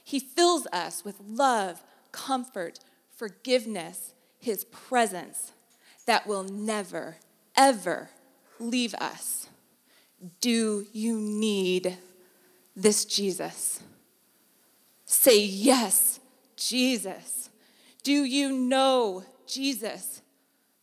He 0.04 0.20
fills 0.20 0.68
us 0.72 1.04
with 1.04 1.16
love, 1.26 1.82
comfort, 2.12 2.78
forgiveness, 3.16 4.14
his 4.38 4.64
presence 4.66 5.50
that 6.06 6.24
will 6.24 6.44
never, 6.44 7.16
ever 7.56 8.10
leave 8.60 8.94
us. 8.94 9.48
Do 10.40 10.86
you 10.92 11.18
need 11.18 11.98
this 12.76 13.06
Jesus? 13.06 13.82
Say 15.04 15.40
yes, 15.40 16.20
Jesus. 16.54 17.50
Do 18.04 18.22
you 18.22 18.52
know 18.52 19.24
Jesus? 19.48 20.22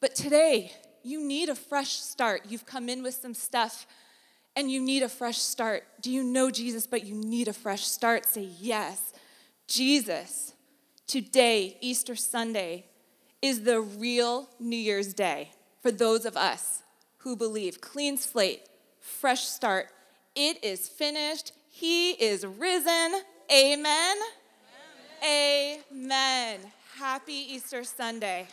But 0.02 0.14
today, 0.14 0.74
you 1.04 1.22
need 1.22 1.50
a 1.50 1.56
fresh 1.56 1.94
start. 1.94 2.44
You've 2.48 2.66
come 2.66 2.90
in 2.90 3.04
with 3.04 3.16
some 3.16 3.34
stuff 3.34 3.86
and 4.56 4.72
you 4.72 4.82
need 4.82 5.04
a 5.04 5.10
fresh 5.10 5.38
start. 5.38 5.84
Do 6.02 6.12
you 6.12 6.24
know 6.24 6.50
Jesus, 6.52 6.88
but 6.88 7.06
you 7.06 7.16
need 7.16 7.48
a 7.48 7.54
fresh 7.54 7.86
start? 7.86 8.26
Say 8.26 8.50
yes. 8.60 9.14
Jesus, 9.68 10.54
today, 11.08 11.78
Easter 11.82 12.16
Sunday, 12.16 12.86
is 13.42 13.64
the 13.64 13.82
real 13.82 14.50
New 14.60 14.78
Year's 14.78 15.14
Day 15.14 15.52
for 15.82 15.92
those 15.92 16.26
of 16.26 16.38
us 16.38 16.84
who 17.18 17.36
believe. 17.36 17.82
Clean 17.82 18.18
slate, 18.18 18.62
fresh 19.00 19.44
start. 19.44 19.88
It 20.36 20.64
is 20.64 20.88
finished. 20.88 21.52
He 21.70 22.12
is 22.12 22.46
risen. 22.46 23.22
Amen. 23.52 24.18
Amen. 25.22 25.80
Amen. 25.92 26.60
Happy 26.98 27.34
Easter 27.34 27.84
Sunday. 27.84 28.48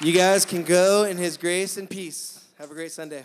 You 0.00 0.12
guys 0.12 0.44
can 0.44 0.64
go 0.64 1.04
in 1.04 1.16
his 1.16 1.36
grace 1.36 1.76
and 1.76 1.88
peace. 1.88 2.44
Have 2.58 2.70
a 2.70 2.74
great 2.74 2.90
Sunday. 2.90 3.24